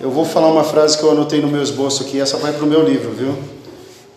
Eu 0.00 0.10
vou 0.10 0.24
falar 0.24 0.48
uma 0.48 0.64
frase 0.64 0.96
que 0.96 1.04
eu 1.04 1.10
anotei 1.10 1.40
no 1.40 1.48
meu 1.48 1.62
esboço 1.62 2.02
aqui, 2.02 2.20
essa 2.20 2.36
vai 2.38 2.52
para 2.52 2.64
o 2.64 2.66
meu 2.66 2.82
livro, 2.82 3.12
viu? 3.12 3.34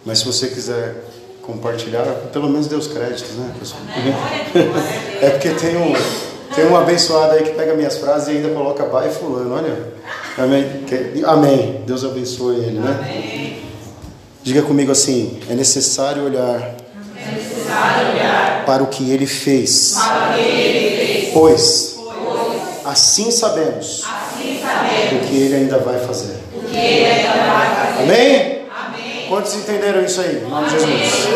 Mas 0.06 0.20
se 0.20 0.26
você 0.26 0.48
quiser 0.48 1.04
compartilhar, 1.42 2.04
pelo 2.34 2.50
menos 2.50 2.68
dê 2.68 2.76
os 2.76 2.88
créditos, 2.88 3.32
né, 3.36 3.54
pessoal? 3.58 3.82
É 5.22 5.30
porque 5.32 5.50
tem 5.50 5.76
um, 5.76 5.94
tem 6.56 6.66
um 6.66 6.78
abençoado 6.78 7.34
aí 7.34 7.44
que 7.44 7.52
pega 7.52 7.74
minhas 7.74 7.98
frases 7.98 8.30
e 8.30 8.32
ainda 8.32 8.50
coloca 8.50 8.86
pai 8.86 9.10
fulano, 9.10 9.54
olha. 9.54 9.94
Amém. 10.38 10.66
Amém. 11.26 11.82
Deus 11.86 12.06
abençoe 12.06 12.56
ele, 12.56 12.80
né? 12.80 12.98
Amém. 13.00 13.69
Diga 14.50 14.64
comigo 14.64 14.92
assim: 14.92 15.40
é 15.48 15.54
necessário 15.54 16.24
olhar, 16.24 16.74
é 17.16 17.32
necessário 17.36 18.14
olhar 18.14 18.66
para 18.66 18.82
o 18.82 18.88
que 18.88 19.12
ele 19.12 19.28
fez. 19.28 19.96
Que 20.34 20.42
ele 20.42 20.98
fez. 20.98 21.34
Pois, 21.36 22.00
pois 22.00 22.62
assim, 22.84 23.30
sabemos 23.30 24.04
assim 24.08 24.60
sabemos 24.60 25.24
o 25.24 25.28
que 25.28 25.36
ele 25.36 25.56
ainda 25.56 25.78
vai 25.78 26.00
fazer. 26.00 26.40
O 26.52 26.68
ainda 26.68 27.30
vai 27.46 27.76
fazer. 27.76 28.02
Amém? 28.02 29.28
Quantos 29.28 29.54
entenderam 29.54 30.04
isso 30.04 30.20
aí? 30.20 30.42
Em 30.44 30.50
nome 30.50 30.68
de 30.68 30.80
Jesus. 30.80 31.30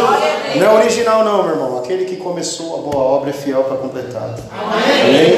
Não 0.56 0.66
é 0.66 0.74
original, 0.74 1.24
não, 1.24 1.44
meu 1.44 1.52
irmão. 1.52 1.78
Aquele 1.78 2.06
que 2.06 2.16
começou 2.16 2.80
a 2.80 2.92
boa 2.92 3.04
obra 3.04 3.30
é 3.30 3.34
fiel 3.34 3.64
para 3.66 3.78
completar. 3.78 4.36
Amém? 4.52 5.38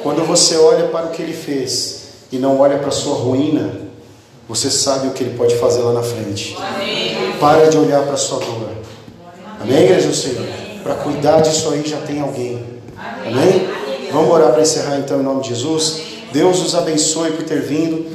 Quando 0.00 0.24
você 0.24 0.56
olha 0.56 0.84
para 0.90 1.06
o 1.06 1.10
que 1.10 1.22
ele 1.22 1.32
fez 1.32 2.02
e 2.30 2.38
não 2.38 2.60
olha 2.60 2.78
para 2.78 2.90
a 2.90 2.92
sua 2.92 3.16
ruína, 3.16 3.85
você 4.48 4.70
sabe 4.70 5.08
o 5.08 5.10
que 5.10 5.24
ele 5.24 5.36
pode 5.36 5.56
fazer 5.56 5.80
lá 5.80 5.92
na 5.92 6.02
frente. 6.02 6.56
Para 7.40 7.68
de 7.68 7.76
olhar 7.76 8.02
para 8.02 8.14
a 8.14 8.16
sua 8.16 8.38
dor. 8.38 8.70
Amém, 9.60 9.84
igreja 9.84 10.08
do 10.08 10.14
Senhor? 10.14 10.46
Para 10.82 10.94
cuidar 10.94 11.40
disso 11.40 11.68
aí 11.70 11.82
já 11.84 11.98
tem 11.98 12.20
alguém. 12.20 12.64
Amém? 13.26 13.68
Vamos 14.12 14.30
orar 14.30 14.52
para 14.52 14.62
encerrar 14.62 14.98
então 14.98 15.20
em 15.20 15.22
nome 15.22 15.42
de 15.42 15.48
Jesus. 15.48 16.00
Deus 16.32 16.64
os 16.64 16.74
abençoe 16.74 17.32
por 17.32 17.44
ter 17.44 17.60
vindo 17.60 18.06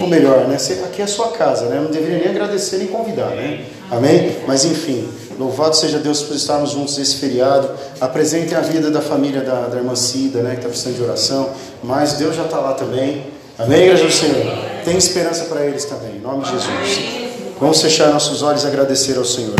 ou 0.00 0.06
melhor, 0.06 0.46
né? 0.46 0.56
Aqui 0.84 1.00
é 1.00 1.04
a 1.04 1.08
sua 1.08 1.28
casa, 1.28 1.66
né? 1.66 1.80
Não 1.80 1.90
deveria 1.90 2.18
nem 2.18 2.28
agradecer 2.28 2.76
nem 2.76 2.86
convidar, 2.86 3.30
né? 3.30 3.64
Amém? 3.90 4.36
Mas 4.46 4.64
enfim, 4.64 5.08
louvado 5.38 5.76
seja 5.76 5.98
Deus 5.98 6.22
por 6.22 6.36
estarmos 6.36 6.70
juntos 6.70 6.96
nesse 6.96 7.16
feriado. 7.16 7.68
Apresentem 8.00 8.56
a 8.56 8.60
vida 8.60 8.90
da 8.90 9.00
família 9.00 9.40
da, 9.40 9.66
da 9.66 9.76
irmã 9.78 9.96
Cida, 9.96 10.42
né? 10.42 10.50
Que 10.50 10.56
está 10.56 10.68
precisando 10.68 10.96
de 10.96 11.02
oração. 11.02 11.50
Mas 11.82 12.14
Deus 12.14 12.36
já 12.36 12.44
está 12.44 12.58
lá 12.58 12.74
também. 12.74 13.26
Amém, 13.58 13.82
igreja 13.82 14.04
do 14.04 14.12
Senhor? 14.12 14.71
Tem 14.84 14.96
esperança 14.96 15.44
para 15.44 15.64
eles 15.64 15.84
também, 15.84 16.16
em 16.16 16.20
nome 16.20 16.44
de 16.44 16.50
Jesus. 16.50 17.32
Vamos 17.60 17.80
fechar 17.80 18.12
nossos 18.12 18.42
olhos 18.42 18.64
e 18.64 18.66
agradecer 18.66 19.16
ao 19.16 19.24
Senhor. 19.24 19.54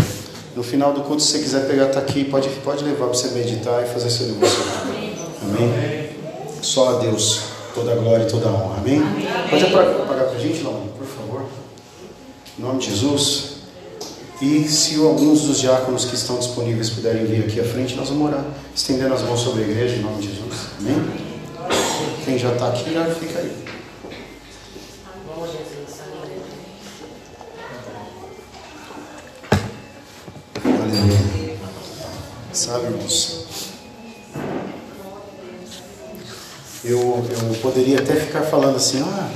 No 0.56 0.62
final 0.62 0.92
do 0.92 1.02
culto, 1.02 1.22
se 1.22 1.32
você 1.32 1.38
quiser 1.38 1.66
pegar, 1.66 1.86
está 1.86 2.00
aqui, 2.00 2.24
pode, 2.24 2.48
pode 2.64 2.84
levar 2.84 3.06
para 3.06 3.06
você 3.08 3.28
meditar 3.28 3.82
e 3.84 3.86
fazer 3.86 4.10
seu 4.10 4.26
devocional. 4.26 4.86
Amém? 5.42 6.10
Só 6.60 6.96
a 6.96 6.98
Deus 6.98 7.40
toda 7.74 7.92
a 7.92 7.96
glória 7.96 8.24
e 8.24 8.26
toda 8.26 8.48
a 8.48 8.52
honra. 8.52 8.78
Amém? 8.78 8.98
Amém. 8.98 9.26
Pode 9.48 9.64
apagar 9.64 10.26
para 10.26 10.36
a 10.36 10.38
gente, 10.38 10.62
Laura, 10.62 10.80
por 10.98 11.06
favor. 11.06 11.42
Em 12.58 12.62
nome 12.62 12.80
de 12.80 12.90
Jesus. 12.90 13.52
E 14.40 14.64
se 14.68 14.96
alguns 14.96 15.42
dos 15.42 15.60
diáconos 15.60 16.04
que 16.04 16.16
estão 16.16 16.36
disponíveis 16.38 16.90
puderem 16.90 17.24
vir 17.24 17.44
aqui 17.44 17.60
à 17.60 17.64
frente, 17.64 17.94
nós 17.94 18.08
vamos 18.08 18.28
orar, 18.28 18.44
estendendo 18.74 19.14
as 19.14 19.22
mãos 19.22 19.40
sobre 19.40 19.62
a 19.62 19.66
igreja, 19.68 19.94
em 19.94 20.00
nome 20.00 20.20
de 20.20 20.28
Jesus. 20.28 20.66
Amém? 20.80 21.00
Quem 22.24 22.38
já 22.38 22.52
está 22.52 22.68
aqui, 22.68 22.92
já 22.92 23.04
fica 23.06 23.38
aí. 23.38 23.61
Sabe, 32.72 32.86
irmãos? 32.86 33.44
eu, 36.82 36.98
eu 36.98 37.54
poderia 37.60 37.98
até 37.98 38.14
ficar 38.16 38.44
falando 38.44 38.76
assim, 38.76 39.02
ah, 39.02 39.30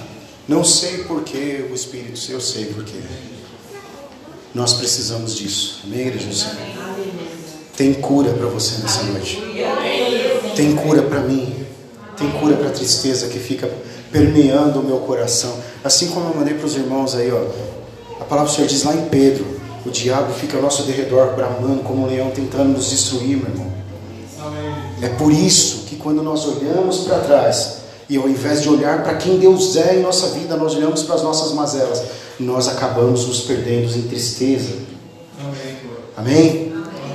não 0.49 0.65
sei 0.65 1.05
porquê 1.05 1.67
o 1.71 1.75
Espírito, 1.75 2.19
eu 2.31 2.41
sei 2.41 2.65
porquê. 2.65 2.99
Nós 4.55 4.73
precisamos 4.73 5.37
disso. 5.37 5.83
Amém, 5.85 6.07
igreja? 6.07 6.51
Tem 7.77 7.93
cura 7.93 8.33
para 8.33 8.47
você 8.47 8.81
nessa 8.81 9.03
noite. 9.03 9.39
Tem 10.57 10.75
cura 10.75 11.03
para 11.03 11.21
mim. 11.21 11.67
Tem 12.17 12.31
cura 12.41 12.57
para 12.57 12.69
a 12.69 12.73
tristeza 12.73 13.29
que 13.29 13.39
fica 13.39 13.71
permeando 14.11 14.81
o 14.81 14.83
meu 14.83 15.01
coração. 15.01 15.61
Assim 15.85 16.09
como 16.09 16.31
eu 16.31 16.37
mandei 16.37 16.55
para 16.55 16.65
os 16.65 16.75
irmãos 16.75 17.15
aí, 17.15 17.31
ó. 17.31 17.49
A 18.19 18.25
palavra 18.25 18.51
do 18.51 18.57
Senhor 18.57 18.67
diz 18.67 18.83
lá 18.83 18.95
em 18.95 19.11
Pedro: 19.11 19.56
o 19.87 19.91
diabo 19.91 20.33
fica 20.33 20.57
ao 20.57 20.63
nosso 20.63 20.83
derredor, 20.83 21.35
bramando 21.35 21.83
como 21.83 22.05
um 22.05 22.07
leão, 22.07 22.31
tentando 22.31 22.71
nos 22.71 22.91
destruir, 22.91 23.37
meu 23.37 23.49
irmão. 23.49 23.73
É 25.03 25.09
por 25.09 25.33
isso 25.33 25.85
que 25.87 25.97
quando 25.97 26.23
nós 26.23 26.47
olhamos 26.47 27.01
para 27.01 27.19
trás, 27.21 27.79
e 28.09 28.17
ao 28.17 28.29
invés 28.29 28.63
de 28.63 28.69
olhar 28.69 29.03
para 29.03 29.15
quem 29.15 29.39
Deus 29.39 29.77
é 29.77 29.97
em 29.97 30.03
nossa 30.03 30.29
vida, 30.29 30.57
nós 30.57 30.75
olhamos 30.75 31.03
para 31.03 31.17
as 31.17 31.23
nossas 31.23 31.53
mazelas, 31.53 32.03
nós 32.39 32.69
acabamos 32.69 33.27
nos 33.27 33.41
perdendo 33.41 33.97
em 33.97 34.03
tristeza. 34.03 34.75
Amém? 36.17 36.73
Amém? 36.73 36.73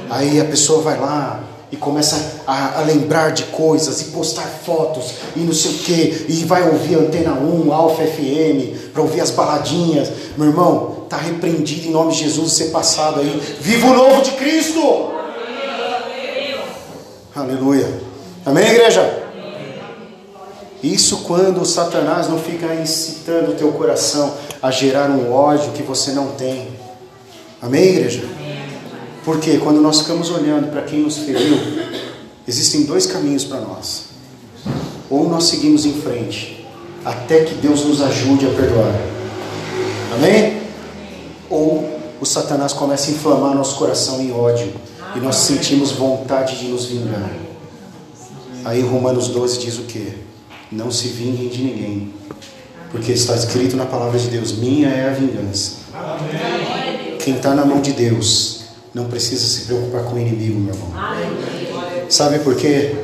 Aí 0.09 0.39
a 0.39 0.45
pessoa 0.45 0.81
vai 0.81 0.99
lá 0.99 1.43
e 1.71 1.77
começa 1.77 2.41
a, 2.45 2.79
a, 2.79 2.81
lembrar 2.83 3.31
de 3.31 3.43
coisas 3.45 4.01
e 4.01 4.05
postar 4.05 4.45
fotos 4.65 5.13
e 5.35 5.39
não 5.39 5.53
sei 5.53 5.71
o 5.71 5.77
que, 5.79 6.25
e 6.27 6.43
vai 6.45 6.69
ouvir 6.69 6.95
Antena 6.95 7.33
1, 7.33 7.71
Alfa 7.71 8.03
FM, 8.03 8.91
para 8.91 9.01
ouvir 9.01 9.21
as 9.21 9.31
baladinhas. 9.31 10.09
Meu 10.37 10.47
irmão, 10.47 11.00
está 11.11 11.17
repreendido 11.17 11.89
em 11.89 11.91
nome 11.91 12.13
de 12.13 12.19
Jesus 12.19 12.53
ser 12.53 12.69
passado 12.69 13.19
aí. 13.19 13.41
Viva 13.59 13.87
o 13.87 13.93
novo 13.93 14.21
de 14.21 14.31
Cristo! 14.31 15.11
Aleluia. 17.35 18.01
Amém, 18.45 18.65
igreja? 18.65 19.23
Isso 20.81 21.23
quando 21.23 21.65
Satanás 21.65 22.29
não 22.29 22.39
fica 22.39 22.73
incitando 22.75 23.51
o 23.51 23.55
teu 23.55 23.73
coração 23.73 24.33
a 24.61 24.71
gerar 24.71 25.09
um 25.09 25.33
ódio 25.33 25.73
que 25.73 25.83
você 25.83 26.11
não 26.11 26.29
tem. 26.29 26.69
Amém, 27.61 27.83
igreja? 27.83 28.23
Porque 29.25 29.57
quando 29.57 29.81
nós 29.81 29.99
ficamos 29.99 30.31
olhando 30.31 30.71
para 30.71 30.81
quem 30.83 31.01
nos 31.01 31.17
feriu, 31.17 31.57
existem 32.47 32.83
dois 32.83 33.05
caminhos 33.05 33.43
para 33.43 33.59
nós. 33.59 34.05
Ou 35.09 35.27
nós 35.27 35.43
seguimos 35.43 35.85
em 35.85 35.93
frente, 35.93 36.65
até 37.03 37.43
que 37.43 37.55
Deus 37.55 37.83
nos 37.83 38.01
ajude 38.01 38.45
a 38.45 38.49
perdoar. 38.49 38.95
Amém? 40.15 40.60
Ou 41.51 41.99
o 42.21 42.25
Satanás 42.25 42.71
começa 42.71 43.11
a 43.11 43.13
inflamar 43.13 43.53
nosso 43.53 43.75
coração 43.75 44.21
em 44.21 44.31
ódio 44.31 44.71
e 45.15 45.19
nós 45.19 45.35
sentimos 45.35 45.91
vontade 45.91 46.57
de 46.57 46.69
nos 46.69 46.85
vingar. 46.85 47.29
Aí 48.63 48.81
Romanos 48.81 49.27
12 49.27 49.59
diz 49.59 49.77
o 49.77 49.83
que? 49.83 50.13
Não 50.71 50.89
se 50.89 51.09
vinguem 51.09 51.49
de 51.49 51.61
ninguém, 51.61 52.13
porque 52.91 53.11
está 53.11 53.35
escrito 53.35 53.75
na 53.75 53.85
palavra 53.85 54.17
de 54.17 54.29
Deus: 54.29 54.53
minha 54.53 54.87
é 54.87 55.09
a 55.09 55.13
vingança. 55.13 55.81
Quem 57.19 57.35
está 57.35 57.53
na 57.53 57.65
mão 57.65 57.81
de 57.81 57.91
Deus 57.91 58.61
não 58.93 59.05
precisa 59.05 59.45
se 59.45 59.65
preocupar 59.65 60.03
com 60.03 60.15
o 60.15 60.19
inimigo, 60.19 60.59
meu 60.59 60.73
irmão. 60.73 60.91
Sabe 62.09 62.39
por 62.39 62.55
quê? 62.55 62.95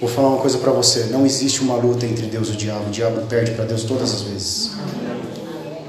Vou 0.00 0.08
falar 0.08 0.30
uma 0.30 0.38
coisa 0.38 0.58
para 0.58 0.72
você: 0.72 1.08
não 1.10 1.24
existe 1.24 1.60
uma 1.60 1.76
luta 1.76 2.04
entre 2.06 2.26
Deus 2.26 2.48
e 2.48 2.52
o 2.52 2.56
diabo. 2.56 2.88
O 2.88 2.90
diabo 2.90 3.20
perde 3.28 3.52
para 3.52 3.64
Deus 3.64 3.84
todas 3.84 4.12
as 4.12 4.22
vezes. 4.22 4.72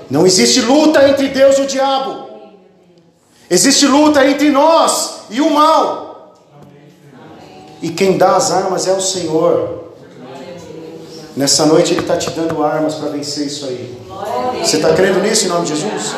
Não 0.09 0.25
existe 0.25 0.61
luta 0.61 1.07
entre 1.07 1.29
Deus 1.29 1.57
e 1.57 1.61
o 1.61 1.65
diabo. 1.65 2.27
Existe 3.49 3.85
luta 3.85 4.25
entre 4.25 4.49
nós 4.49 5.21
e 5.29 5.41
o 5.41 5.49
mal. 5.49 6.35
E 7.81 7.89
quem 7.89 8.17
dá 8.17 8.35
as 8.35 8.51
armas 8.51 8.87
é 8.87 8.93
o 8.93 9.01
Senhor. 9.01 9.83
Nessa 11.35 11.65
noite 11.65 11.93
Ele 11.93 12.01
está 12.01 12.15
te 12.15 12.29
dando 12.29 12.63
armas 12.63 12.95
para 12.95 13.09
vencer 13.09 13.47
isso 13.47 13.65
aí. 13.65 13.97
Você 14.59 14.77
está 14.77 14.93
crendo 14.93 15.19
nisso 15.19 15.45
em 15.45 15.49
nome 15.49 15.65
de 15.65 15.75
Jesus? 15.75 16.15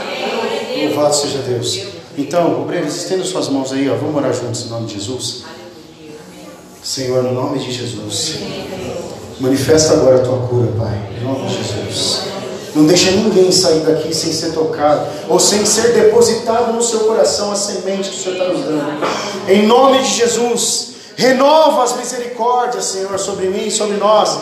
Louvado 0.84 1.16
seja 1.16 1.40
Deus. 1.40 1.88
Então, 2.18 2.62
obreiros, 2.62 2.96
estenda 2.96 3.24
suas 3.24 3.50
mãos 3.50 3.74
aí, 3.74 3.90
ó. 3.90 3.96
vamos 3.96 4.16
orar 4.16 4.34
juntos 4.34 4.66
em 4.66 4.70
nome 4.70 4.88
de 4.88 4.96
Jesus. 4.96 5.44
Senhor, 6.84 7.24
no 7.24 7.34
nome 7.34 7.60
de 7.60 7.72
Jesus, 7.72 8.36
manifesta 9.40 9.94
agora 9.94 10.18
a 10.18 10.20
tua 10.20 10.38
cura, 10.48 10.72
Pai, 10.78 11.10
em 11.20 11.24
nome 11.24 11.48
de 11.48 11.56
Jesus. 11.56 12.25
Não 12.76 12.86
deixa 12.86 13.10
ninguém 13.12 13.54
sair 13.54 13.80
daqui 13.80 14.14
sem 14.14 14.34
ser 14.34 14.52
tocado 14.52 15.08
ou 15.30 15.40
sem 15.40 15.66
ser 15.66 15.94
depositado 15.94 16.74
no 16.74 16.84
seu 16.84 17.00
coração 17.02 17.54
a 17.54 17.56
semente 17.56 18.10
que 18.10 18.18
o 18.18 18.20
Senhor 18.20 18.36
está 18.36 18.48
nos 18.50 18.66
dando. 18.66 19.08
Em 19.48 19.66
nome 19.66 20.00
de 20.00 20.10
Jesus, 20.10 20.90
renova 21.16 21.84
as 21.84 21.96
misericórdias, 21.96 22.84
Senhor, 22.84 23.18
sobre 23.18 23.48
mim 23.48 23.68
e 23.68 23.72
sobre 23.72 23.96
nós. 23.96 24.38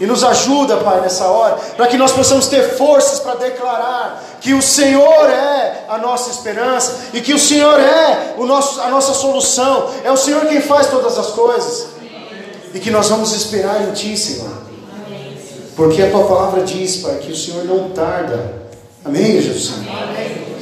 E 0.00 0.06
nos 0.06 0.24
ajuda, 0.24 0.78
Pai, 0.78 1.02
nessa 1.02 1.26
hora, 1.26 1.56
para 1.76 1.88
que 1.88 1.98
nós 1.98 2.12
possamos 2.12 2.46
ter 2.46 2.76
forças 2.76 3.20
para 3.20 3.34
declarar 3.34 4.24
que 4.40 4.54
o 4.54 4.62
Senhor 4.62 5.28
é 5.28 5.84
a 5.88 5.98
nossa 5.98 6.30
esperança 6.30 6.98
e 7.12 7.20
que 7.20 7.34
o 7.34 7.38
Senhor 7.38 7.78
é 7.78 8.34
o 8.38 8.46
nosso, 8.46 8.80
a 8.80 8.88
nossa 8.88 9.12
solução. 9.12 9.90
É 10.04 10.10
o 10.10 10.16
Senhor 10.16 10.46
quem 10.46 10.62
faz 10.62 10.86
todas 10.86 11.18
as 11.18 11.26
coisas. 11.28 11.88
E 12.72 12.78
que 12.78 12.90
nós 12.90 13.08
vamos 13.08 13.32
esperar 13.32 13.82
em 13.82 13.92
Ti, 13.92 14.16
Senhor. 14.16 14.57
Porque 15.78 16.02
a 16.02 16.10
tua 16.10 16.24
palavra 16.24 16.64
diz, 16.64 16.96
Pai, 16.96 17.18
que 17.22 17.30
o 17.30 17.36
Senhor 17.36 17.64
não 17.64 17.90
tarda. 17.90 18.52
Amém, 19.04 19.40
Jesus? 19.40 19.74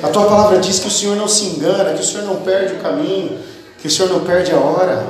A 0.02 0.08
tua 0.08 0.26
palavra 0.26 0.58
diz 0.58 0.78
que 0.78 0.88
o 0.88 0.90
Senhor 0.90 1.16
não 1.16 1.26
se 1.26 1.46
engana, 1.46 1.94
que 1.94 2.02
o 2.02 2.04
Senhor 2.04 2.26
não 2.26 2.36
perde 2.42 2.74
o 2.74 2.80
caminho, 2.80 3.38
que 3.78 3.88
o 3.88 3.90
Senhor 3.90 4.10
não 4.10 4.20
perde 4.20 4.52
a 4.52 4.58
hora. 4.58 5.02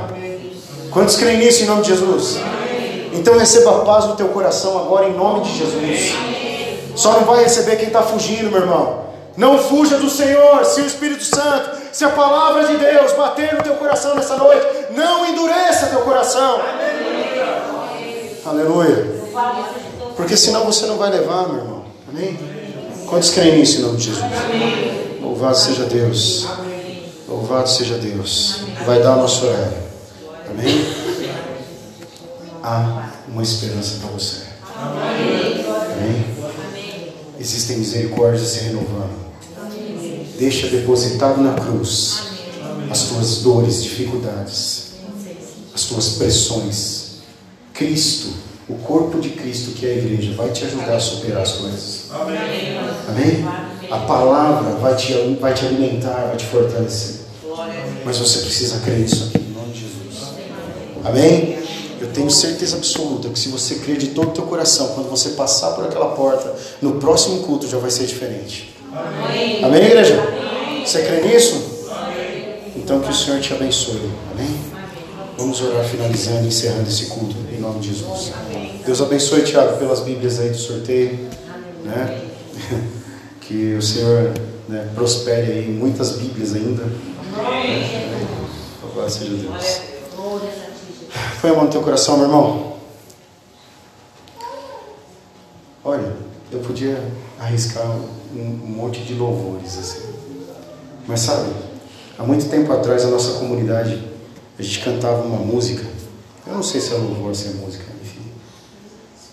Quantos 0.93 1.17
creem 1.17 1.39
nisso 1.39 1.65
em 1.65 1.67
nome 1.67 1.83
de 1.83 1.89
Jesus? 1.89 2.39
Então 3.15 3.37
receba 3.37 3.79
a 3.79 3.85
paz 3.85 4.05
no 4.05 4.15
teu 4.15 4.29
coração 4.29 4.79
agora 4.79 5.09
em 5.09 5.13
nome 5.13 5.41
de 5.41 5.59
Jesus. 5.59 6.15
Só 6.95 7.15
não 7.15 7.25
vai 7.25 7.43
receber 7.43 7.75
quem 7.75 7.89
está 7.89 8.03
fugindo, 8.03 8.49
meu 8.49 8.61
irmão. 8.61 9.07
Não 9.37 9.59
fuja 9.59 9.99
do 9.99 10.09
Senhor, 10.09 10.65
se 10.65 10.83
o 10.83 10.87
Espírito 10.87 11.25
Santo, 11.25 11.79
se 11.93 12.05
a 12.05 12.11
palavra 12.11 12.65
de 12.65 12.77
Deus 12.77 13.13
bater 13.15 13.55
no 13.55 13.63
teu 13.65 13.75
coração 13.75 14.15
nessa 14.15 14.37
noite, 14.37 14.65
não 14.95 15.27
endureça 15.27 15.87
teu 15.87 16.03
coração. 16.03 16.61
Aleluia. 18.47 19.17
Porque 20.17 20.37
senão 20.37 20.65
você 20.65 20.87
não 20.87 20.97
vai 20.97 21.11
levar, 21.11 21.49
meu 21.49 21.59
irmão. 21.59 21.85
Amém? 22.09 22.39
Quantos 23.07 23.31
creem 23.31 23.59
nisso 23.59 23.79
em 23.79 23.83
nome 23.83 23.99
de 23.99 24.05
Jesus? 24.05 24.25
Louvado 25.21 25.59
seja 25.59 25.85
Deus. 25.85 26.47
Louvado 27.29 27.69
seja 27.69 27.99
Deus. 27.99 28.61
Vai 28.87 29.03
dar 29.03 29.17
o 29.17 29.23
nosso 29.23 29.47
horário. 29.47 29.77
Amém? 30.49 30.87
Há 32.63 33.11
uma 33.29 33.43
esperança 33.43 33.99
para 34.01 34.11
você. 34.11 34.43
Amém? 34.75 36.25
Existem 37.39 37.79
misericórdias 37.79 38.49
se 38.49 38.61
renovando. 38.61 39.27
Deixa 40.39 40.69
depositado 40.69 41.41
na 41.43 41.55
cruz 41.55 42.23
as 42.91 43.03
tuas 43.05 43.39
dores, 43.39 43.83
dificuldades, 43.83 44.95
as 45.75 45.85
tuas 45.85 46.09
pressões. 46.11 47.07
Cristo, 47.73 48.46
o 48.69 48.75
corpo 48.75 49.21
de 49.21 49.31
Cristo 49.31 49.73
que 49.73 49.87
é 49.87 49.91
a 49.91 49.97
igreja, 49.97 50.35
vai 50.35 50.51
te 50.51 50.65
ajudar 50.65 50.97
a 50.97 51.01
superar 51.01 51.43
as 51.43 51.53
coisas. 51.53 52.07
Amém? 52.11 52.79
Amém? 53.09 53.45
A 53.91 53.99
palavra 53.99 54.73
vai 54.77 54.97
te, 54.97 55.13
vai 55.41 55.55
te 55.55 55.65
alimentar, 55.67 56.27
vai 56.27 56.37
te 56.37 56.47
fortalecer. 56.47 57.21
Mas 58.05 58.19
você 58.19 58.41
precisa 58.41 58.81
crer 58.81 58.99
nisso 58.99 59.31
aqui, 59.33 59.45
em 59.45 59.53
nome 59.53 59.73
de 59.73 59.81
Jesus. 59.81 60.33
Amém? 61.05 61.59
Eu 62.01 62.09
tenho 62.09 62.31
certeza 62.31 62.77
absoluta 62.77 63.29
que 63.29 63.39
se 63.39 63.49
você 63.49 63.77
crer 63.77 63.97
de 63.97 64.09
todo 64.09 64.29
o 64.29 64.33
teu 64.33 64.45
coração, 64.45 64.89
quando 64.89 65.09
você 65.09 65.31
passar 65.31 65.71
por 65.73 65.85
aquela 65.85 66.09
porta, 66.15 66.53
no 66.83 66.95
próximo 66.95 67.43
culto 67.45 67.69
já 67.69 67.79
vai 67.79 67.91
ser 67.91 68.07
diferente. 68.07 68.75
Amém, 68.93 69.65
Amém 69.65 69.85
igreja? 69.85 70.21
Amém. 70.21 70.85
Você 70.85 71.03
crê 71.03 71.21
nisso? 71.23 71.87
Amém. 71.91 72.59
Então 72.77 73.01
que 73.01 73.11
o 73.11 73.15
Senhor 73.15 73.41
te 73.41 73.53
abençoe. 73.55 74.11
Amém? 74.33 74.57
Vamos 75.39 75.61
orar 75.61 75.85
finalizando 75.85 76.45
e 76.45 76.49
encerrando 76.49 76.89
esse 76.89 77.07
culto 77.07 77.37
nome 77.67 77.81
de 77.81 77.89
Jesus. 77.89 78.33
Deus 78.85 79.01
abençoe, 79.01 79.43
Tiago, 79.43 79.79
pelas 79.79 80.01
Bíblias 80.01 80.39
aí 80.39 80.51
do 80.51 80.59
sorteio. 80.59 81.29
Né? 81.85 82.23
Que 83.41 83.75
o 83.75 83.83
Senhor 83.83 84.33
né, 84.69 84.91
prospere 84.93 85.53
aí 85.53 85.69
muitas 85.69 86.17
Bíblias 86.17 86.53
ainda. 86.53 86.83
Amém. 87.39 87.87
Louvado 88.83 89.09
seja 89.09 89.35
Deus. 89.35 89.81
Põe 91.41 91.51
a 91.53 91.55
mão 91.55 91.65
no 91.67 91.71
teu 91.71 91.81
coração, 91.81 92.17
meu 92.17 92.27
irmão. 92.27 92.77
Olha, 95.85 96.13
eu 96.51 96.59
podia 96.59 97.01
arriscar 97.39 97.87
um, 97.89 98.41
um 98.41 98.67
monte 98.67 99.05
de 99.05 99.15
louvores 99.15 99.79
assim. 99.79 100.03
Mas 101.07 101.21
sabe, 101.21 101.49
há 102.19 102.25
muito 102.25 102.51
tempo 102.51 102.73
atrás 102.73 103.05
a 103.05 103.09
nossa 103.09 103.39
comunidade, 103.39 104.03
a 104.59 104.63
gente 104.63 104.81
cantava 104.81 105.23
uma 105.23 105.39
música. 105.39 105.85
Eu 106.47 106.55
não 106.55 106.63
sei 106.63 106.81
se 106.81 106.95
é 106.95 106.97
louvor, 106.97 107.35
se 107.35 107.49
é 107.49 107.51
música, 107.53 107.85
enfim. 108.03 108.31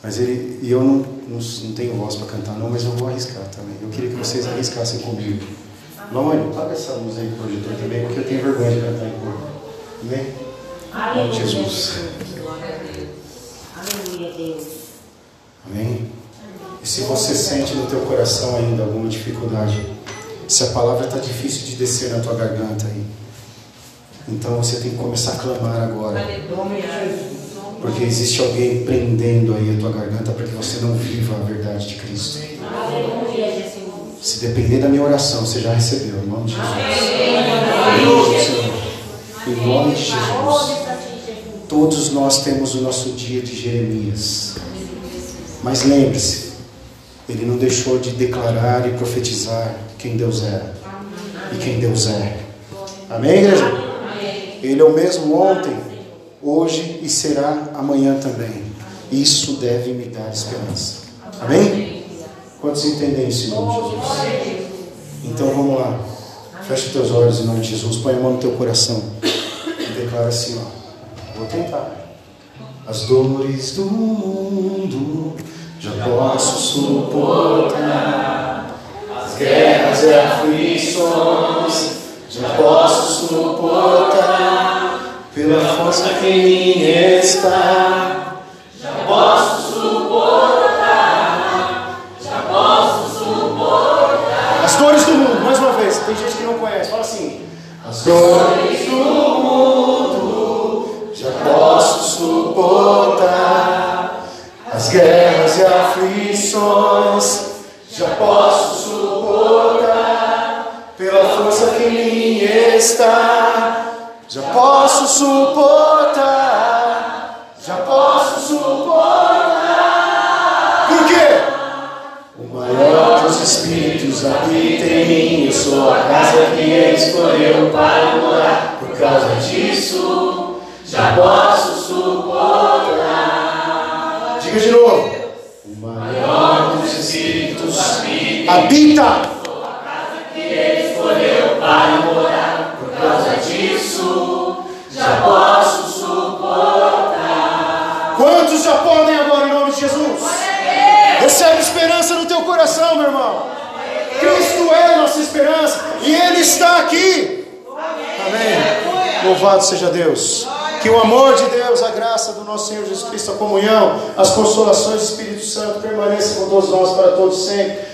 Mas 0.02 0.18
ele, 0.20 0.60
e 0.62 0.72
eu 0.72 0.84
não, 0.84 1.06
não, 1.28 1.40
não 1.40 1.74
tenho 1.74 1.96
voz 1.96 2.16
para 2.16 2.28
cantar 2.28 2.58
não, 2.58 2.70
mas 2.70 2.84
eu 2.84 2.92
vou 2.92 3.08
arriscar 3.08 3.44
também. 3.50 3.76
Eu 3.82 3.90
queria 3.90 4.10
que 4.10 4.16
vocês 4.16 4.48
arriscassem 4.48 5.00
comigo. 5.00 5.46
Mamãe, 6.12 6.52
paga 6.54 6.74
essa 6.74 6.94
luz 6.94 7.18
aí 7.18 7.28
pro 7.28 7.48
projetor 7.48 7.74
também, 7.76 8.06
porque 8.06 8.20
eu 8.20 8.26
tenho 8.26 8.44
vergonha 8.44 8.72
de 8.72 8.82
cantar 8.82 9.08
em 9.08 9.20
cor. 9.20 9.54
Amém? 10.02 10.34
Amém. 10.92 11.34
Jesus. 11.34 11.94
Aleluia, 13.76 14.34
Deus. 14.34 14.64
Amém? 15.66 16.12
E 16.84 16.88
se 16.88 17.02
você 17.02 17.34
sente 17.34 17.74
no 17.76 17.86
teu 17.88 18.02
coração 18.02 18.58
ainda 18.58 18.84
alguma 18.84 19.08
dificuldade, 19.08 19.80
se 20.48 20.64
a 20.66 20.68
palavra 20.68 21.06
está 21.06 21.18
difícil 21.18 21.66
de 21.68 21.76
descer 21.78 22.10
na 22.10 22.20
tua 22.20 22.36
garganta 22.36 22.86
aí, 22.86 23.06
então 24.28 24.58
você 24.58 24.78
tem 24.78 24.92
que 24.92 24.98
começar 24.98 25.34
a 25.34 25.36
clamar 25.36 25.84
agora. 25.84 26.26
Porque 27.82 28.04
existe 28.04 28.42
alguém 28.42 28.86
prendendo 28.86 29.54
aí 29.54 29.76
a 29.76 29.80
tua 29.80 29.92
garganta 29.92 30.32
para 30.32 30.46
que 30.46 30.56
você 30.56 30.80
não 30.82 30.94
viva 30.94 31.36
a 31.36 31.40
verdade 31.44 31.90
de 31.90 31.96
Cristo. 31.96 32.40
Se 34.22 34.40
depender 34.40 34.80
da 34.80 34.88
minha 34.88 35.04
oração, 35.04 35.46
você 35.46 35.60
já 35.60 35.74
recebeu, 35.74 36.24
em 36.24 36.28
nome 36.28 36.46
de 36.46 36.56
Jesus. 36.56 36.64
Em 39.46 39.68
nome 39.68 39.94
de 39.94 40.02
Jesus. 40.02 40.78
Todos 41.68 42.12
nós 42.12 42.44
temos 42.44 42.74
o 42.76 42.82
nosso 42.82 43.10
dia 43.12 43.42
de 43.42 43.54
Jeremias. 43.54 44.56
Mas 45.62 45.84
lembre-se, 45.84 46.54
ele 47.28 47.46
não 47.46 47.58
deixou 47.58 48.00
de 48.00 48.12
declarar 48.12 48.88
e 48.88 48.92
profetizar 48.94 49.76
quem 49.98 50.16
Deus 50.16 50.44
era 50.44 50.74
e 51.52 51.58
quem 51.58 51.80
Deus 51.80 52.08
é. 52.08 52.38
Amém, 53.10 53.40
igreja? 53.40 53.93
Ele 54.64 54.80
é 54.80 54.84
o 54.86 54.94
mesmo 54.94 55.38
ontem, 55.38 55.76
hoje 56.42 57.02
e 57.04 57.10
será 57.10 57.72
amanhã 57.76 58.18
também. 58.20 58.64
Isso 59.12 59.58
deve 59.58 59.92
me 59.92 60.06
dar 60.06 60.32
esperança. 60.32 61.02
Amém? 61.42 62.06
Quantos 62.62 62.86
entendem 62.86 63.28
isso 63.28 63.48
em 63.48 63.50
nome 63.50 63.74
de 63.74 63.80
Jesus? 63.90 64.08
Então 65.26 65.50
vamos 65.50 65.80
lá. 65.80 66.00
Feche 66.66 66.92
teus 66.92 67.12
olhos 67.12 67.42
em 67.42 67.44
nome 67.44 67.60
de 67.60 67.72
Jesus. 67.72 67.98
Põe 67.98 68.14
a 68.14 68.20
mão 68.20 68.32
no 68.34 68.38
teu 68.38 68.54
coração. 68.54 69.04
E 69.22 69.86
declara 70.00 70.30
assim, 70.30 70.58
ó. 70.58 70.62
Vou 71.38 71.46
tentar. 71.48 72.16
As 72.88 73.02
dores 73.02 73.72
do 73.72 73.84
mundo 73.84 75.36
já 75.78 75.92
posso 76.06 76.80
suportar. 76.80 78.80
As 79.14 79.38
guerras 79.38 80.04
e 80.04 80.14
aflições 80.14 82.03
já 82.42 82.50
posso 82.50 83.28
suportar. 83.28 85.00
Pela 85.36 85.60
força 85.62 86.10
que 86.10 86.28
em 86.28 86.44
mim 86.44 86.82
está, 86.84 88.36
já 88.80 88.92
posso 89.08 89.73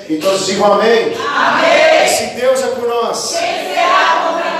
E 0.09 0.17
todos 0.17 0.47
digam 0.47 0.73
amém. 0.73 1.13
Amém. 1.13 2.03
E 2.03 2.07
se 2.09 2.25
Deus 2.33 2.59
é 2.63 2.67
por 2.67 2.87
nós, 2.87 3.35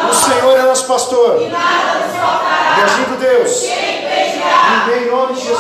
o 0.08 0.14
Senhor 0.14 0.60
é 0.60 0.62
nosso 0.62 0.86
pastor. 0.86 1.42
E 1.42 2.82
agindo 2.84 3.18
Deus, 3.20 3.64
ninguém 3.64 5.08
em 5.08 5.10
nome 5.10 5.34
de 5.34 5.42
Jesus. 5.42 5.60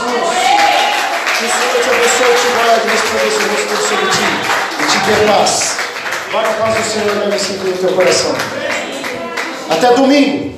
Que 1.40 1.46
o 1.46 1.50
Senhor 1.50 1.84
te 1.84 1.90
abençoe, 1.90 2.36
te 2.36 2.48
guarde, 2.54 2.88
resplandeça 2.88 3.40
o 3.40 3.50
rosto 3.50 3.88
sobre 3.88 4.08
ti 4.12 4.28
e 4.80 4.86
te 4.86 4.98
dê 5.00 5.26
paz. 5.26 5.78
Vai 6.32 6.44
na 6.44 6.54
paz 6.54 6.76
do 6.76 6.84
Senhor, 6.84 7.16
na 7.16 7.26
no 7.26 7.78
teu 7.78 7.94
coração. 7.94 8.36
Até 9.72 9.94
domingo. 9.94 10.49